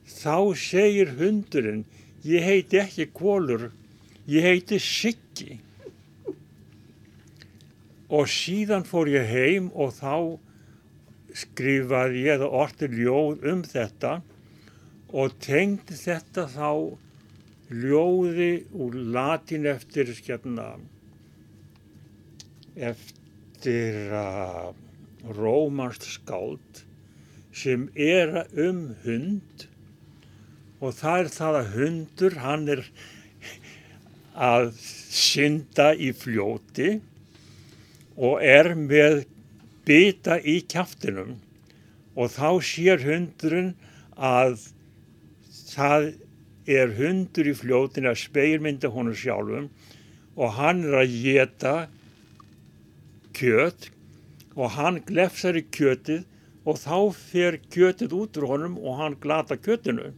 þá 0.09 0.53
segir 0.57 1.13
hundurinn 1.19 1.85
ég 2.25 2.45
heiti 2.45 2.81
ekki 2.81 3.09
kólur 3.13 3.69
ég 4.27 4.45
heiti 4.45 4.79
Siggi. 4.81 5.59
Og 8.09 8.29
síðan 8.29 8.85
fór 8.85 9.09
ég 9.09 9.25
heim 9.29 9.69
og 9.73 9.93
þá 9.97 10.37
skrifaði 11.35 12.25
ég 12.25 12.37
eða 12.37 12.49
orti 12.61 12.89
ljóð 12.89 13.45
um 13.51 13.63
þetta 13.65 14.19
og 15.15 15.33
tengdi 15.43 15.97
þetta 15.97 16.45
þá 16.53 16.69
ljóði 17.73 18.51
úr 18.77 18.97
latín 19.15 19.65
eftir 19.69 20.11
hérna 20.13 20.75
eftir 22.75 24.11
uh, 24.11 24.73
rómanst 25.37 26.03
skáld 26.03 26.83
sem 27.55 27.87
er 27.95 28.43
um 28.59 28.89
hund 29.05 29.67
og 30.83 30.93
það 30.97 31.21
er 31.21 31.29
það 31.33 31.59
að 31.59 31.71
hundur 31.77 32.37
hann 32.43 32.67
er 32.73 32.83
að 34.35 34.73
synda 35.15 35.93
í 35.95 36.11
fljóti 36.11 36.97
og 38.15 38.43
er 38.43 38.73
með 38.75 39.23
bita 39.87 40.37
í 40.43 40.59
kjaftinum 40.67 41.37
og 42.15 42.31
þá 42.35 42.49
sér 42.63 43.03
hundurinn 43.07 43.73
að 44.15 44.59
það 45.71 46.11
er 46.75 46.95
hundur 46.99 47.51
í 47.51 47.55
fljótin 47.55 48.09
að 48.09 48.21
speilmynda 48.25 48.91
honum 48.91 49.15
sjálfum 49.15 49.69
og 50.35 50.55
hann 50.59 50.83
er 50.87 50.99
að 51.03 51.17
geta 51.23 51.75
kjöt 53.35 53.89
og 54.55 54.73
hann 54.77 55.01
glefsar 55.07 55.57
í 55.59 55.65
kjötið 55.75 56.23
og 56.65 56.79
þá 56.81 56.97
fer 57.13 57.57
kjötið 57.73 58.15
út 58.17 58.39
úr 58.39 58.47
honum 58.49 58.77
og 58.81 58.99
hann 59.01 59.17
glata 59.21 59.57
kjötinu. 59.59 60.13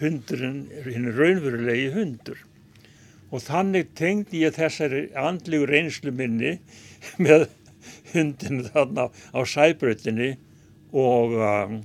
Hundurinn 0.00 0.66
er 0.74 0.90
hinn 0.92 1.10
raunverulegi 1.16 1.90
hundur. 1.94 2.38
Og 3.34 3.42
þannig 3.42 3.90
tengdi 3.98 4.44
ég 4.44 4.54
þessari 4.54 5.08
andlegu 5.18 5.66
reynslu 5.70 6.12
minni 6.14 6.58
með 7.24 7.48
hundinu 8.12 8.68
þarna 8.70 9.08
á 9.10 9.40
sæbrötinni 9.48 10.34
og 10.94 11.34
um, 11.34 11.80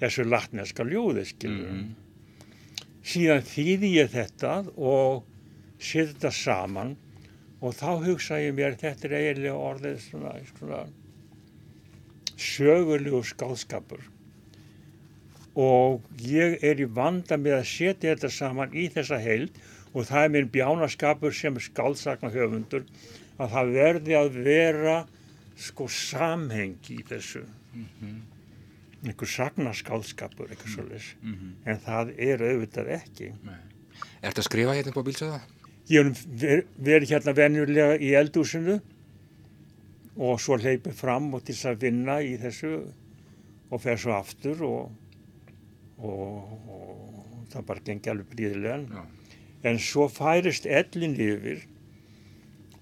þessu 0.00 0.24
latneska 0.28 0.86
ljóði, 0.88 1.26
skilur. 1.28 1.82
Síðan 3.06 3.44
þýði 3.46 3.92
ég 3.98 4.14
þetta 4.14 4.54
og 4.76 5.26
setja 5.76 6.14
þetta 6.14 6.32
saman 6.34 6.96
og 7.60 7.76
þá 7.76 7.88
hugsa 8.04 8.40
ég 8.42 8.56
mér 8.56 8.76
þetta 8.80 9.08
er 9.08 9.16
eiginlega 9.20 9.56
orðið 9.70 9.98
svona, 10.04 10.34
svona 10.58 10.82
sögulegu 12.36 13.22
skálskapur 13.24 14.04
og 15.56 16.04
ég 16.20 16.58
er 16.64 16.82
í 16.84 16.88
vanda 16.98 17.38
með 17.40 17.62
að 17.62 17.68
setja 17.70 18.12
þetta 18.12 18.30
saman 18.32 18.74
í 18.76 18.90
þessa 18.92 19.18
heild 19.22 19.56
og 19.96 20.04
það 20.04 20.22
er 20.22 20.32
minn 20.34 20.50
bjánaskapur 20.52 21.32
sem 21.32 21.56
skálsakna 21.64 22.28
höfundur 22.34 22.84
að 23.40 23.54
það 23.54 23.70
verði 23.76 24.16
að 24.18 24.40
vera 24.44 24.96
sko 25.56 25.86
samhengi 25.88 26.98
í 27.00 27.04
þessu. 27.08 27.42
Einhver 29.06 29.30
sagnaskálskapur 29.32 30.52
eitthvað 30.52 30.74
svolítið 30.74 31.08
en 31.64 31.80
það 31.86 32.12
er 32.28 32.44
auðvitað 32.50 32.92
ekki. 32.98 33.30
Ertu 34.20 34.42
að 34.42 34.48
skrifa 34.50 34.76
hérna 34.76 34.92
á 34.92 35.08
bílsöða? 35.08 35.40
Ég 35.86 36.08
hef 36.08 36.22
ver, 36.26 36.64
verið 36.82 37.12
hérna 37.14 37.34
venjulega 37.36 37.98
í 38.02 38.12
eldúsinu 38.18 38.80
og 40.16 40.40
svo 40.42 40.56
hleypið 40.58 40.96
fram 40.98 41.28
og 41.36 41.44
til 41.44 41.54
þess 41.54 41.70
að 41.70 41.82
vinna 41.84 42.16
í 42.24 42.32
þessu 42.40 42.72
og 43.70 43.82
fer 43.82 44.00
svo 44.00 44.16
aftur 44.16 44.64
og, 44.66 44.90
og, 45.98 46.56
og 46.66 47.46
það 47.52 47.68
bara 47.68 47.84
gengi 47.86 48.12
alveg 48.12 48.32
bríðilega. 48.32 49.04
En 49.66 49.78
svo 49.82 50.08
færist 50.10 50.66
ellin 50.66 51.14
yfir 51.14 51.62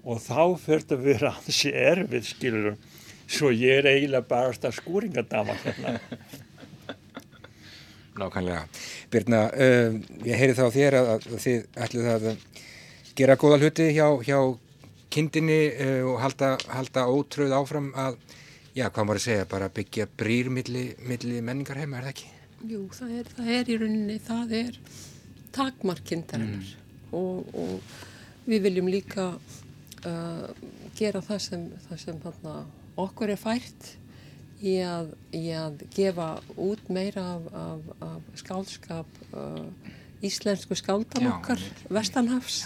og 0.05 0.21
þá 0.25 0.57
fer 0.61 0.85
þetta 0.85 0.99
að 0.99 1.07
vera 1.09 1.35
ansi 1.35 1.73
erfið 1.73 2.31
skilur 2.31 2.75
svo 3.25 3.53
ég 3.53 3.81
er 3.83 3.91
eiginlega 3.95 4.29
bara 4.29 4.53
að 4.53 4.77
skúringadama 4.79 5.57
hérna. 5.63 5.99
Nákvæmlega. 8.15 8.67
Birna, 9.11 9.47
uh, 9.51 9.97
ég 10.23 10.39
heyri 10.39 10.55
þá 10.55 10.67
þér 10.71 10.97
að, 11.01 11.09
að 11.17 11.41
þið 11.43 11.81
ætlið 11.87 12.11
að 12.13 12.27
gera 13.19 13.37
góða 13.39 13.61
hluti 13.63 13.89
hjá, 13.95 14.07
hjá 14.27 14.39
kindinni 15.15 15.59
uh, 15.71 16.13
og 16.13 16.21
halda, 16.23 16.55
halda 16.75 17.07
ótröð 17.11 17.55
áfram 17.55 17.91
að, 17.99 18.19
já, 18.75 18.89
hvað 18.89 19.07
maður 19.07 19.21
að 19.21 19.27
segja, 19.29 19.49
bara 19.51 19.71
byggja 19.75 20.09
brýr 20.19 20.51
milli, 20.53 20.87
milli 21.07 21.43
menningar 21.45 21.79
heima, 21.83 22.01
er 22.01 22.09
það 22.09 22.15
ekki? 22.15 22.31
Jú, 22.65 22.85
það 22.97 23.19
er, 23.21 23.35
það 23.37 23.51
er 23.59 23.71
í 23.71 23.81
rauninni, 23.83 24.21
það 24.25 24.55
er 24.61 24.79
takmarkindarinnar 25.55 26.71
og, 27.15 27.51
og 27.55 28.49
við 28.49 28.65
viljum 28.67 28.89
líka 28.91 29.29
uh, 29.35 30.47
gera 30.99 31.23
það 31.25 31.45
sem, 31.49 31.69
það 31.89 32.01
sem 32.03 32.23
hana, 32.25 32.57
okkur 33.05 33.35
er 33.35 33.41
fært 33.41 33.93
í 34.65 34.79
að, 34.87 35.13
í 35.37 35.45
að 35.55 35.85
gefa 35.95 36.31
út 36.57 36.89
meira 36.93 37.25
af, 37.37 37.51
af, 37.61 37.93
af 38.09 38.41
skálskap 38.41 39.21
uh, 39.37 39.63
íslensku 40.25 40.77
skáldan 40.79 41.29
Já, 41.29 41.35
okkar 41.37 41.63
vestanhafs 41.93 42.65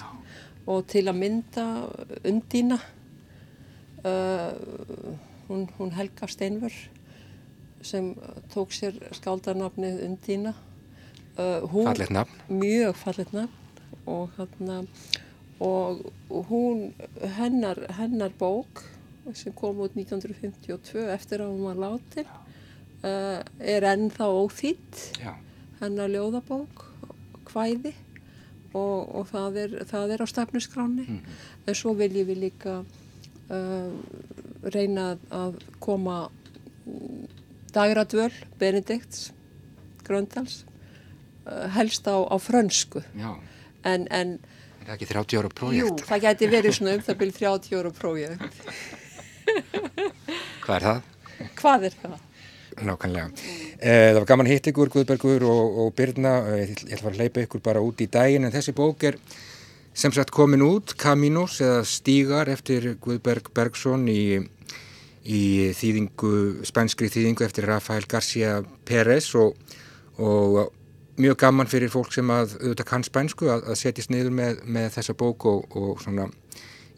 og 0.68 0.84
til 0.90 1.06
að 1.08 1.16
mynda 1.22 1.64
undína 2.28 2.78
uh, 4.04 4.52
hún, 5.48 5.68
hún 5.78 5.94
Helga 5.96 6.28
Steinvör 6.28 6.74
sem 7.82 8.10
tók 8.52 8.74
sér 8.74 8.96
skáldarnafnið 9.14 10.02
undína. 10.08 10.52
Uh, 11.38 11.62
hún, 11.70 11.86
Fallegt 11.86 12.12
nafn. 12.12 12.40
mjög 12.50 12.96
fallet 12.98 13.32
nafn. 13.32 13.54
Og, 14.08 14.30
hana, 14.36 14.82
og 15.60 16.02
hún 16.48 16.92
hennar, 17.36 17.78
hennar 17.98 18.32
bók 18.38 18.82
sem 19.36 19.52
kom 19.52 19.80
út 19.84 19.96
1952 19.96 21.04
eftir 21.12 21.44
að 21.44 21.52
hún 21.52 21.66
var 21.68 21.80
látin 21.82 22.28
uh, 23.04 23.40
er 23.60 23.86
ennþá 23.90 24.28
óþýtt 24.32 25.02
hennar 25.82 26.12
ljóðabók 26.12 26.86
hvæði 27.50 27.92
og, 28.78 29.10
og 29.20 29.28
það, 29.32 29.56
er, 29.64 29.74
það 29.90 30.14
er 30.16 30.22
á 30.24 30.26
stefnuskráni 30.30 31.04
en 31.18 31.76
svo 31.78 31.94
viljum 31.98 32.28
við 32.30 32.40
líka 32.46 32.74
uh, 32.82 33.92
reyna 34.74 35.10
að 35.34 35.58
koma 35.84 36.18
dagradvöl 37.74 38.32
Benedikts 38.60 39.28
Gröndals 40.06 40.62
uh, 41.46 41.66
helst 41.76 42.08
á, 42.08 42.16
á 42.16 42.36
frönsku 42.40 43.02
en, 43.84 44.06
en 44.10 44.38
Er 44.88 44.94
það 44.94 44.94
ekki 44.96 45.08
30 45.10 45.38
ára 45.42 45.48
jú, 45.50 45.54
prójekt? 45.58 46.04
það 46.08 46.22
gæti 46.24 46.46
verið 46.48 46.76
svona 46.78 46.94
um 46.96 47.02
það 47.04 47.18
byrjum 47.20 47.36
30 47.42 47.76
ára 47.82 47.90
prójekt 47.98 48.62
Hvað 50.64 50.76
er 50.78 50.84
það? 50.88 51.02
hvað 51.58 51.84
er 51.88 51.94
það? 52.02 52.16
Nákvæmlega. 52.78 53.28
Eh, 53.78 54.10
það 54.10 54.16
var 54.18 54.26
gaman 54.26 54.48
að 54.48 54.52
hitta 54.56 54.70
ykkur, 54.72 54.90
Guðbergur 54.90 55.44
og, 55.46 55.76
og 55.84 55.92
Birna. 55.94 56.32
Eh, 56.50 56.72
Ég 56.88 56.96
ætla 56.96 57.12
að 57.12 57.20
hleypa 57.20 57.44
ykkur 57.44 57.62
bara 57.62 57.82
út 57.84 58.00
í 58.02 58.08
daginn 58.10 58.48
en 58.48 58.54
þessi 58.54 58.74
bók 58.74 59.04
er 59.06 59.18
sem 59.94 60.10
sagt 60.14 60.32
komin 60.34 60.64
út, 60.66 60.96
Caminos 60.98 61.60
eða 61.62 61.84
Stígar 61.86 62.50
eftir 62.50 62.96
Guðberg 63.02 63.52
Bergson 63.54 64.08
í, 64.10 64.40
í 65.26 65.42
þýðingu, 65.78 66.32
spænskri 66.66 67.10
þýðingu 67.10 67.46
eftir 67.46 67.66
Rafael 67.70 68.06
García 68.10 68.60
Pérez 68.86 69.30
og, 69.38 69.54
og 70.18 70.74
mjög 71.18 71.38
gaman 71.42 71.70
fyrir 71.70 71.90
fólk 71.90 72.10
sem 72.14 72.30
að 72.30 72.58
auðvitað 72.60 72.90
kann 72.90 73.06
spænsku 73.06 73.50
að, 73.50 73.64
að 73.70 73.80
setjast 73.80 74.14
niður 74.14 74.34
með, 74.38 74.62
með 74.66 74.92
þessa 74.98 75.18
bók 75.18 75.46
og, 75.50 75.78
og 75.78 76.02
svona, 76.02 76.28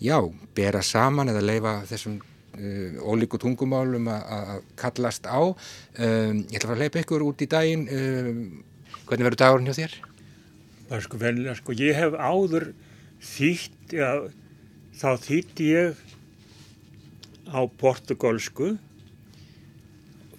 já, 0.00 0.16
bera 0.56 0.80
saman 0.84 1.32
eða 1.32 1.44
leifa 1.44 1.78
þessum 1.88 2.20
ólíku 2.56 3.38
tungumálum 3.38 4.08
að- 4.10 4.62
kallast 4.76 5.26
á. 5.26 5.40
Um, 5.40 6.44
ég 6.50 6.58
ætla 6.58 6.66
að 6.66 6.70
fara 6.70 6.78
að 6.78 6.84
leipa 6.84 7.02
ykkur 7.04 7.26
út 7.26 7.42
í 7.42 7.50
daginn. 7.50 7.88
Um, 7.88 8.64
hvernig 9.06 9.26
verður 9.28 9.42
dagurinn 9.44 9.70
hjá 9.70 9.78
þér? 9.84 9.98
bara 10.90 11.04
sko 11.04 11.18
venlega, 11.20 11.54
sko, 11.54 11.74
ég 11.78 11.94
hef 11.94 12.16
áður 12.18 12.72
þýtt, 13.22 13.92
ja, 13.94 14.10
þá 14.98 15.10
þýtti 15.22 15.68
ég 15.70 16.00
á 17.46 17.62
portugalsku 17.78 18.72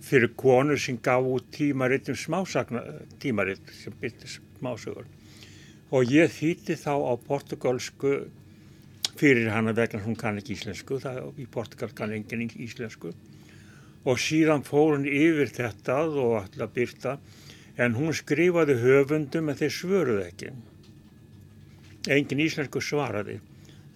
fyrir 0.03 0.34
konur 0.36 0.80
sem 0.82 0.97
gaf 0.99 1.24
út 1.24 1.47
tímaritt 1.55 2.12
um 2.12 2.20
smásagna, 2.20 2.84
tímaritt 3.24 3.72
sem 3.80 3.95
byrti 4.01 4.28
smásögur. 4.59 5.07
Og 5.91 6.12
ég 6.12 6.32
þýtti 6.36 6.76
þá 6.80 6.99
á 6.99 7.14
portugalsku 7.24 8.28
fyrir 9.18 9.51
hana 9.51 9.74
vegna 9.76 10.01
hún 10.05 10.18
kann 10.20 10.39
ekki 10.39 10.55
íslensku, 10.55 10.99
það 11.03 11.39
í 11.41 11.47
Portugal 11.51 11.91
kann 11.95 12.14
enginn 12.16 12.47
íslensku. 12.49 13.14
Og 14.05 14.18
síðan 14.18 14.66
fór 14.66 14.95
hún 14.95 15.05
yfir 15.05 15.51
þetta 15.53 15.99
og 16.07 16.57
að 16.57 16.74
byrta 16.76 17.18
en 17.78 17.95
hún 17.97 18.16
skrifaði 18.18 18.78
höfundum 18.82 19.49
en 19.51 19.59
þeir 19.59 19.74
svöruðu 19.76 20.24
ekki. 20.26 20.53
Engin 22.09 22.41
íslensku 22.41 22.82
svaraði. 22.82 23.39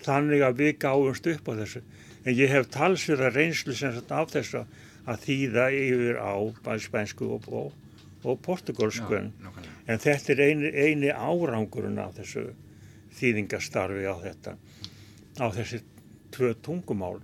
Þannig 0.06 0.44
að 0.46 0.60
við 0.62 0.76
gáumst 0.84 1.28
upp 1.32 1.50
á 1.50 1.54
þessu. 1.62 1.82
En 2.26 2.38
ég 2.38 2.52
hef 2.54 2.70
talsverða 2.74 3.32
reynslu 3.34 3.74
sem 3.78 3.94
sagt 3.96 4.14
af 4.14 4.30
þessu 4.34 4.66
að 5.06 5.26
þýða 5.26 5.66
yfir 5.78 6.22
á 6.22 6.34
spænsku 6.82 7.32
og, 7.38 7.50
og, 7.50 7.74
og 8.26 8.40
portugalsku. 8.46 9.24
En 9.86 10.02
þetta 10.02 10.34
er 10.34 10.44
eini, 10.50 10.72
eini 10.74 11.12
árangurinn 11.14 12.02
af 12.02 12.16
þessu 12.20 12.48
þýðingastarfi 13.16 14.06
á 14.10 14.16
þetta, 14.22 14.56
á 15.40 15.48
þessi 15.56 15.82
tvö 16.36 16.54
tungumál. 16.66 17.20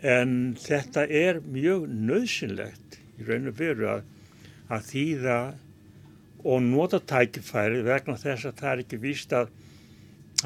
En 0.00 0.54
þetta 0.58 1.04
er 1.06 1.42
mjög 1.44 1.88
nöðsynlegt 1.90 3.00
í 3.20 3.26
raun 3.28 3.50
og 3.50 3.58
veru 3.58 3.90
að, 3.96 4.04
að 4.72 4.86
þýða 4.90 5.40
og 6.40 6.62
nota 6.64 7.00
tækifæri 7.04 7.82
vegna 7.84 8.16
þess 8.16 8.48
að 8.48 8.62
það 8.62 8.70
er 8.72 8.84
ekki 8.84 9.00
víst 9.02 9.34
að 9.36 9.50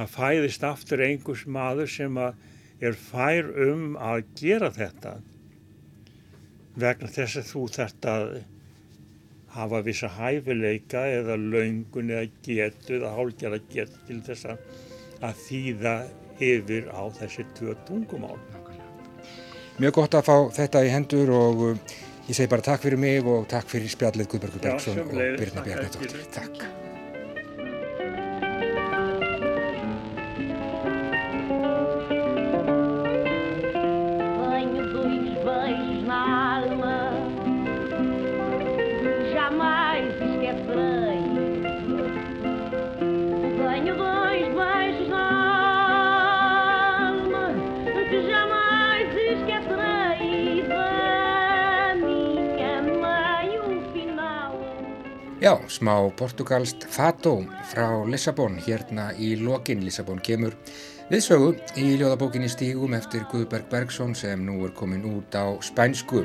að 0.01 0.11
fæðist 0.11 0.65
aftur 0.67 1.03
einhvers 1.05 1.45
maður 1.47 1.91
sem 1.91 2.17
er 2.19 2.97
fær 2.99 3.51
um 3.69 3.95
að 4.01 4.25
gera 4.41 4.71
þetta 4.75 5.13
vegna 6.75 7.11
þess 7.15 7.39
að 7.39 7.51
þú 7.53 7.63
að 8.11 8.35
hafa 9.55 9.81
vissa 9.87 10.11
hæfileika 10.11 11.05
eða 11.21 11.37
löngun 11.39 12.11
eða 12.11 12.27
getu 12.43 12.97
eða 12.97 13.13
hálgjara 13.15 13.61
getu 13.71 14.01
til 14.09 14.21
þess 14.27 14.51
að 14.51 15.39
þýða 15.45 15.95
yfir 16.41 16.89
á 16.91 17.03
þessi 17.19 17.47
tvö 17.59 17.77
tungumál. 17.89 18.39
Mjög 19.83 19.99
gott 19.99 20.15
að 20.15 20.29
fá 20.29 20.37
þetta 20.55 20.85
í 20.87 20.93
hendur 20.93 21.35
og 21.35 21.67
uh, 21.73 21.99
ég 22.29 22.37
segi 22.37 22.51
bara 22.51 22.65
takk 22.65 22.87
fyrir 22.87 23.01
mig 23.01 23.27
og 23.27 23.49
takk 23.51 23.69
fyrir 23.71 23.91
spjallið 23.91 24.31
Guðbergur 24.31 24.63
Já, 24.63 24.71
Bergson 24.71 25.05
og 25.05 25.15
Birna 25.41 25.67
fyrir. 25.67 26.27
Takk. 26.35 26.84
Já, 55.45 55.61
smá 55.69 56.11
portugalst 56.17 56.87
Fató 56.89 57.45
frá 57.69 57.91
Lissabon 58.09 58.55
hérna 58.65 59.11
í 59.21 59.35
lokin 59.37 59.83
Lissabon 59.85 60.23
kemur 60.25 60.55
viðsögu 61.11 61.51
í 61.77 61.99
ljóðabókinni 62.01 62.49
Stígum 62.49 62.97
eftir 62.97 63.27
Guðberg 63.29 63.69
Bergson 63.69 64.17
sem 64.17 64.41
nú 64.47 64.63
er 64.65 64.73
komin 64.73 65.05
út 65.05 65.37
á 65.37 65.53
spænsku. 65.61 66.23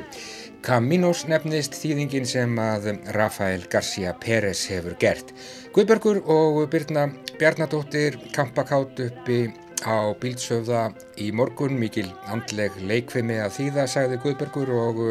Caminos 0.64 1.26
nefnist 1.28 1.76
þýðingin 1.76 2.24
sem 2.24 2.56
að 2.64 2.94
Rafael 3.12 3.68
García 3.68 4.16
Pérez 4.24 4.64
hefur 4.72 4.96
gert. 5.04 5.36
Guðbergur 5.76 6.24
og 6.24 6.64
Birna 6.72 7.10
Bjarnadóttir 7.36 8.16
kampakátt 8.32 9.04
uppi 9.04 9.50
á 9.84 10.16
bílsöfða 10.16 10.94
í 11.20 11.28
morgun, 11.28 11.76
mikil 11.76 12.08
andleg 12.32 12.72
leikfimi 12.88 13.36
að 13.44 13.58
þýða, 13.58 13.90
sagði 13.98 14.24
Guðbergur 14.24 14.78
og 14.80 15.08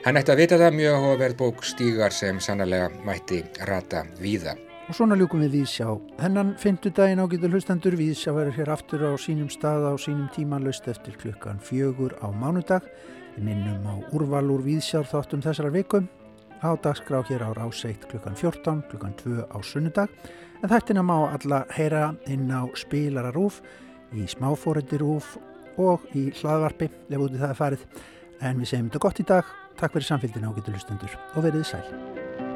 Hann 0.00 0.16
ætti 0.16 0.32
að 0.32 0.38
vita 0.40 0.56
það 0.56 0.76
mjög 0.78 0.94
áhugaverð 0.96 1.36
bók 1.36 1.58
stígar 1.68 2.14
sem 2.16 2.38
sannlega 2.40 2.86
mætti 3.04 3.42
rata 3.68 4.06
víða. 4.16 4.54
Og 4.88 4.96
svona 4.96 5.18
ljúkum 5.20 5.42
við 5.44 5.58
Víðsjá. 5.58 5.90
Hennan 6.22 6.54
fymtudaginn 6.56 7.20
ágætu 7.20 7.50
hlustendur 7.52 7.98
Víðsjá 8.00 8.32
verður 8.32 8.56
hér 8.56 8.72
aftur 8.72 9.04
á 9.04 9.12
sínum 9.20 9.50
stað 9.52 9.84
á 9.92 9.94
sínum 10.00 10.30
tíma 10.32 10.56
löst 10.64 10.88
eftir 10.88 11.20
klukkan 11.20 11.60
fjögur 11.60 12.16
á 12.24 12.32
mánudag. 12.32 12.88
Við 13.36 13.44
minnum 13.50 13.84
á 13.84 13.94
úrval 14.16 14.48
úr 14.56 14.64
Víðsjár 14.64 15.04
þáttum 15.04 15.44
þessara 15.44 15.74
vikum. 15.76 16.08
Á 16.64 16.72
dagskrá 16.80 17.20
hér 17.28 17.44
á 17.44 17.52
ráseitt 17.52 18.08
klukkan 18.08 18.32
14, 18.40 18.80
klukkan 18.88 19.14
2 19.20 19.52
á 19.52 19.56
sunnudag. 19.60 20.08
En 20.64 20.72
þættina 20.72 21.04
má 21.04 21.28
alla 21.28 21.66
heyra 21.76 22.14
inn 22.24 22.48
á 22.48 22.64
spilararúf, 22.72 23.60
í 24.16 24.24
smáfóretti 24.24 24.96
rúf 24.96 25.36
og 25.76 26.08
í 26.16 26.30
hlaðvarpi 26.40 26.88
ef 26.88 27.20
úti 27.20 27.36
það 27.36 27.50
er 27.52 27.64
farið. 27.66 27.90
En 28.40 28.56
við 28.56 28.72
segjum 28.72 28.88
þetta 28.88 29.08
gott 29.10 29.20
í 29.20 29.28
dag. 29.36 29.59
Takk 29.76 29.92
fyrir 29.92 30.06
samfélgina 30.06 30.50
ágætu 30.50 30.72
hlustendur 30.74 31.18
og 31.34 31.44
verið 31.46 31.64
sæl. 31.70 32.49